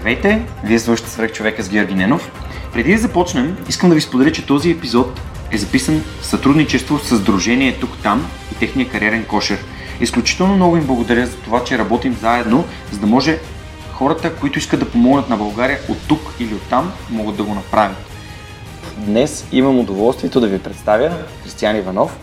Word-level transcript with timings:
Здравейте, 0.00 0.46
вие 0.64 0.78
слушате 0.78 1.10
Свърх 1.10 1.32
човека 1.32 1.62
с 1.62 1.68
Георги 1.68 1.94
Ненов. 1.94 2.30
Преди 2.72 2.92
да 2.92 2.98
започнем, 2.98 3.56
искам 3.68 3.88
да 3.88 3.94
ви 3.94 4.00
споделя, 4.00 4.32
че 4.32 4.46
този 4.46 4.70
епизод 4.70 5.20
е 5.50 5.58
записан 5.58 6.02
в 6.20 6.26
сътрудничество 6.26 6.98
с 6.98 7.18
Сдружение 7.18 7.78
Тук-Там 7.80 8.26
и 8.52 8.54
техния 8.54 8.88
кариерен 8.88 9.24
кошер. 9.24 9.58
Изключително 10.00 10.56
много 10.56 10.76
им 10.76 10.86
благодаря 10.86 11.26
за 11.26 11.36
това, 11.36 11.64
че 11.64 11.78
работим 11.78 12.16
заедно, 12.20 12.64
за 12.92 12.98
да 12.98 13.06
може 13.06 13.38
хората, 13.92 14.34
които 14.34 14.58
искат 14.58 14.80
да 14.80 14.90
помогнат 14.90 15.28
на 15.28 15.36
България 15.36 15.78
от 15.88 15.98
тук 16.08 16.20
или 16.38 16.54
от 16.54 16.62
там, 16.70 16.92
могат 17.10 17.36
да 17.36 17.42
го 17.44 17.54
направят. 17.54 17.96
Днес 18.96 19.46
имам 19.52 19.78
удоволствието 19.78 20.40
да 20.40 20.46
ви 20.46 20.58
представя 20.58 21.12
Християн 21.42 21.76
Иванов. 21.76 22.16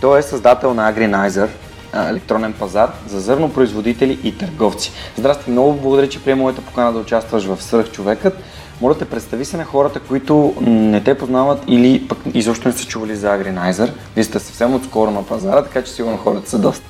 Той 0.00 0.18
е 0.18 0.22
създател 0.22 0.74
на 0.74 0.92
AgriNizer, 0.92 1.48
електронен 1.94 2.52
пазар 2.52 2.92
за 3.06 3.20
зърнопроизводители 3.20 4.18
и 4.24 4.38
търговци. 4.38 4.92
Здрасти, 5.18 5.50
много 5.50 5.72
благодаря, 5.72 6.08
че 6.08 6.24
приема 6.24 6.42
моята 6.42 6.62
покана 6.62 6.92
да 6.92 6.98
участваш 6.98 7.44
в 7.44 7.62
Сръх 7.62 7.90
човекът. 7.90 8.38
Моля 8.80 8.98
те, 8.98 9.04
представи 9.04 9.44
се 9.44 9.56
на 9.56 9.64
хората, 9.64 10.00
които 10.00 10.54
не 10.60 11.04
те 11.04 11.18
познават 11.18 11.62
или 11.66 12.08
пък 12.08 12.18
изобщо 12.34 12.68
не 12.68 12.74
са 12.74 12.86
чували 12.86 13.16
за 13.16 13.26
AgriNizer. 13.26 13.90
Вие 14.14 14.24
сте 14.24 14.38
съвсем 14.38 14.74
отскоро 14.74 15.10
на 15.10 15.26
пазара, 15.26 15.62
така 15.62 15.82
че 15.82 15.92
сигурно 15.92 16.16
хората 16.16 16.50
са 16.50 16.58
доста. 16.58 16.86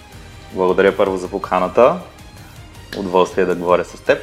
Благодаря 0.52 0.96
първо 0.96 1.16
за 1.16 1.28
поканата. 1.28 1.96
Удоволствие 2.98 3.44
да 3.44 3.54
говоря 3.54 3.84
с 3.84 4.00
теб. 4.00 4.18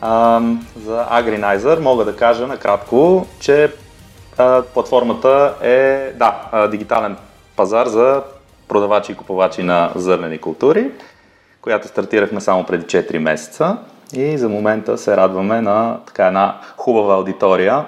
А, 0.00 0.40
за 0.84 1.06
AgriNizer 1.12 1.80
мога 1.80 2.04
да 2.04 2.16
кажа 2.16 2.46
накратко, 2.46 3.26
че 3.40 3.72
а, 4.38 4.62
платформата 4.62 5.54
е 5.62 6.12
да, 6.16 6.40
а, 6.52 6.68
дигитален 6.68 7.16
пазар 7.56 7.86
за 7.86 8.22
продавачи 8.68 9.12
и 9.12 9.14
купувачи 9.14 9.62
на 9.62 9.92
зърнени 9.94 10.38
култури, 10.38 10.90
която 11.60 11.88
стартирахме 11.88 12.40
само 12.40 12.64
преди 12.64 12.84
4 12.84 13.18
месеца 13.18 13.76
и 14.12 14.38
за 14.38 14.48
момента 14.48 14.98
се 14.98 15.16
радваме 15.16 15.60
на 15.60 16.00
така 16.06 16.26
една 16.26 16.60
хубава 16.76 17.14
аудитория 17.14 17.86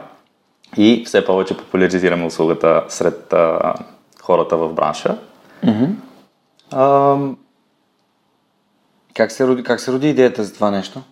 и 0.76 1.02
все 1.06 1.24
повече 1.24 1.56
популяризираме 1.56 2.26
услугата 2.26 2.84
сред 2.88 3.32
а, 3.32 3.74
хората 4.22 4.56
в 4.56 4.72
бранша. 4.72 5.18
Mm-hmm. 5.64 5.90
А, 6.72 7.16
как, 9.16 9.32
се 9.32 9.46
роди, 9.46 9.62
как 9.62 9.80
се 9.80 9.92
роди 9.92 10.10
идеята 10.10 10.44
за 10.44 10.54
това 10.54 10.70
нещо? 10.70 11.02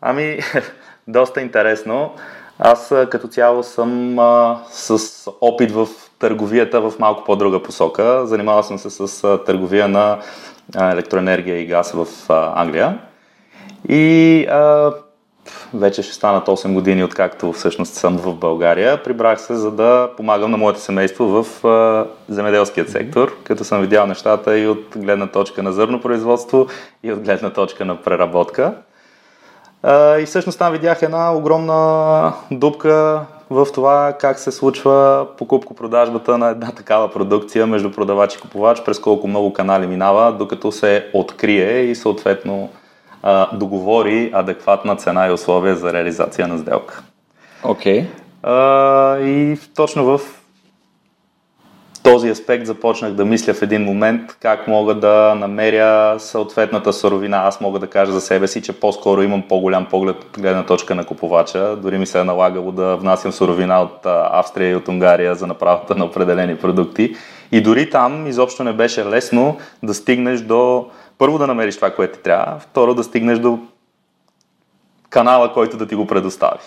Ами, 0.00 0.38
доста 1.08 1.40
интересно. 1.40 2.14
Аз 2.58 2.94
като 3.10 3.28
цяло 3.28 3.62
съм 3.62 4.18
а, 4.18 4.60
с 4.70 5.00
опит 5.40 5.72
в 5.72 5.88
търговията 6.20 6.80
в 6.80 6.92
малко 6.98 7.24
по-друга 7.24 7.62
посока. 7.62 8.26
Занимавал 8.26 8.62
съм 8.62 8.78
се 8.78 8.90
с 8.90 9.38
търговия 9.46 9.88
на 9.88 10.18
електроенергия 10.80 11.60
и 11.60 11.66
газ 11.66 11.92
в 11.92 12.06
Англия. 12.54 12.98
И 13.88 14.46
а, 14.50 14.92
вече 15.74 16.02
ще 16.02 16.14
станат 16.14 16.46
8 16.46 16.74
години, 16.74 17.04
откакто 17.04 17.52
всъщност 17.52 17.94
съм 17.94 18.18
в 18.18 18.34
България. 18.34 19.02
Прибрах 19.02 19.40
се, 19.40 19.54
за 19.54 19.70
да 19.70 20.10
помагам 20.16 20.50
на 20.50 20.56
моето 20.56 20.80
семейство 20.80 21.42
в 21.42 21.66
а, 21.66 22.06
земеделският 22.28 22.90
сектор, 22.90 23.36
като 23.44 23.64
съм 23.64 23.80
видял 23.80 24.06
нещата 24.06 24.58
и 24.58 24.68
от 24.68 24.84
гледна 24.96 25.26
точка 25.26 25.62
на 25.62 25.72
зърнопроизводство, 25.72 26.66
и 27.02 27.12
от 27.12 27.20
гледна 27.20 27.50
точка 27.50 27.84
на 27.84 27.96
преработка. 27.96 28.74
И 30.20 30.24
всъщност 30.26 30.58
там 30.58 30.72
видях 30.72 31.02
една 31.02 31.34
огромна 31.34 32.32
дупка 32.50 33.20
в 33.50 33.66
това 33.74 34.16
как 34.20 34.38
се 34.38 34.52
случва 34.52 35.26
покупко-продажбата 35.38 36.38
на 36.38 36.48
една 36.48 36.72
такава 36.72 37.10
продукция 37.10 37.66
между 37.66 37.92
продавач 37.92 38.34
и 38.34 38.40
купувач, 38.40 38.84
през 38.84 38.98
колко 38.98 39.28
много 39.28 39.52
канали 39.52 39.86
минава, 39.86 40.32
докато 40.32 40.72
се 40.72 41.06
открие 41.14 41.80
и 41.80 41.94
съответно 41.94 42.68
договори 43.52 44.30
адекватна 44.34 44.96
цена 44.96 45.28
и 45.28 45.32
условия 45.32 45.76
за 45.76 45.92
реализация 45.92 46.48
на 46.48 46.58
сделка. 46.58 47.02
Окей. 47.62 48.06
Okay. 48.44 49.20
и 49.24 49.58
точно 49.74 50.04
в 50.04 50.20
този 52.02 52.28
аспект 52.30 52.66
започнах 52.66 53.12
да 53.12 53.24
мисля 53.24 53.54
в 53.54 53.62
един 53.62 53.82
момент 53.82 54.36
как 54.40 54.68
мога 54.68 54.94
да 54.94 55.34
намеря 55.34 56.14
съответната 56.18 56.92
суровина. 56.92 57.36
Аз 57.36 57.60
мога 57.60 57.78
да 57.78 57.86
кажа 57.86 58.12
за 58.12 58.20
себе 58.20 58.48
си, 58.48 58.62
че 58.62 58.80
по-скоро 58.80 59.22
имам 59.22 59.42
по-голям 59.48 59.86
поглед 59.86 60.16
от 60.24 60.40
гледна 60.40 60.66
точка 60.66 60.94
на 60.94 61.04
купувача. 61.04 61.76
Дори 61.76 61.98
ми 61.98 62.06
се 62.06 62.20
е 62.20 62.24
налагало 62.24 62.72
да 62.72 62.96
внасям 62.96 63.32
суровина 63.32 63.82
от 63.82 64.06
Австрия 64.32 64.70
и 64.70 64.74
от 64.74 64.88
Унгария 64.88 65.34
за 65.34 65.46
направата 65.46 65.94
на 65.94 66.04
определени 66.04 66.56
продукти. 66.56 67.14
И 67.52 67.60
дори 67.60 67.90
там 67.90 68.26
изобщо 68.26 68.64
не 68.64 68.72
беше 68.72 69.06
лесно 69.06 69.56
да 69.82 69.94
стигнеш 69.94 70.40
до... 70.40 70.86
Първо 71.18 71.38
да 71.38 71.46
намериш 71.46 71.76
това, 71.76 71.90
което 71.90 72.18
ти 72.18 72.22
трябва, 72.22 72.58
второ 72.58 72.94
да 72.94 73.04
стигнеш 73.04 73.38
до 73.38 73.58
канала, 75.10 75.52
който 75.52 75.76
да 75.76 75.86
ти 75.86 75.94
го 75.94 76.06
предостави. 76.06 76.60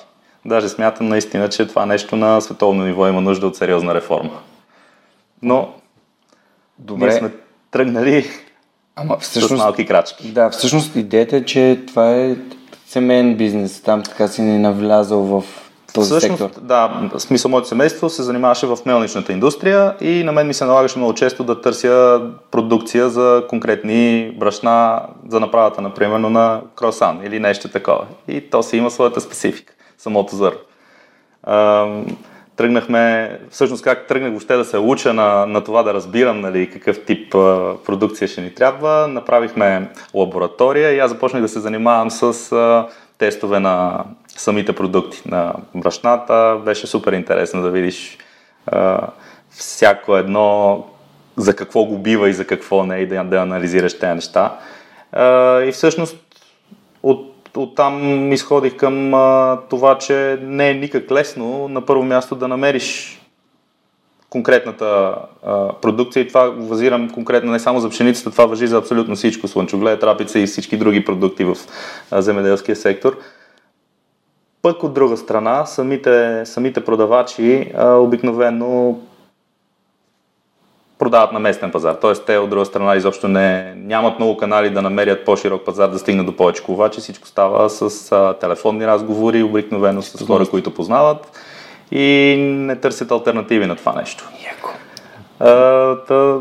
Даже 0.45 0.69
смятам 0.69 1.07
наистина, 1.07 1.49
че 1.49 1.67
това 1.67 1.85
нещо 1.85 2.15
на 2.15 2.41
световно 2.41 2.83
ниво 2.83 3.07
има 3.07 3.21
нужда 3.21 3.47
от 3.47 3.55
сериозна 3.55 3.95
реформа 3.95 4.31
но 5.43 5.73
Добре. 6.79 7.05
ние 7.05 7.17
сме 7.17 7.31
тръгнали 7.71 8.25
Ама, 8.95 9.17
всъщност, 9.17 9.55
с 9.55 9.57
малки 9.57 9.85
крачки. 9.85 10.31
Да, 10.31 10.49
всъщност 10.49 10.95
идеята 10.95 11.37
е, 11.37 11.45
че 11.45 11.79
това 11.87 12.15
е 12.15 12.35
семейен 12.85 13.35
бизнес. 13.35 13.81
Там 13.81 14.03
така 14.03 14.27
си 14.27 14.41
не 14.41 14.59
навлязал 14.59 15.19
в 15.19 15.43
този 15.93 16.11
Всъщност, 16.11 16.43
сектор. 16.43 16.61
Да, 16.61 17.09
в 17.13 17.19
смисъл 17.19 17.51
моето 17.51 17.67
семейство 17.67 18.09
се 18.09 18.23
занимаваше 18.23 18.67
в 18.67 18.77
мелничната 18.85 19.33
индустрия 19.33 19.95
и 20.01 20.23
на 20.23 20.31
мен 20.31 20.47
ми 20.47 20.53
се 20.53 20.65
налагаше 20.65 20.97
много 20.97 21.13
често 21.13 21.43
да 21.43 21.61
търся 21.61 22.21
продукция 22.51 23.09
за 23.09 23.45
конкретни 23.49 24.31
брашна 24.39 25.01
за 25.29 25.39
направата, 25.39 25.81
например, 25.81 26.19
на 26.19 26.61
кросан 26.75 27.19
или 27.25 27.39
нещо 27.39 27.69
такова. 27.69 28.05
И 28.27 28.49
то 28.49 28.63
си 28.63 28.77
има 28.77 28.91
своята 28.91 29.21
специфика, 29.21 29.73
самото 29.97 30.35
зърно 30.35 30.59
тръгнахме, 32.55 33.39
всъщност 33.49 33.83
как 33.83 34.07
тръгнах 34.07 34.29
въобще 34.29 34.55
да 34.55 34.65
се 34.65 34.77
уча 34.77 35.13
на, 35.13 35.45
на 35.45 35.63
това 35.63 35.83
да 35.83 35.93
разбирам 35.93 36.41
нали, 36.41 36.69
какъв 36.69 37.05
тип 37.05 37.35
а, 37.35 37.75
продукция 37.85 38.27
ще 38.27 38.41
ни 38.41 38.53
трябва. 38.53 39.07
Направихме 39.07 39.89
лаборатория 40.13 40.93
и 40.93 40.99
аз 40.99 41.11
започнах 41.11 41.41
да 41.41 41.47
се 41.47 41.59
занимавам 41.59 42.11
с 42.11 42.51
а, 42.51 42.87
тестове 43.17 43.59
на 43.59 44.03
самите 44.27 44.73
продукти, 44.73 45.21
на 45.25 45.53
брашната. 45.75 46.59
Беше 46.65 46.87
супер 46.87 47.13
интересно 47.13 47.61
да 47.61 47.69
видиш 47.69 48.17
а, 48.67 49.07
всяко 49.49 50.17
едно 50.17 50.83
за 51.37 51.55
какво 51.55 51.85
го 51.85 51.97
бива 51.97 52.29
и 52.29 52.33
за 52.33 52.45
какво 52.47 52.83
не 52.83 52.97
и 52.97 53.07
да, 53.07 53.23
да 53.23 53.37
анализираш 53.37 53.99
тези 53.99 54.13
неща. 54.13 54.57
А, 55.11 55.59
и 55.61 55.71
всъщност 55.71 56.17
от 57.03 57.32
оттам 57.59 58.31
изходих 58.33 58.75
към 58.75 59.13
а, 59.13 59.59
това, 59.69 59.97
че 59.97 60.39
не 60.41 60.69
е 60.69 60.73
никак 60.73 61.11
лесно 61.11 61.67
на 61.67 61.85
първо 61.85 62.03
място 62.03 62.35
да 62.35 62.47
намериш 62.47 63.19
конкретната 64.29 65.15
а, 65.43 65.73
продукция 65.81 66.21
и 66.21 66.27
това 66.27 66.51
базирам 66.51 67.09
конкретно 67.09 67.51
не 67.51 67.59
само 67.59 67.79
за 67.79 67.89
пшеницата, 67.89 68.31
това 68.31 68.45
въжи 68.45 68.67
за 68.67 68.77
абсолютно 68.77 69.15
всичко, 69.15 69.47
слънчоглед, 69.47 69.99
трапица 69.99 70.39
и 70.39 70.45
всички 70.45 70.77
други 70.77 71.05
продукти 71.05 71.43
в 71.43 71.57
а, 72.11 72.21
земеделския 72.21 72.75
сектор. 72.75 73.17
Пък 74.61 74.83
от 74.83 74.93
друга 74.93 75.17
страна, 75.17 75.65
самите, 75.65 76.45
самите 76.45 76.85
продавачи 76.85 77.71
а, 77.77 77.93
обикновено 77.93 78.99
продават 81.13 81.31
на 81.31 81.39
местен 81.39 81.71
пазар. 81.71 81.95
Тоест 82.01 82.25
те 82.25 82.37
от 82.37 82.49
друга 82.49 82.65
страна 82.65 82.95
изобщо 82.95 83.27
не, 83.27 83.73
нямат 83.75 84.19
много 84.19 84.37
канали 84.37 84.69
да 84.69 84.81
намерят 84.81 85.25
по-широк 85.25 85.65
пазар 85.65 85.87
да 85.87 85.99
стигнат 85.99 86.25
до 86.25 86.35
повече 86.35 86.63
ковачи. 86.63 86.99
Всичко 86.99 87.27
става 87.27 87.69
с 87.69 88.11
а, 88.11 88.33
телефонни 88.33 88.87
разговори, 88.87 89.43
обикновено 89.43 90.01
с 90.01 90.25
хора, 90.25 90.45
които 90.45 90.73
познават 90.73 91.39
и 91.91 92.35
не 92.39 92.75
търсят 92.75 93.11
альтернативи 93.11 93.65
на 93.65 93.75
това 93.75 93.93
нещо. 93.93 94.29
Яко. 94.45 94.69
А, 95.39 95.95
та, 95.97 96.37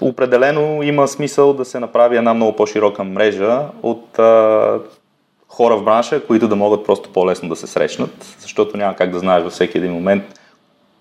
определено 0.00 0.82
има 0.82 1.08
смисъл 1.08 1.52
да 1.52 1.64
се 1.64 1.80
направи 1.80 2.16
една 2.16 2.34
много 2.34 2.56
по-широка 2.56 3.04
мрежа 3.04 3.60
от 3.82 4.18
а, 4.18 4.78
хора 5.48 5.76
в 5.76 5.84
бранша, 5.84 6.26
които 6.26 6.48
да 6.48 6.56
могат 6.56 6.86
просто 6.86 7.12
по-лесно 7.12 7.48
да 7.48 7.56
се 7.56 7.66
срещнат, 7.66 8.36
защото 8.38 8.76
няма 8.76 8.94
как 8.94 9.10
да 9.10 9.18
знаеш 9.18 9.42
във 9.42 9.52
всеки 9.52 9.78
един 9.78 9.92
момент 9.92 10.39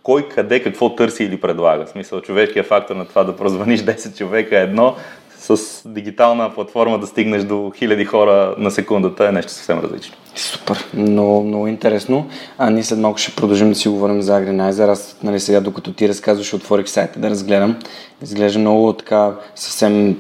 кой 0.10 0.30
къде 0.30 0.64
какво 0.64 0.96
търси 0.96 1.24
или 1.24 1.42
предлага. 1.42 1.86
В 1.86 1.90
смисъл, 1.90 2.22
човешкият 2.22 2.68
фактор 2.68 2.96
на 2.96 3.06
това 3.06 3.24
да 3.24 3.36
прозваниш 3.36 3.80
10 3.80 4.18
човека 4.18 4.60
е 4.60 4.64
едно, 4.64 4.96
с 5.40 5.82
дигитална 5.86 6.54
платформа 6.54 7.00
да 7.00 7.08
стигнеш 7.08 7.44
до 7.44 7.72
хиляди 7.76 8.06
хора 8.06 8.56
на 8.58 8.72
секундата 8.72 9.28
е 9.28 9.32
нещо 9.32 9.52
съвсем 9.52 9.80
различно. 9.80 10.16
Супер, 10.36 10.86
много, 10.94 11.44
много 11.44 11.68
интересно. 11.68 12.28
А 12.58 12.70
ние 12.70 12.84
след 12.84 13.00
малко 13.00 13.18
ще 13.18 13.36
продължим 13.36 13.70
да 13.70 13.76
си 13.76 13.90
говорим 13.90 14.22
за 14.22 14.32
Agriниzer. 14.32 14.92
Аз 14.92 15.18
нали, 15.24 15.40
сега, 15.40 15.62
докато 15.62 15.94
ти 15.94 16.10
разказваш, 16.10 16.54
отворих 16.54 16.90
сайта 16.90 17.20
да 17.20 17.30
разгледам. 17.30 17.80
Изглежда 18.24 18.60
много 18.60 18.94
така 18.94 19.34
съвсем 19.56 20.18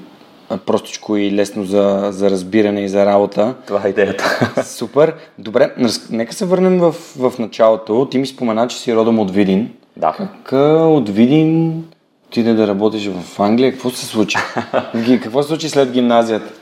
простичко 0.65 1.17
и 1.17 1.31
лесно 1.31 1.65
за, 1.65 2.09
за 2.11 2.29
разбиране 2.29 2.83
и 2.83 2.89
за 2.89 3.05
работа. 3.05 3.55
Това 3.67 3.81
е 3.85 3.89
идеята. 3.89 4.53
Супер. 4.63 5.13
Добре, 5.37 5.73
нека 6.09 6.33
се 6.33 6.45
върнем 6.45 6.79
в, 6.79 6.95
в 7.17 7.33
началото. 7.39 8.07
Ти 8.11 8.17
ми 8.17 8.27
спомена, 8.27 8.67
че 8.67 8.77
си 8.77 8.95
родом 8.95 9.19
от 9.19 9.31
Видин. 9.31 9.69
Да. 9.97 10.13
Как 10.43 10.51
от 10.87 11.09
Видин 11.09 11.83
отиде 12.27 12.53
да 12.53 12.67
работиш 12.67 13.07
в 13.07 13.39
Англия? 13.39 13.71
Какво 13.71 13.89
се 13.89 14.05
случи? 14.05 14.37
какво 15.23 15.41
се 15.41 15.47
случи 15.47 15.69
след 15.69 15.91
гимназията? 15.91 16.53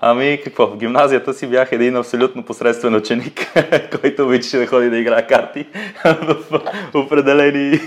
Ами 0.00 0.40
какво, 0.44 0.66
в 0.66 0.76
гимназията 0.76 1.34
си 1.34 1.46
бях 1.46 1.72
един 1.72 1.96
абсолютно 1.96 2.42
посредствен 2.42 2.94
ученик, 2.94 3.52
който 4.00 4.24
обичаше 4.24 4.58
да 4.58 4.66
ходи 4.66 4.90
да 4.90 4.98
играе 4.98 5.26
карти 5.26 5.66
в 6.04 6.60
определени 6.94 7.80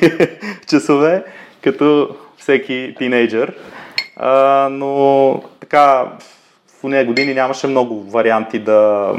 часове, 0.69 1.23
като 1.61 2.09
всеки 2.37 2.95
тинейджър. 2.97 3.53
А, 4.17 4.67
но 4.71 5.43
така, 5.59 6.11
в 6.81 6.83
нея 6.83 7.05
години 7.05 7.33
нямаше 7.33 7.67
много 7.67 8.03
варианти 8.03 8.59
да... 8.59 9.13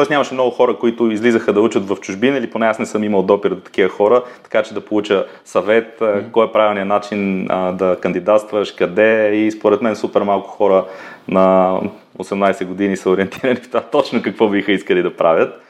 Тоест 0.00 0.10
нямаше 0.10 0.34
много 0.34 0.50
хора, 0.50 0.76
които 0.76 1.10
излизаха 1.10 1.52
да 1.52 1.60
учат 1.60 1.88
в 1.88 1.96
чужбина 1.96 2.38
или 2.38 2.50
поне 2.50 2.66
аз 2.66 2.78
не 2.78 2.86
съм 2.86 3.04
имал 3.04 3.22
допир 3.22 3.50
до 3.50 3.60
такива 3.60 3.88
хора, 3.88 4.22
така 4.42 4.62
че 4.62 4.74
да 4.74 4.80
получа 4.80 5.26
съвет, 5.44 5.98
mm-hmm. 6.00 6.30
кой 6.30 6.46
е 6.46 6.52
правилният 6.52 6.88
начин 6.88 7.46
а, 7.50 7.72
да 7.72 7.96
кандидатстваш, 8.00 8.72
къде 8.72 9.34
и 9.34 9.50
според 9.50 9.82
мен 9.82 9.96
супер 9.96 10.22
малко 10.22 10.48
хора 10.48 10.84
на 11.28 11.76
18 12.18 12.64
години 12.64 12.96
са 12.96 13.10
ориентирани 13.10 13.56
в 13.56 13.68
това 13.68 13.80
точно 13.80 14.22
какво 14.22 14.48
биха 14.48 14.72
искали 14.72 15.02
да 15.02 15.16
правят. 15.16 15.60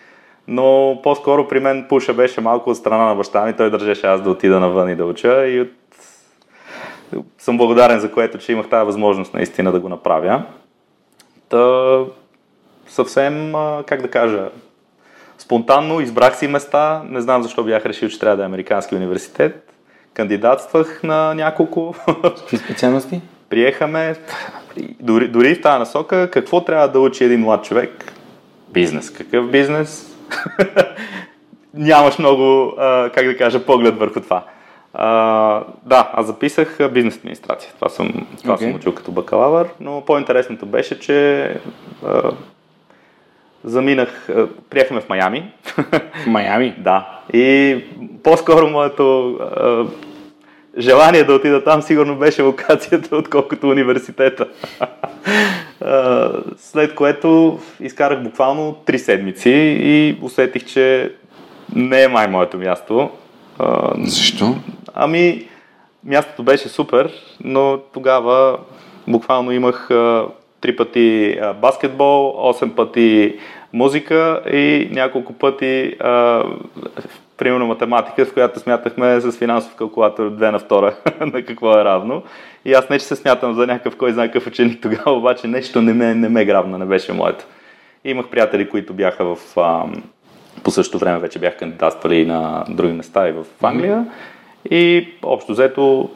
Но 0.49 1.01
по-скоро 1.03 1.49
при 1.49 1.61
мен 1.61 1.87
пуша 1.89 2.15
беше 2.15 2.41
малко 2.41 2.71
от 2.71 2.77
страна 2.77 3.05
на 3.05 3.15
баща 3.15 3.47
ми, 3.47 3.57
той 3.57 3.71
държеше 3.71 4.07
аз 4.07 4.23
да 4.23 4.31
отида 4.31 4.61
навън 4.61 4.91
и 4.91 4.97
да 4.97 5.05
уча 5.05 5.47
и 5.47 5.61
от 5.61 5.73
съм 7.39 7.59
благодарен 7.59 8.01
за 8.01 8.13
което, 8.13 8.39
че 8.39 8.53
имах 8.53 8.69
тази 8.69 8.87
възможност 8.87 9.35
наистина 9.35 9.73
да 9.73 9.81
го 9.81 9.89
направя. 9.89 10.43
Та, 11.49 11.99
съвсем, 12.91 13.53
как 13.87 14.03
да 14.03 14.11
кажа, 14.11 14.49
спонтанно 15.39 16.01
избрах 16.01 16.37
си 16.37 16.47
места, 16.47 17.03
не 17.09 17.21
знам 17.21 17.43
защо 17.43 17.65
бях 17.65 17.87
решил, 17.87 18.09
че 18.09 18.19
трябва 18.19 18.37
да 18.37 18.43
е 18.43 18.47
Американски 18.47 18.95
университет. 18.95 19.73
Кандидатствах 20.15 21.03
на 21.03 21.35
няколко. 21.35 21.95
Какви 22.23 22.57
специалности? 22.57 23.21
Приехаме, 23.51 24.15
дори, 25.01 25.29
дори 25.29 25.55
в 25.55 25.61
тази 25.61 25.79
насока, 25.79 26.31
какво 26.31 26.65
трябва 26.65 26.89
да 26.89 27.01
учи 27.01 27.25
един 27.25 27.41
млад 27.41 27.65
човек? 27.65 28.13
Бизнес. 28.69 29.11
Какъв 29.11 29.51
бизнес? 29.51 30.17
Нямаш 31.75 32.19
много, 32.19 32.73
как 33.15 33.27
да 33.27 33.37
кажа, 33.37 33.67
поглед 33.67 33.99
върху 33.99 34.21
това. 34.21 34.45
А, 34.95 35.65
да, 35.87 36.11
аз 36.13 36.27
записах 36.27 36.79
бизнес 36.93 37.17
администрация. 37.17 37.73
Това 37.75 37.89
съм, 37.89 38.27
това 38.43 38.57
okay. 38.57 38.61
съм 38.61 38.75
учил 38.75 38.95
като 38.95 39.13
бакалавър, 39.13 39.69
но 39.81 40.05
по-интересното 40.07 40.67
беше, 40.67 41.01
че 41.01 41.43
а, 42.07 42.31
заминах, 43.65 44.29
а, 44.29 44.47
приехме 44.71 45.01
в 45.01 45.09
Майами. 45.09 45.53
В 46.25 46.27
Майами? 46.27 46.75
да. 46.79 47.21
И 47.33 47.77
по-скоро 48.23 48.69
моето 48.69 49.35
а, 49.35 49.87
желание 50.79 51.25
да 51.25 51.35
отида 51.35 51.65
там 51.65 51.83
сигурно 51.83 52.17
беше 52.17 52.43
локацията, 52.43 53.17
отколкото 53.17 53.69
университета. 53.69 54.47
а, 55.81 56.31
след 56.57 56.95
което 56.95 57.59
изкарах 57.81 58.23
буквално 58.23 58.77
три 58.87 58.99
седмици 58.99 59.51
и 59.83 60.19
усетих, 60.23 60.65
че 60.65 61.13
не 61.75 62.03
е 62.03 62.09
май 62.09 62.29
моето 62.29 62.59
място. 62.59 63.11
Защо? 63.99 64.57
Ами, 64.95 65.49
мястото 66.05 66.43
беше 66.43 66.69
супер, 66.69 67.13
но 67.45 67.79
тогава 67.93 68.59
буквално 69.09 69.53
имах 69.53 69.89
три 70.61 70.77
пъти 70.77 71.39
баскетбол, 71.61 72.33
8 72.33 72.75
пъти 72.75 73.39
музика 73.73 74.43
и 74.53 74.89
няколко 74.93 75.33
пъти 75.33 75.97
а, 76.01 76.45
примерно 77.37 77.67
математика, 77.67 78.25
в 78.27 78.33
която 78.33 78.61
смятахме 78.61 79.21
с 79.21 79.33
финансов 79.33 79.75
калкулатор 79.75 80.31
2 80.31 80.51
на 80.51 80.61
2 80.61 80.95
на 81.35 81.43
какво 81.45 81.79
е 81.79 81.85
равно. 81.85 82.23
И 82.65 82.73
аз 82.73 82.89
не, 82.91 82.99
че 82.99 83.05
се 83.05 83.17
смятам 83.17 83.55
за 83.55 83.67
някакъв 83.67 83.97
кой 83.97 84.13
знае 84.13 84.27
какъв 84.27 84.47
ученик 84.47 84.83
тогава, 84.83 85.13
обаче 85.13 85.47
нещо 85.47 85.83
не 85.83 85.95
ме, 85.95 86.15
не 86.15 86.29
ме 86.29 86.45
грабна, 86.45 86.79
не 86.79 86.85
беше 86.85 87.13
моето. 87.13 87.45
И 88.05 88.11
имах 88.11 88.29
приятели, 88.29 88.69
които 88.69 88.95
бяха 88.95 89.25
в... 89.25 89.39
А, 89.57 89.85
по 90.63 90.71
същото 90.71 90.99
време 90.99 91.19
вече 91.19 91.39
бях 91.39 91.57
кандидатствали 91.57 92.27
на 92.27 92.65
други 92.69 92.93
места 92.93 93.29
и 93.29 93.33
в 93.33 93.45
Англия. 93.63 94.07
И 94.71 95.09
общо 95.23 95.53
взето 95.53 96.11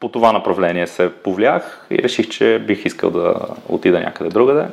по 0.00 0.08
това 0.08 0.32
направление 0.32 0.86
се 0.86 1.12
повлях 1.12 1.86
и 1.90 1.98
реших, 1.98 2.28
че 2.28 2.64
бих 2.66 2.84
искал 2.84 3.10
да 3.10 3.34
отида 3.68 4.00
някъде 4.00 4.30
другаде 4.30 4.66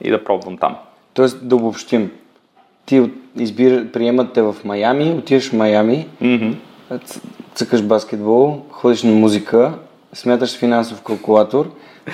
и 0.00 0.10
да 0.10 0.24
пробвам 0.24 0.58
там. 0.58 0.76
Тоест 1.14 1.48
да 1.48 1.56
обобщим. 1.56 2.10
Ти 2.86 3.10
избир, 3.38 3.90
приемате 3.92 4.42
в 4.42 4.56
Майами, 4.64 5.10
отиваш 5.18 5.50
в 5.50 5.52
Майами, 5.52 6.08
mm-hmm. 6.22 6.54
цъкаш 7.54 7.82
баскетбол, 7.82 8.62
ходиш 8.70 9.02
на 9.02 9.12
музика, 9.12 9.72
смяташ 10.12 10.58
финансов 10.58 11.02
калкулатор 11.02 11.70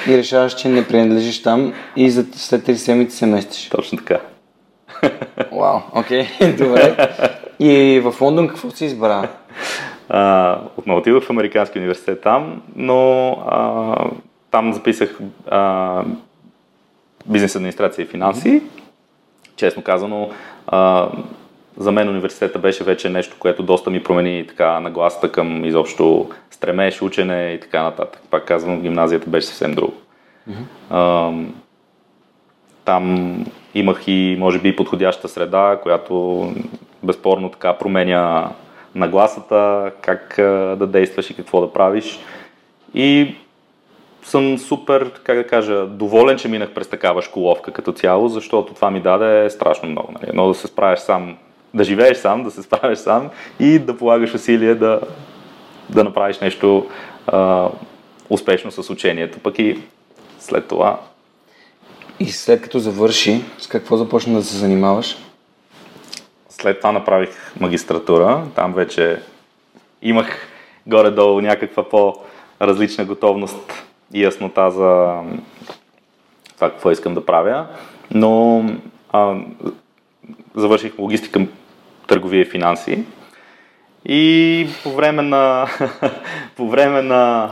и 0.08 0.18
решаваш, 0.18 0.54
че 0.54 0.68
не 0.68 0.86
принадлежиш 0.86 1.42
там 1.42 1.72
и 1.96 2.10
за, 2.10 2.24
след 2.32 2.66
3 2.66 2.74
седмици 2.74 3.16
се 3.16 3.26
местиш. 3.26 3.68
Точно 3.68 3.98
така. 3.98 4.20
Вау, 5.52 5.80
окей, 5.92 6.26
okay, 6.40 6.56
добре. 6.58 7.08
И 7.58 8.00
в 8.00 8.20
Лондон 8.20 8.48
какво 8.48 8.70
си 8.70 8.84
избра? 8.84 9.28
А, 10.08 10.58
отново 10.76 11.00
отидох 11.00 11.24
в 11.24 11.30
Американски 11.30 11.78
университет 11.78 12.22
там, 12.22 12.62
но 12.76 13.30
а, 13.30 13.96
там 14.50 14.72
записах 14.72 15.18
а, 15.50 16.02
бизнес 17.26 17.56
администрация 17.56 18.02
и 18.02 18.06
финанси. 18.06 18.62
Честно 19.56 19.82
казано, 19.82 20.30
а, 20.66 21.08
за 21.76 21.92
мен 21.92 22.08
университета 22.08 22.58
беше 22.58 22.84
вече 22.84 23.10
нещо, 23.10 23.36
което 23.38 23.62
доста 23.62 23.90
ми 23.90 24.02
промени 24.02 24.46
така 24.48 24.80
нагласата 24.80 25.32
към 25.32 25.64
изобщо 25.64 26.28
стремеж, 26.50 27.02
учене 27.02 27.52
и 27.52 27.60
така 27.60 27.82
нататък. 27.82 28.22
Пак 28.30 28.44
казвам, 28.44 28.80
гимназията 28.80 29.30
беше 29.30 29.46
съвсем 29.46 29.74
друго. 29.74 29.94
Mm-hmm. 30.50 31.46
там 32.84 33.36
имах 33.74 34.02
и, 34.06 34.36
може 34.38 34.58
би, 34.58 34.76
подходяща 34.76 35.28
среда, 35.28 35.78
която 35.82 36.52
безспорно 37.02 37.50
така 37.50 37.72
променя 37.72 38.50
нагласата, 38.96 39.90
как 40.00 40.34
да 40.78 40.86
действаш 40.86 41.30
и 41.30 41.36
какво 41.36 41.60
да 41.60 41.72
правиш. 41.72 42.18
И 42.94 43.34
съм 44.22 44.58
супер, 44.58 45.10
как 45.22 45.36
да 45.36 45.46
кажа, 45.46 45.86
доволен, 45.86 46.38
че 46.38 46.48
минах 46.48 46.70
през 46.70 46.88
такава 46.88 47.22
школовка 47.22 47.72
като 47.72 47.92
цяло, 47.92 48.28
защото 48.28 48.74
това 48.74 48.90
ми 48.90 49.00
даде 49.00 49.50
страшно 49.50 49.88
много. 49.88 50.12
Нали? 50.12 50.30
Но 50.34 50.48
да 50.48 50.54
се 50.54 50.66
справиш 50.66 50.98
сам, 50.98 51.36
да 51.74 51.84
живееш 51.84 52.16
сам, 52.16 52.44
да 52.44 52.50
се 52.50 52.62
справиш 52.62 52.98
сам 52.98 53.30
и 53.60 53.78
да 53.78 53.96
полагаш 53.96 54.34
усилие 54.34 54.74
да, 54.74 55.00
да 55.90 56.04
направиш 56.04 56.38
нещо 56.38 56.86
а, 57.26 57.68
успешно 58.30 58.70
с 58.70 58.90
учението, 58.90 59.38
пък 59.38 59.58
и 59.58 59.78
след 60.38 60.68
това. 60.68 61.00
И 62.20 62.26
след 62.26 62.62
като 62.62 62.78
завърши, 62.78 63.40
с 63.58 63.66
какво 63.66 63.96
започна 63.96 64.34
да 64.34 64.44
се 64.44 64.56
занимаваш? 64.56 65.16
След 66.60 66.78
това 66.80 66.92
направих 66.92 67.30
магистратура. 67.60 68.44
Там 68.54 68.72
вече 68.72 69.22
имах 70.02 70.48
горе-долу 70.86 71.40
някаква 71.40 71.88
по-различна 71.88 73.04
готовност 73.04 73.84
и 74.12 74.24
яснота 74.24 74.70
за 74.70 75.20
това 76.54 76.70
какво 76.70 76.90
искам 76.90 77.14
да 77.14 77.26
правя. 77.26 77.66
Но 78.10 78.64
а, 79.12 79.36
завърших 80.54 80.98
логистика, 80.98 81.46
търговия 82.06 82.40
и 82.40 82.50
финанси. 82.50 83.04
И 84.04 84.68
по 84.82 84.90
време 84.90 85.22
на, 85.22 85.66
по 86.56 86.68
време 86.68 87.02
на 87.02 87.50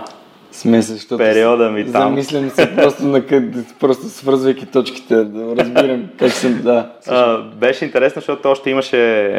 смеса, 0.54 0.92
защото 0.92 1.18
периода 1.18 1.70
ми 1.70 1.92
там. 1.92 2.02
Замислям 2.02 2.50
се 2.50 2.76
просто, 2.76 3.04
на 3.04 3.26
къде, 3.26 3.64
просто 3.80 4.08
свързвайки 4.08 4.66
точките, 4.66 5.14
да 5.14 5.56
разбирам 5.56 6.04
как 6.18 6.30
съм, 6.30 6.60
да. 6.62 6.90
А, 7.08 7.38
беше 7.38 7.84
интересно, 7.84 8.20
защото 8.20 8.50
още 8.50 8.70
имаше 8.70 9.30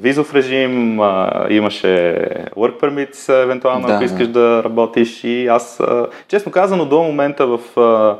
визов 0.00 0.34
режим, 0.34 1.00
а, 1.00 1.46
имаше 1.50 2.26
work 2.56 2.80
permits, 2.80 3.42
евентуално, 3.42 3.86
да, 3.86 3.94
ако 3.94 4.04
искаш 4.04 4.26
да. 4.26 4.40
да 4.40 4.64
работиш 4.64 5.24
и 5.24 5.46
аз, 5.46 5.80
а, 5.80 6.06
честно 6.28 6.52
казано, 6.52 6.84
до 6.84 7.02
момента 7.02 7.46
в 7.46 7.80
а, 7.80 8.16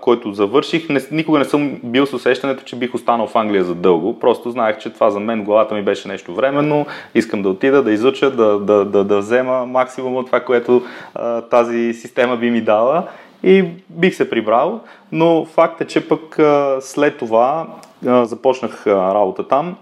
който 0.00 0.32
завърших, 0.32 0.88
не, 0.88 1.00
никога 1.10 1.38
не 1.38 1.44
съм 1.44 1.80
бил 1.84 2.06
с 2.06 2.12
усещането, 2.12 2.64
че 2.64 2.76
бих 2.76 2.94
останал 2.94 3.26
в 3.26 3.36
Англия 3.36 3.64
за 3.64 3.74
дълго. 3.74 4.18
Просто 4.18 4.50
знаех, 4.50 4.78
че 4.78 4.90
това 4.90 5.10
за 5.10 5.20
мен 5.20 5.44
главата 5.44 5.74
ми 5.74 5.82
беше 5.82 6.08
нещо 6.08 6.34
временно. 6.34 6.86
Искам 7.14 7.42
да 7.42 7.48
отида, 7.48 7.82
да 7.82 7.92
изуча, 7.92 8.30
да, 8.30 8.58
да, 8.58 8.84
да, 8.84 9.04
да 9.04 9.18
взема 9.18 9.66
максимум 9.66 10.16
от 10.16 10.26
това, 10.26 10.40
което 10.40 10.82
а, 11.14 11.40
тази 11.40 11.94
система 11.94 12.36
би 12.36 12.50
ми 12.50 12.60
дала. 12.60 13.08
и 13.42 13.64
бих 13.88 14.14
се 14.14 14.30
прибрал, 14.30 14.80
но 15.12 15.44
факт 15.44 15.80
е, 15.80 15.86
че 15.86 16.08
пък 16.08 16.38
а, 16.38 16.76
след 16.80 17.18
това 17.18 17.66
а, 18.06 18.24
започнах 18.24 18.86
а, 18.86 19.14
работа 19.14 19.48
там 19.48 19.76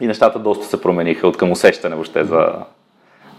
и 0.00 0.06
нещата 0.06 0.38
доста 0.38 0.66
се 0.66 0.80
промениха 0.80 1.26
от 1.26 1.36
към 1.36 1.50
усещане 1.50 1.94
въобще 1.94 2.24
за, 2.24 2.52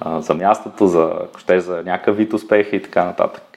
а, 0.02 0.22
за 0.22 0.34
мястото, 0.34 0.88
за, 0.88 1.14
ще 1.38 1.60
за 1.60 1.84
някакъв 1.86 2.18
вид 2.18 2.34
успехи 2.34 2.76
и 2.76 2.82
така 2.82 3.06
нататък. 3.06 3.55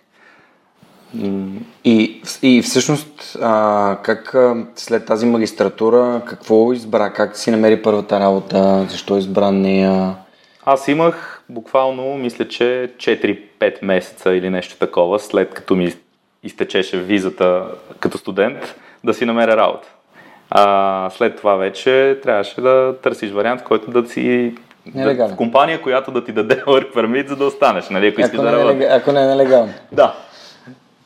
И, 1.84 2.22
и 2.42 2.62
всъщност, 2.62 3.38
а, 3.42 3.96
как 4.02 4.34
а, 4.34 4.56
след 4.76 5.06
тази 5.06 5.26
магистратура, 5.26 6.22
какво 6.26 6.72
избра? 6.72 7.10
Как 7.12 7.36
си 7.36 7.50
намери 7.50 7.82
първата 7.82 8.20
работа? 8.20 8.86
Защо 8.90 9.18
избра 9.18 9.50
нея? 9.50 10.14
Аз 10.64 10.88
имах 10.88 11.42
буквално, 11.48 12.16
мисля, 12.16 12.48
че 12.48 12.92
4-5 12.96 13.74
месеца 13.82 14.34
или 14.34 14.50
нещо 14.50 14.78
такова, 14.78 15.18
след 15.18 15.54
като 15.54 15.76
ми 15.76 15.92
изтечеше 16.42 16.98
визата 17.00 17.64
като 18.00 18.18
студент, 18.18 18.74
да 19.04 19.14
си 19.14 19.24
намеря 19.24 19.56
работа. 19.56 19.88
А 20.50 21.10
след 21.10 21.36
това 21.36 21.54
вече 21.54 22.18
трябваше 22.22 22.60
да 22.60 22.94
търсиш 23.02 23.30
вариант, 23.30 23.62
който 23.62 23.90
да 24.02 24.08
си 24.08 24.54
Нелегално. 24.94 25.34
в 25.34 25.36
компания, 25.36 25.82
която 25.82 26.10
да 26.10 26.24
ти 26.24 26.32
даде 26.32 26.54
work 26.66 26.94
permit, 26.94 27.28
за 27.28 27.36
да 27.36 27.44
останеш, 27.44 27.88
нали, 27.88 28.06
ако 28.06 28.20
искаш 28.20 28.38
Ако 28.38 28.46
да 28.46 28.52
не, 28.52 28.60
е, 28.62 28.64
работиш. 28.64 28.86
ако 28.90 29.12
не 29.12 29.22
е 29.22 29.26
нелегално. 29.26 29.72
Да. 29.92 30.14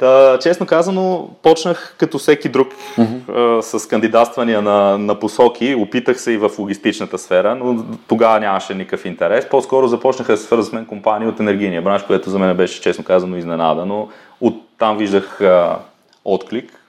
Та, 0.03 0.39
честно 0.39 0.67
казано, 0.67 1.31
почнах 1.43 1.95
като 1.99 2.19
всеки 2.19 2.49
друг 2.49 2.69
mm-hmm. 2.99 3.61
с 3.61 3.89
кандидатствания 3.89 4.63
на, 4.63 4.99
на 4.99 5.19
посоки. 5.19 5.75
Опитах 5.75 6.21
се 6.21 6.33
и 6.33 6.37
в 6.37 6.51
логистичната 6.59 7.19
сфера, 7.19 7.55
но 7.55 7.85
тогава 8.09 8.41
нямаше 8.41 8.75
никакъв 8.75 9.05
интерес. 9.05 9.49
По-скоро 9.49 9.89
започнаха 9.89 10.33
да 10.33 10.39
се 10.39 10.45
свързват 10.45 10.67
с 10.67 10.73
мен 10.73 10.87
компании 10.87 11.29
от 11.29 11.41
енергийния 11.41 11.83
бранш, 11.83 12.03
което 12.03 12.31
за 12.31 12.39
мен 12.39 12.57
беше, 12.57 12.81
честно 12.81 13.05
казано, 13.05 13.37
изненада, 13.37 13.87
но 13.87 14.09
оттам 14.41 14.99
виждах 14.99 15.41
а, 15.41 15.79
отклик. 16.25 16.81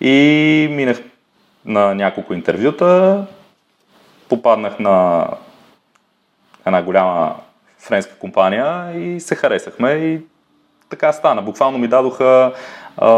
И 0.00 0.68
минах 0.70 1.02
на 1.64 1.94
няколко 1.94 2.34
интервюта, 2.34 3.24
попаднах 4.28 4.78
на 4.78 5.26
една 6.66 6.82
голяма 6.82 7.34
френска 7.78 8.14
компания 8.14 8.92
и 8.96 9.20
се 9.20 9.34
харесахме 9.34 9.90
и 9.90 10.20
така 10.90 11.12
стана. 11.12 11.42
Буквално 11.42 11.78
ми 11.78 11.88
дадоха 11.88 12.52
а, 12.96 13.10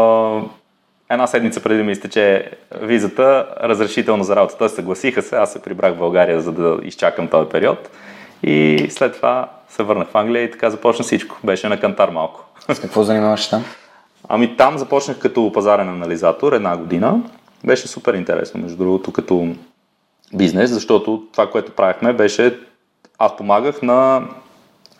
една 1.09 1.27
седмица 1.27 1.63
преди 1.63 1.77
да 1.77 1.83
ми 1.83 1.91
изтече 1.91 2.51
визата, 2.81 3.47
разрешително 3.63 4.23
за 4.23 4.35
работа. 4.35 4.57
Тоест 4.57 4.75
съгласиха 4.75 5.21
се, 5.21 5.35
аз 5.35 5.51
се 5.51 5.61
прибрах 5.61 5.93
в 5.93 5.97
България, 5.97 6.41
за 6.41 6.51
да 6.51 6.79
изчакам 6.83 7.27
този 7.27 7.49
период. 7.49 7.89
И 8.43 8.87
след 8.89 9.15
това 9.15 9.49
се 9.69 9.83
върнах 9.83 10.07
в 10.07 10.15
Англия 10.15 10.43
и 10.43 10.51
така 10.51 10.69
започна 10.69 11.05
всичко. 11.05 11.37
Беше 11.43 11.69
на 11.69 11.79
кантар 11.79 12.09
малко. 12.09 12.45
С 12.71 12.79
какво 12.79 13.03
занимаваш 13.03 13.49
там? 13.49 13.65
Ами 14.29 14.57
там 14.57 14.77
започнах 14.77 15.19
като 15.19 15.51
пазарен 15.53 15.89
анализатор 15.89 16.53
една 16.53 16.77
година. 16.77 17.19
Беше 17.63 17.87
супер 17.87 18.13
интересно, 18.13 18.61
между 18.61 18.77
другото, 18.77 19.11
като 19.13 19.47
бизнес, 20.33 20.69
защото 20.69 21.23
това, 21.31 21.49
което 21.49 21.71
правихме, 21.71 22.13
беше 22.13 22.59
аз 23.19 23.37
помагах 23.37 23.81
на 23.81 24.21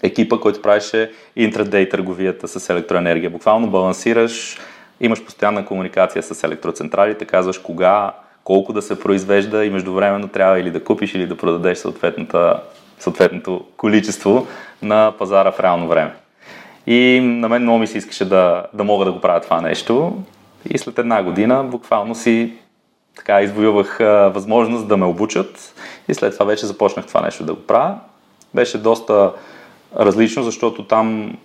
екипа, 0.04 0.38
който 0.38 0.62
правеше 0.62 1.12
интрадей 1.36 1.90
търговията 1.90 2.48
с 2.48 2.70
електроенергия. 2.70 3.30
Буквално 3.30 3.70
балансираш, 3.70 4.60
имаш 5.02 5.26
постоянна 5.26 5.66
комуникация 5.66 6.24
с 6.24 6.44
електроцентралите, 6.44 7.26
казваш 7.26 7.58
кога, 7.58 8.12
колко 8.44 8.74
да 8.74 8.82
се 8.82 9.00
произвежда 9.00 9.66
и 9.66 9.70
междувременно 9.70 10.28
трябва 10.28 10.60
или 10.60 10.72
да 10.72 10.84
купиш 10.84 11.16
или 11.16 11.28
да 11.28 11.38
продадеш 11.38 11.84
съответното 13.00 13.66
количество 13.78 14.48
на 14.82 15.14
пазара 15.20 15.52
в 15.52 15.60
реално 15.60 15.88
време. 15.88 16.14
И 16.88 17.20
на 17.24 17.50
мен 17.50 17.62
много 17.62 17.80
ми 17.80 17.88
се 17.88 17.98
искаше 17.98 18.26
да, 18.26 18.66
да 18.74 18.84
мога 18.84 19.06
да 19.06 19.12
го 19.12 19.22
правя 19.22 19.42
това 19.42 19.62
нещо. 19.62 20.24
И 20.70 20.78
след 20.78 21.00
една 21.00 21.24
година 21.24 21.64
буквално 21.64 22.16
си 22.16 22.54
така 23.16 23.42
извоювах 23.42 24.00
а, 24.00 24.32
възможност 24.34 24.88
да 24.88 24.98
ме 24.98 25.06
обучат 25.06 25.74
и 26.08 26.14
след 26.14 26.34
това 26.34 26.46
вече 26.46 26.66
започнах 26.66 27.06
това 27.06 27.22
нещо 27.22 27.44
да 27.44 27.54
го 27.54 27.62
правя. 27.62 27.96
Беше 28.54 28.78
доста 28.78 29.32
различно, 29.96 30.44
защото 30.44 30.84
там 30.84 31.38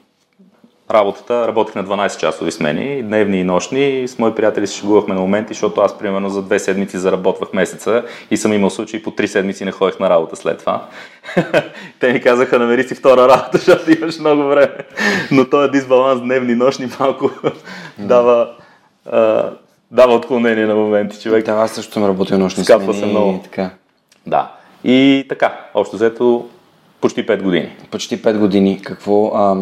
работата, 0.91 1.49
работех 1.49 1.75
на 1.75 1.85
12 1.85 2.19
часови 2.19 2.53
смени, 2.53 3.03
дневни 3.03 3.41
и 3.41 3.45
нощни. 3.45 4.09
С 4.09 4.19
мои 4.19 4.35
приятели 4.35 4.67
се 4.67 4.76
шегувахме 4.76 5.15
на 5.15 5.21
моменти, 5.21 5.55
защото 5.55 5.81
аз 5.81 5.99
примерно 5.99 6.29
за 6.29 6.43
две 6.43 6.59
седмици 6.59 6.99
заработвах 6.99 7.53
месеца 7.53 8.05
и 8.31 8.37
съм 8.37 8.53
имал 8.53 8.71
случаи 8.71 9.03
по 9.03 9.11
три 9.11 9.29
седмици 9.29 9.65
не 9.65 9.73
ходех 9.73 10.00
на 10.00 10.11
работа 10.11 10.37
след 10.37 10.59
това. 10.59 10.87
Те 12.00 12.12
ми 12.12 12.21
казаха, 12.21 12.59
намери 12.59 12.88
си 12.88 12.95
втора 12.95 13.29
работа, 13.29 13.50
защото 13.59 13.93
имаш 13.93 14.19
много 14.19 14.43
време. 14.43 14.76
Но 15.31 15.50
този 15.50 15.71
дисбаланс 15.71 16.21
дневни 16.21 16.53
и 16.53 16.57
нощни 16.57 16.88
малко 17.00 17.31
дава, 17.99 18.50
а, 19.11 19.50
дава 19.91 20.15
отклонение 20.15 20.67
на 20.67 20.75
моменти, 20.75 21.23
човек. 21.23 21.47
Да, 21.47 21.53
аз 21.53 21.71
също 21.71 21.93
съм 21.93 22.05
работил 22.05 22.38
нощни 22.38 22.65
Скапва 22.65 22.95
смени 22.95 22.99
се 22.99 23.07
много. 23.07 23.38
и 23.41 23.43
така. 23.43 23.71
Да. 24.26 24.53
И 24.85 25.26
така, 25.29 25.61
общо 25.75 25.97
взето 25.97 26.49
почти 27.00 27.26
5 27.26 27.43
години. 27.43 27.76
Почти 27.91 28.23
5 28.23 28.38
години. 28.38 28.83
Какво? 28.83 29.26
А, 29.35 29.57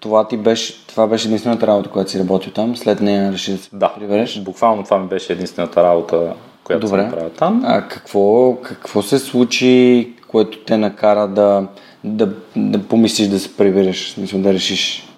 това 0.00 0.28
ти 0.28 0.36
беше, 0.36 0.86
това 0.86 1.06
беше 1.06 1.28
единствената 1.28 1.66
работа, 1.66 1.90
която 1.90 2.10
си 2.10 2.18
работил 2.18 2.52
там. 2.52 2.76
След 2.76 3.00
нея 3.00 3.32
реши 3.32 3.52
да 3.52 3.58
се 3.58 3.68
Да, 3.72 3.92
прибереш. 3.98 4.40
буквално 4.40 4.84
това 4.84 4.98
ми 4.98 5.08
беше 5.08 5.32
единствената 5.32 5.82
работа, 5.84 6.34
която 6.64 6.86
Добре. 6.86 7.00
съм 7.00 7.10
правил 7.10 7.30
там. 7.30 7.62
А 7.66 7.88
какво, 7.88 8.56
какво 8.62 9.02
се 9.02 9.18
случи, 9.18 10.12
което 10.28 10.58
те 10.58 10.76
накара 10.76 11.28
да, 11.28 11.66
да, 12.04 12.28
да 12.56 12.78
помислиш 12.82 13.28
да 13.28 13.38
се 13.38 13.56
прибереш? 13.56 14.10
Смисъл 14.10 14.40
да 14.40 14.52
решиш, 14.52 15.08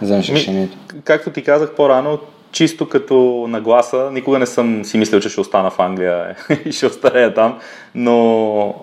да 0.00 0.04
вземеш 0.06 0.30
решението. 0.30 0.76
Както 1.04 1.30
ти 1.30 1.42
казах 1.42 1.74
по-рано, 1.74 2.18
чисто 2.52 2.88
като 2.88 3.46
нагласа, 3.48 4.10
никога 4.12 4.38
не 4.38 4.46
съм 4.46 4.84
си 4.84 4.98
мислил, 4.98 5.20
че 5.20 5.28
ще 5.28 5.40
остана 5.40 5.70
в 5.70 5.80
Англия 5.80 6.36
и 6.64 6.72
ще 6.72 6.86
остарея 6.86 7.34
там, 7.34 7.58
но 7.94 8.74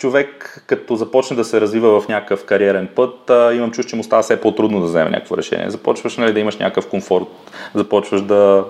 човек 0.00 0.62
като 0.66 0.96
започне 0.96 1.36
да 1.36 1.44
се 1.44 1.60
развива 1.60 2.00
в 2.00 2.08
някакъв 2.08 2.44
кариерен 2.44 2.88
път, 2.94 3.30
имам 3.30 3.70
чувство, 3.70 3.90
че 3.90 3.96
му 3.96 4.04
става 4.04 4.22
все 4.22 4.40
по-трудно 4.40 4.80
да 4.80 4.86
вземе 4.86 5.10
някакво 5.10 5.36
решение. 5.36 5.70
Започваш 5.70 6.16
нали, 6.16 6.32
да 6.32 6.40
имаш 6.40 6.56
някакъв 6.56 6.88
комфорт, 6.88 7.24
започваш 7.74 8.22
да 8.22 8.64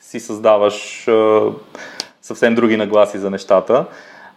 си 0.00 0.20
създаваш 0.20 1.08
съвсем 2.22 2.54
други 2.54 2.76
нагласи 2.76 3.18
за 3.18 3.30
нещата. 3.30 3.84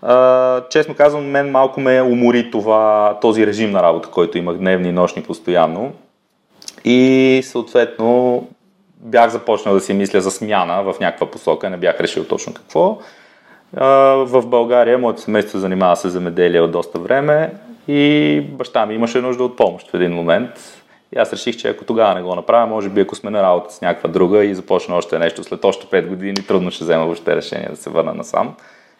А, 0.01 0.61
честно 0.69 0.95
казвам, 0.95 1.25
мен 1.25 1.51
малко 1.51 1.81
ме 1.81 2.01
умори 2.01 2.51
това, 2.51 3.17
този 3.21 3.47
режим 3.47 3.71
на 3.71 3.83
работа, 3.83 4.09
който 4.09 4.37
имах 4.37 4.57
дневни 4.57 4.89
и 4.89 4.91
нощни 4.91 5.23
постоянно. 5.23 5.91
И 6.85 7.41
съответно 7.43 8.43
бях 8.97 9.29
започнал 9.29 9.73
да 9.73 9.81
си 9.81 9.93
мисля 9.93 10.21
за 10.21 10.31
смяна 10.31 10.83
в 10.83 10.99
някаква 10.99 11.31
посока, 11.31 11.69
не 11.69 11.77
бях 11.77 11.99
решил 11.99 12.23
точно 12.23 12.53
какво. 12.53 12.99
В 13.73 14.43
България 14.45 14.97
моето 14.97 15.21
семейство 15.21 15.51
се 15.51 15.59
занимава 15.59 15.95
с 15.95 16.09
земеделие 16.09 16.61
от 16.61 16.71
доста 16.71 16.99
време 16.99 17.53
и 17.87 18.41
баща 18.51 18.85
ми 18.85 18.95
имаше 18.95 19.21
нужда 19.21 19.43
от 19.43 19.57
помощ 19.57 19.91
в 19.91 19.93
един 19.93 20.11
момент. 20.11 20.49
И 21.15 21.19
аз 21.19 21.33
реших, 21.33 21.57
че 21.57 21.69
ако 21.69 21.85
тогава 21.85 22.13
не 22.13 22.21
го 22.21 22.35
направя, 22.35 22.67
може 22.67 22.89
би 22.89 23.01
ако 23.01 23.15
сме 23.15 23.29
на 23.29 23.43
работа 23.43 23.73
с 23.73 23.81
някаква 23.81 24.09
друга 24.09 24.45
и 24.45 24.55
започна 24.55 24.95
още 24.95 25.19
нещо 25.19 25.43
след 25.43 25.65
още 25.65 25.87
5 25.87 26.07
години, 26.07 26.35
трудно 26.35 26.71
ще 26.71 26.83
взема 26.83 27.05
въобще 27.05 27.35
решение 27.35 27.69
да 27.69 27.75
се 27.75 27.89
върна 27.89 28.13
насам. 28.13 28.53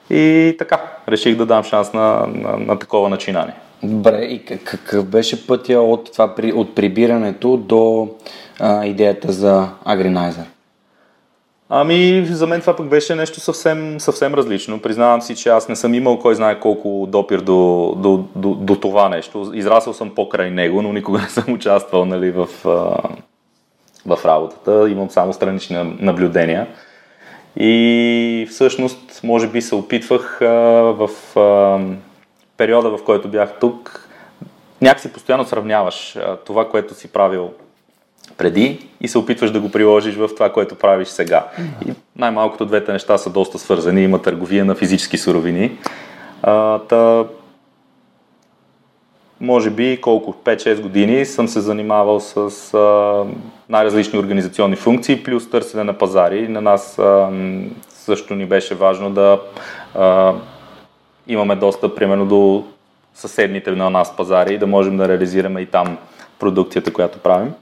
И 0.10 0.56
така, 0.60 0.82
реших 1.10 1.36
да 1.36 1.46
дам 1.46 1.64
шанс 1.64 1.94
на, 1.94 2.28
на, 2.28 2.58
на 2.58 2.80
такова 2.80 3.10
начинание. 3.10 3.54
Добре, 3.84 4.22
и 4.22 4.46
как- 4.46 4.64
какъв 4.64 5.06
беше 5.06 5.48
пътя 5.48 5.80
от, 5.80 6.12
това, 6.12 6.36
от 6.54 6.76
прибирането 6.76 7.58
до 7.58 8.10
а, 8.60 8.86
идеята 8.86 9.32
за 9.32 9.68
Agrinizer? 9.86 10.46
Ами, 11.76 12.26
за 12.26 12.48
мен 12.48 12.62
това 12.62 12.76
пък 12.76 12.88
беше 12.88 13.16
нещо 13.16 13.40
съвсем, 13.40 14.00
съвсем 14.00 14.34
различно. 14.34 14.82
Признавам 14.82 15.22
си, 15.22 15.36
че 15.36 15.50
аз 15.50 15.70
не 15.70 15.76
съм 15.76 15.94
имал 15.94 16.20
кой 16.20 16.36
знае 16.36 16.60
колко 16.60 17.08
допир 17.10 17.40
до, 17.40 17.94
до, 17.98 18.24
до, 18.36 18.54
до 18.54 18.76
това 18.76 19.10
нещо. 19.10 19.52
Израсъл 19.54 19.94
съм 19.94 20.16
покрай 20.16 20.52
него, 20.52 20.82
но 20.82 20.94
никога 20.94 21.20
не 21.20 21.30
съм 21.30 21.54
участвал 21.54 22.06
нали, 22.06 22.32
в, 22.32 22.48
в 24.06 24.26
работата. 24.26 24.90
Имам 24.90 25.10
само 25.10 25.34
странични 25.34 25.98
наблюдения. 26.00 26.68
И 27.58 28.48
всъщност, 28.50 29.22
може 29.24 29.48
би 29.48 29.62
се 29.62 29.76
опитвах 29.76 30.38
в 30.42 31.10
периода, 32.58 32.98
в 32.98 33.04
който 33.04 33.28
бях 33.28 33.60
тук, 33.60 34.10
някакси 34.82 35.14
постоянно 35.14 35.46
сравняваш 35.46 36.18
това, 36.46 36.70
което 36.70 36.94
си 36.94 37.08
правил 37.08 37.52
преди 38.38 38.88
и 39.02 39.08
се 39.08 39.18
опитваш 39.18 39.52
да 39.52 39.60
го 39.60 39.72
приложиш 39.72 40.16
в 40.16 40.30
това, 40.36 40.52
което 40.52 40.76
правиш 40.76 41.08
сега. 41.08 41.48
И 41.88 41.94
най-малкото 42.16 42.66
двете 42.66 42.92
неща 42.92 43.18
са 43.18 43.30
доста 43.30 43.60
свързани. 43.60 44.04
Има 44.04 44.22
търговия 44.22 44.66
на 44.66 44.76
физически 44.76 45.18
суровини. 45.18 45.78
А, 46.44 46.80
та, 46.80 47.26
може 49.42 49.70
би 49.70 50.02
колко, 50.02 50.34
5-6 50.34 50.82
години 50.82 51.26
съм 51.26 51.48
се 51.48 51.60
занимавал 51.60 52.20
с 52.20 52.74
а, 52.74 53.24
най-различни 53.70 54.20
организационни 54.20 54.76
функции, 54.76 55.24
плюс 55.24 55.50
търсене 55.50 55.84
на 55.84 55.94
пазари. 55.94 56.48
На 56.48 56.62
нас 56.62 57.00
а, 57.00 57.30
също 57.90 58.36
ни 58.36 58.46
беше 58.46 58.76
важно 58.76 59.10
да 59.10 59.42
а, 59.96 60.34
имаме 61.28 61.56
доста, 61.56 61.96
примерно, 61.96 62.26
до 62.26 62.64
съседните 63.14 63.72
на 63.72 63.90
нас 63.90 64.16
пазари 64.16 64.54
и 64.54 64.58
да 64.58 64.68
можем 64.68 64.98
да 64.98 65.08
реализираме 65.08 65.62
и 65.62 65.66
там 65.66 65.98
продукцията, 66.40 66.94
която 66.94 67.20
правим. 67.20 67.54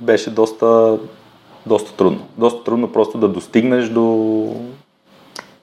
Беше 0.00 0.30
доста, 0.30 0.98
доста 1.66 1.96
трудно. 1.96 2.26
Доста 2.36 2.64
трудно 2.64 2.92
просто 2.92 3.18
да 3.18 3.28
достигнеш 3.28 3.88
до 3.88 4.54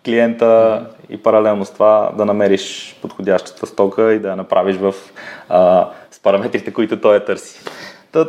клиента 0.06 0.86
и 1.10 1.18
паралелно 1.18 1.66
с 1.66 1.72
това 1.72 2.12
да 2.18 2.26
намериш 2.26 2.98
подходящата 3.02 3.66
стока 3.66 4.14
и 4.14 4.20
да 4.20 4.30
я 4.30 4.36
направиш 4.36 4.76
в, 4.76 4.94
а, 5.50 5.90
с 6.12 6.20
параметрите, 6.20 6.74
които 6.74 7.02
той 7.02 7.16
я 7.16 7.26
търси. 7.26 7.60
Та, 8.12 8.28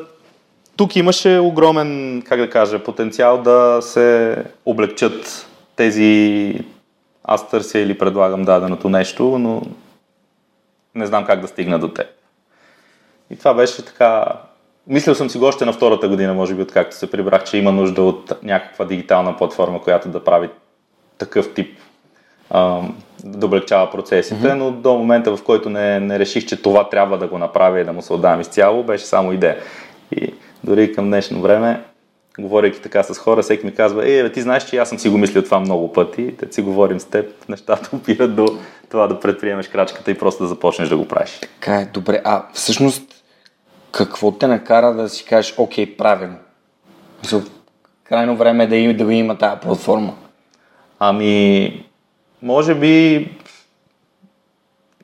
тук 0.77 0.97
имаше 0.97 1.39
огромен, 1.39 2.23
как 2.27 2.41
да 2.41 2.51
кажа, 2.51 2.85
потенциал 2.85 3.43
да 3.43 3.79
се 3.83 4.37
облегчат 4.65 5.47
тези 5.77 6.61
аз 7.25 7.51
търся 7.51 7.79
или 7.79 7.99
предлагам 7.99 8.45
даденото 8.45 8.89
нещо, 8.89 9.39
но 9.39 9.63
не 10.95 11.07
знам 11.07 11.25
как 11.25 11.41
да 11.41 11.49
стигна 11.49 11.79
до 11.79 11.89
теб. 11.89 12.07
И 13.31 13.37
това 13.37 13.55
беше 13.55 13.85
така... 13.85 14.25
Мислил 14.89 15.15
съм 15.15 15.31
си 15.31 15.39
го 15.39 15.45
още 15.45 15.65
на 15.65 15.73
втората 15.73 16.09
година, 16.09 16.35
може 16.35 16.55
би, 16.55 16.63
откакто 16.63 16.97
се 16.97 17.11
прибрах, 17.11 17.45
че 17.45 17.57
има 17.57 17.73
нужда 17.73 18.03
от 18.03 18.33
някаква 18.43 18.85
дигитална 18.85 19.37
платформа, 19.37 19.83
която 19.83 20.09
да 20.09 20.25
прави 20.25 20.49
такъв 21.19 21.55
тип 21.55 21.79
да 23.25 23.47
облегчава 23.47 23.91
процесите, 23.91 24.41
mm-hmm. 24.41 24.55
но 24.55 24.71
до 24.71 24.95
момента, 24.95 25.37
в 25.37 25.43
който 25.43 25.71
не, 25.71 26.01
не 26.01 26.19
реших, 26.19 26.47
че 26.47 26.63
това 26.63 26.89
трябва 26.89 27.19
да 27.19 27.27
го 27.27 27.39
направя 27.39 27.81
и 27.81 27.85
да 27.85 27.93
му 27.93 28.03
се 28.03 28.13
отдам 28.13 28.41
изцяло, 28.41 28.83
беше 28.83 29.05
само 29.05 29.33
идея. 29.33 29.57
И 30.13 30.35
дори 30.65 30.93
към 30.93 31.05
днешно 31.05 31.41
време, 31.41 31.83
говорейки 32.39 32.81
така 32.81 33.03
с 33.03 33.19
хора, 33.19 33.43
всеки 33.43 33.67
ми 33.67 33.75
казва, 33.75 34.11
е, 34.11 34.23
бе, 34.23 34.33
ти 34.33 34.41
знаеш, 34.43 34.65
че 34.65 34.77
аз 34.77 34.89
съм 34.89 34.99
си 34.99 35.09
го 35.09 35.19
мислил 35.19 35.43
това 35.43 35.61
много 35.61 35.93
пъти, 35.93 36.35
те 36.37 36.53
си 36.53 36.63
говорим 36.63 37.01
с 37.01 37.05
теб, 37.05 37.27
нещата 37.49 37.97
опират 37.97 38.37
до 38.37 38.47
това 38.91 39.07
да 39.07 39.21
предприемеш 39.21 39.69
крачката 39.69 40.11
и 40.11 40.19
просто 40.19 40.43
да 40.43 40.49
започнеш 40.49 40.89
да 40.89 40.97
го 40.97 41.09
правиш. 41.09 41.41
Така 41.41 41.81
е, 41.81 41.85
добре. 41.85 42.21
А 42.25 42.45
всъщност, 42.53 43.16
какво 43.97 44.33
те 44.33 44.47
накара 44.47 44.95
да 44.95 45.09
си 45.09 45.25
кажеш, 45.25 45.55
окей, 45.59 45.97
правилно? 45.97 46.37
Крайно 48.05 48.37
време 48.37 48.65
е 48.65 48.67
да, 48.67 48.77
има, 48.77 48.95
да 48.95 49.15
има 49.15 49.39
тази 49.39 49.61
платформа. 49.61 50.15
Ами, 50.99 51.85
може 52.43 52.75
би, 52.75 53.29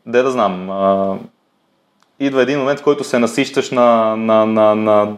де 0.07 0.23
да 0.23 0.31
знам, 0.31 0.71
а, 0.71 1.17
идва 2.21 2.43
един 2.43 2.59
момент, 2.59 2.81
в 2.81 2.83
който 2.83 3.05
се 3.05 3.19
насищаш 3.19 3.71
на, 3.71 4.17
на, 4.17 4.47
на, 4.47 4.75
на 4.75 5.17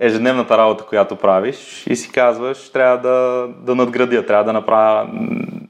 ежедневната 0.00 0.58
работа, 0.58 0.84
която 0.84 1.16
правиш 1.16 1.86
и 1.90 1.96
си 1.96 2.12
казваш, 2.12 2.72
трябва 2.72 2.98
да, 2.98 3.48
да 3.66 3.74
надградя, 3.74 4.26
трябва 4.26 4.44
да 4.44 4.52
направя 4.52 5.08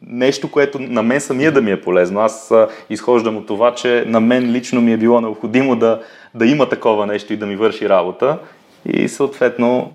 нещо, 0.02 0.50
което 0.50 0.78
на 0.78 1.02
мен 1.02 1.20
самия 1.20 1.52
да 1.52 1.62
ми 1.62 1.70
е 1.70 1.80
полезно. 1.80 2.20
Аз 2.20 2.54
изхождам 2.90 3.36
от 3.36 3.46
това, 3.46 3.74
че 3.74 4.04
на 4.06 4.20
мен 4.20 4.52
лично 4.52 4.80
ми 4.80 4.92
е 4.92 4.96
било 4.96 5.20
необходимо 5.20 5.76
да, 5.76 6.00
да 6.34 6.46
има 6.46 6.68
такова 6.68 7.06
нещо 7.06 7.32
и 7.32 7.36
да 7.36 7.46
ми 7.46 7.56
върши 7.56 7.88
работа 7.88 8.38
и 8.84 9.08
съответно 9.08 9.92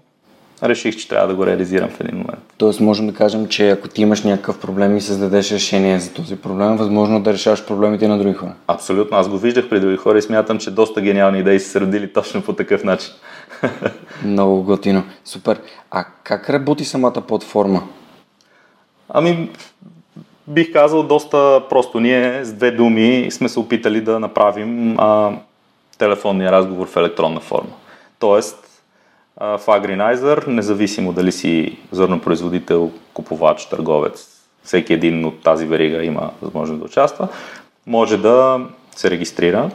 реших, 0.63 0.95
че 0.95 1.07
трябва 1.07 1.27
да 1.27 1.35
го 1.35 1.45
реализирам 1.45 1.89
в 1.89 2.01
един 2.01 2.15
момент. 2.15 2.53
Тоест 2.57 2.79
можем 2.79 3.07
да 3.07 3.13
кажем, 3.13 3.47
че 3.47 3.69
ако 3.69 3.87
ти 3.87 4.01
имаш 4.01 4.23
някакъв 4.23 4.59
проблем 4.59 4.97
и 4.97 5.01
създадеш 5.01 5.51
решение 5.51 5.99
за 5.99 6.13
този 6.13 6.35
проблем, 6.35 6.77
възможно 6.77 7.23
да 7.23 7.33
решаваш 7.33 7.65
проблемите 7.65 8.07
на 8.07 8.17
други 8.17 8.33
хора. 8.33 8.53
Абсолютно. 8.67 9.17
Аз 9.17 9.29
го 9.29 9.37
виждах 9.37 9.69
при 9.69 9.79
други 9.79 9.97
хора 9.97 10.17
и 10.17 10.21
смятам, 10.21 10.57
че 10.57 10.71
доста 10.71 11.01
гениални 11.01 11.39
идеи 11.39 11.59
са 11.59 11.69
се 11.69 11.81
родили 11.81 12.13
точно 12.13 12.41
по 12.41 12.53
такъв 12.53 12.83
начин. 12.83 13.13
Много 14.25 14.63
готино. 14.63 15.03
Супер. 15.25 15.59
А 15.91 16.05
как 16.23 16.49
работи 16.49 16.85
самата 16.85 17.21
платформа? 17.27 17.83
Ами, 19.09 19.49
бих 20.47 20.73
казал 20.73 21.03
доста 21.03 21.61
просто. 21.69 21.99
Ние 21.99 22.45
с 22.45 22.53
две 22.53 22.71
думи 22.71 23.27
сме 23.31 23.49
се 23.49 23.59
опитали 23.59 24.01
да 24.01 24.19
направим 24.19 24.99
а, 24.99 25.31
телефонния 25.97 26.51
разговор 26.51 26.87
в 26.87 26.97
електронна 26.97 27.39
форма. 27.39 27.73
Тоест, 28.19 28.83
в 29.37 29.61
Agrinizer, 29.65 30.47
независимо 30.47 31.13
дали 31.13 31.31
си 31.31 31.77
зърнопроизводител, 31.91 32.91
купувач, 33.13 33.65
търговец, 33.65 34.27
всеки 34.63 34.93
един 34.93 35.25
от 35.25 35.43
тази 35.43 35.65
верига 35.65 36.03
има 36.03 36.31
възможност 36.41 36.79
да 36.79 36.85
участва, 36.85 37.27
може 37.87 38.17
да 38.17 38.65
се 38.95 39.09
регистрира. 39.09 39.69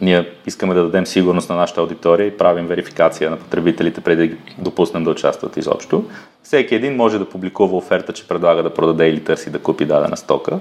Ние 0.00 0.32
искаме 0.46 0.74
да 0.74 0.82
дадем 0.82 1.06
сигурност 1.06 1.50
на 1.50 1.56
нашата 1.56 1.80
аудитория 1.80 2.26
и 2.26 2.36
правим 2.36 2.66
верификация 2.66 3.30
на 3.30 3.36
потребителите 3.36 4.00
преди 4.00 4.28
да 4.28 4.34
ги 4.34 4.36
допуснем 4.58 5.04
да 5.04 5.10
участват 5.10 5.56
изобщо. 5.56 6.04
Всеки 6.42 6.74
един 6.74 6.96
може 6.96 7.18
да 7.18 7.28
публикува 7.28 7.76
оферта, 7.76 8.12
че 8.12 8.28
предлага 8.28 8.62
да 8.62 8.74
продаде 8.74 9.08
или 9.08 9.24
търси 9.24 9.50
да 9.50 9.58
купи 9.58 9.84
дадена 9.84 10.16
стока. 10.16 10.58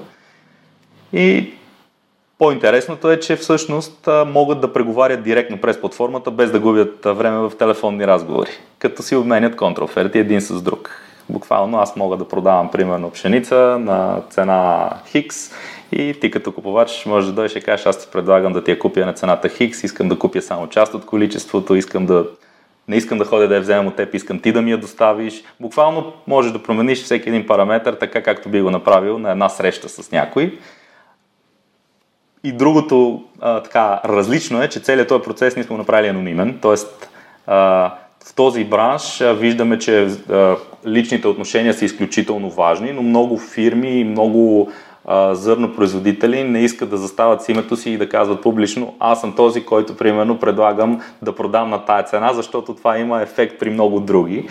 И 1.14 1.54
по-интересното 2.40 3.12
е, 3.12 3.20
че 3.20 3.36
всъщност 3.36 4.10
могат 4.26 4.62
да 4.62 4.74
преговарят 4.74 5.24
директно 5.24 5.58
през 5.58 5.82
платформата, 5.82 6.32
без 6.32 6.52
да 6.52 6.60
губят 6.60 7.00
време 7.06 7.38
в 7.38 7.52
телефонни 7.60 8.08
разговори, 8.08 8.50
като 8.80 9.04
си 9.04 9.16
обменят 9.16 9.56
контраоферти 9.56 10.20
един 10.20 10.42
с 10.42 10.62
друг. 10.62 11.02
Буквално 11.30 11.80
аз 11.80 11.96
мога 11.96 12.18
да 12.18 12.28
продавам, 12.28 12.72
примерно, 12.72 13.12
пшеница 13.12 13.78
на 13.80 14.22
цена 14.30 14.90
Хикс 15.08 15.52
и 15.92 16.16
ти 16.22 16.32
като 16.32 16.52
купувач 16.52 17.06
може 17.06 17.28
да 17.28 17.34
дойдеш 17.34 17.56
и 17.56 17.62
кажеш, 17.62 17.86
аз 17.86 18.00
ти 18.00 18.08
предлагам 18.12 18.54
да 18.54 18.64
ти 18.64 18.72
я 18.72 18.80
купя 18.80 19.06
на 19.06 19.14
цената 19.14 19.50
Хикс, 19.50 19.84
искам 19.84 20.10
да 20.10 20.20
купя 20.20 20.42
само 20.42 20.68
част 20.68 20.94
от 20.94 21.06
количеството, 21.06 21.76
искам 21.76 22.06
да 22.06 22.26
не 22.88 22.96
искам 22.96 23.18
да 23.18 23.26
ходя 23.26 23.48
да 23.48 23.56
я 23.56 23.62
вземам 23.62 23.88
от 23.88 23.96
теб, 23.96 24.14
искам 24.14 24.40
ти 24.40 24.52
да 24.52 24.62
ми 24.62 24.72
я 24.72 24.78
доставиш. 24.78 25.44
Буквално 25.60 26.14
можеш 26.28 26.52
да 26.52 26.64
промениш 26.64 27.04
всеки 27.04 27.30
един 27.30 27.48
параметр, 27.48 27.90
така 28.00 28.24
както 28.24 28.50
би 28.50 28.62
го 28.62 28.72
направил 28.72 29.20
на 29.20 29.32
една 29.32 29.50
среща 29.50 29.90
с 29.90 30.12
някой 30.12 30.60
и 32.44 32.52
другото 32.52 33.24
а, 33.42 33.64
така 33.64 34.02
различно 34.06 34.64
е, 34.64 34.70
че 34.70 34.80
целият 34.80 35.08
този 35.08 35.24
процес 35.24 35.56
ние 35.56 35.64
сме 35.64 35.74
го 35.74 35.78
направили 35.78 36.08
анонимен, 36.08 36.60
т.е. 36.62 36.76
в 38.28 38.36
този 38.36 38.64
бранш 38.64 39.22
а, 39.22 39.34
виждаме, 39.34 39.80
че 39.80 40.08
а, 40.30 40.56
личните 40.88 41.28
отношения 41.28 41.74
са 41.74 41.86
изключително 41.86 42.50
важни, 42.50 42.92
но 42.92 43.02
много 43.02 43.38
фирми 43.38 44.00
и 44.00 44.04
много 44.04 44.72
а, 45.06 45.36
зърнопроизводители 45.36 46.44
не 46.44 46.60
искат 46.60 46.90
да 46.90 46.98
застават 46.98 47.42
с 47.42 47.50
името 47.50 47.76
си 47.76 47.92
и 47.92 47.98
да 47.98 48.10
казват 48.10 48.42
публично, 48.42 48.96
аз 49.00 49.22
съм 49.22 49.36
този, 49.36 49.66
който 49.66 49.98
примерно 49.98 50.40
предлагам 50.40 51.02
да 51.22 51.36
продам 51.36 51.70
на 51.70 51.86
тая 51.86 52.04
цена, 52.04 52.34
защото 52.34 52.76
това 52.76 52.98
има 52.98 53.22
ефект 53.22 53.60
при 53.60 53.70
много 53.70 54.00
други. 54.00 54.48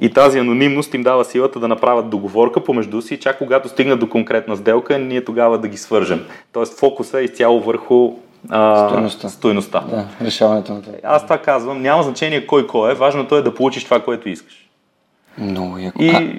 И 0.00 0.12
тази 0.12 0.38
анонимност 0.38 0.94
им 0.94 1.02
дава 1.02 1.24
силата 1.24 1.60
да 1.60 1.68
направят 1.68 2.10
договорка 2.10 2.64
помежду 2.64 3.02
си, 3.02 3.20
чак 3.20 3.38
когато 3.38 3.68
стигнат 3.68 4.00
до 4.00 4.08
конкретна 4.08 4.56
сделка, 4.56 4.98
ние 4.98 5.24
тогава 5.24 5.58
да 5.58 5.68
ги 5.68 5.76
свържем. 5.76 6.24
Тоест 6.52 6.78
фокуса 6.78 7.20
е 7.20 7.24
изцяло 7.24 7.60
върху 7.60 8.12
а, 8.48 8.88
стойността. 8.88 9.28
стойността. 9.28 9.80
Да, 9.80 10.06
решаването 10.24 10.72
на 10.72 10.82
това. 10.82 10.94
Аз 11.02 11.22
това 11.22 11.38
казвам, 11.38 11.82
няма 11.82 12.02
значение 12.02 12.46
кой 12.46 12.66
кой 12.66 12.92
е, 12.92 12.94
важното 12.94 13.36
е 13.36 13.42
да 13.42 13.54
получиш 13.54 13.84
това, 13.84 14.00
което 14.00 14.28
искаш. 14.28 14.68
Много 15.38 15.78
яко. 15.78 16.02
И... 16.02 16.08
А, 16.08 16.32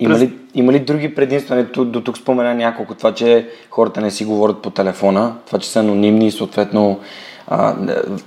има, 0.00 0.18
ли, 0.18 0.32
има 0.54 0.72
ли 0.72 0.78
други 0.78 1.14
предимства? 1.14 1.64
До 1.64 2.00
тук 2.00 2.18
спомена 2.18 2.54
няколко. 2.54 2.94
Това, 2.94 3.14
че 3.14 3.48
хората 3.70 4.00
не 4.00 4.10
си 4.10 4.24
говорят 4.24 4.62
по 4.62 4.70
телефона, 4.70 5.34
това, 5.46 5.58
че 5.58 5.68
са 5.68 5.80
анонимни 5.80 6.26
и 6.26 6.32
съответно 6.32 7.00
а, 7.48 7.74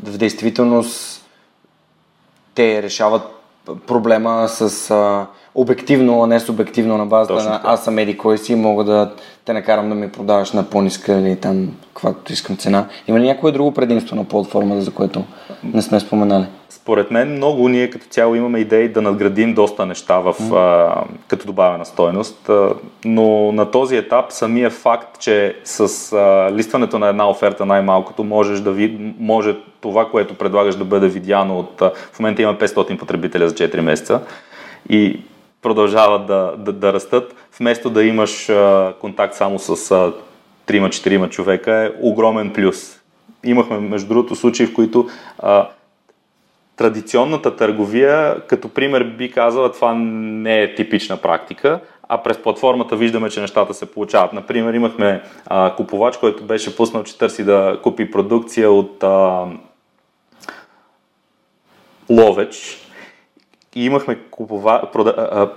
в 0.04 0.18
действителност 0.18 1.26
те 2.56 2.84
решават 2.84 3.33
проблема 3.88 4.46
с 4.48 4.92
а, 4.92 5.26
обективно, 5.56 6.24
а 6.24 6.28
не 6.28 6.40
субективно 6.40 6.98
на 6.98 7.06
базата 7.06 7.34
Точно 7.34 7.50
на 7.50 7.62
аз 7.64 7.84
съм 7.84 7.98
еди 7.98 8.18
кой 8.18 8.38
си, 8.38 8.56
мога 8.56 8.84
да 8.84 9.14
те 9.46 9.54
накарам 9.54 9.90
да 9.90 9.96
ми 9.96 10.12
продаваш 10.12 10.52
на 10.52 10.64
по-ниска 10.64 11.14
или 11.14 11.36
там 11.36 11.70
каквато 11.88 12.34
искам 12.34 12.58
цена. 12.58 12.86
Има 13.08 13.20
ли 13.20 13.24
някое 13.24 13.52
друго 13.52 13.72
предимство 13.72 14.16
на 14.16 14.24
платформата, 14.24 14.82
за 14.82 14.92
което 14.92 15.24
не 15.64 15.82
сме 15.82 16.00
споменали? 16.00 16.46
Според 16.76 17.12
мен 17.12 17.32
много 17.32 17.70
ние 17.70 17.90
като 17.90 18.06
цяло 18.06 18.36
имаме 18.36 18.60
идеи 18.60 18.90
да 18.90 19.02
надградим 19.02 19.54
доста 19.54 19.86
неща 19.86 20.20
в, 20.20 20.34
mm. 20.34 20.56
а, 20.56 21.04
като 21.28 21.46
добавена 21.46 21.86
стойност, 21.86 22.50
а, 22.50 22.74
но 23.06 23.52
на 23.52 23.72
този 23.72 23.98
етап 23.98 24.32
самия 24.32 24.70
факт, 24.70 25.20
че 25.20 25.56
с 25.64 26.14
а, 26.14 26.52
листването 26.54 27.00
на 27.00 27.08
една 27.08 27.30
оферта 27.30 27.66
най-малкото 27.66 28.24
можеш 28.24 28.60
да 28.60 28.72
ви, 28.72 29.14
може 29.20 29.56
това, 29.82 30.10
което 30.10 30.34
предлагаш 30.34 30.76
да 30.76 30.84
бъде 30.84 31.08
видяно 31.08 31.60
от... 31.60 31.82
А, 31.82 31.92
в 32.14 32.20
момента 32.20 32.42
има 32.42 32.56
500 32.56 32.98
потребителя 32.98 33.50
за 33.50 33.56
4 33.56 33.80
месеца 33.80 34.22
и 34.90 35.20
продължават 35.62 36.26
да, 36.26 36.54
да, 36.58 36.74
да 36.74 36.94
растат, 36.94 37.36
вместо 37.60 37.90
да 37.90 38.04
имаш 38.04 38.50
а, 38.50 38.94
контакт 39.02 39.36
само 39.36 39.60
с 39.60 39.92
а, 39.92 40.14
3-4 40.68 41.30
човека 41.30 41.74
е 41.74 41.92
огромен 42.02 42.54
плюс. 42.54 43.00
Имахме, 43.44 43.78
между 43.78 44.08
другото, 44.08 44.36
случаи, 44.36 44.66
в 44.66 44.74
които 44.74 45.08
а, 45.40 45.68
традиционната 46.76 47.56
търговия, 47.56 48.42
като 48.48 48.70
пример 48.70 49.04
би 49.04 49.32
казала, 49.32 49.72
това 49.72 49.94
не 49.96 50.62
е 50.62 50.76
типична 50.76 51.18
практика, 51.18 51.80
а 52.10 52.24
през 52.24 52.38
платформата 52.38 52.96
виждаме, 52.96 53.30
че 53.30 53.42
нещата 53.42 53.74
се 53.74 53.92
получават. 53.92 54.34
Например, 54.34 54.74
имахме 54.74 55.24
а, 55.46 55.76
купувач, 55.76 56.18
който 56.18 56.44
беше 56.44 56.76
пуснал, 56.76 57.04
че 57.04 57.18
търси 57.18 57.44
да 57.44 57.80
купи 57.84 58.12
продукция 58.12 58.72
от 58.72 59.04
а, 59.04 59.46
Ловеч 62.10 62.80
и 63.76 63.86
имахме 63.86 64.20
купува, 64.32 64.90
прода, 64.94 65.16
а, 65.18 65.50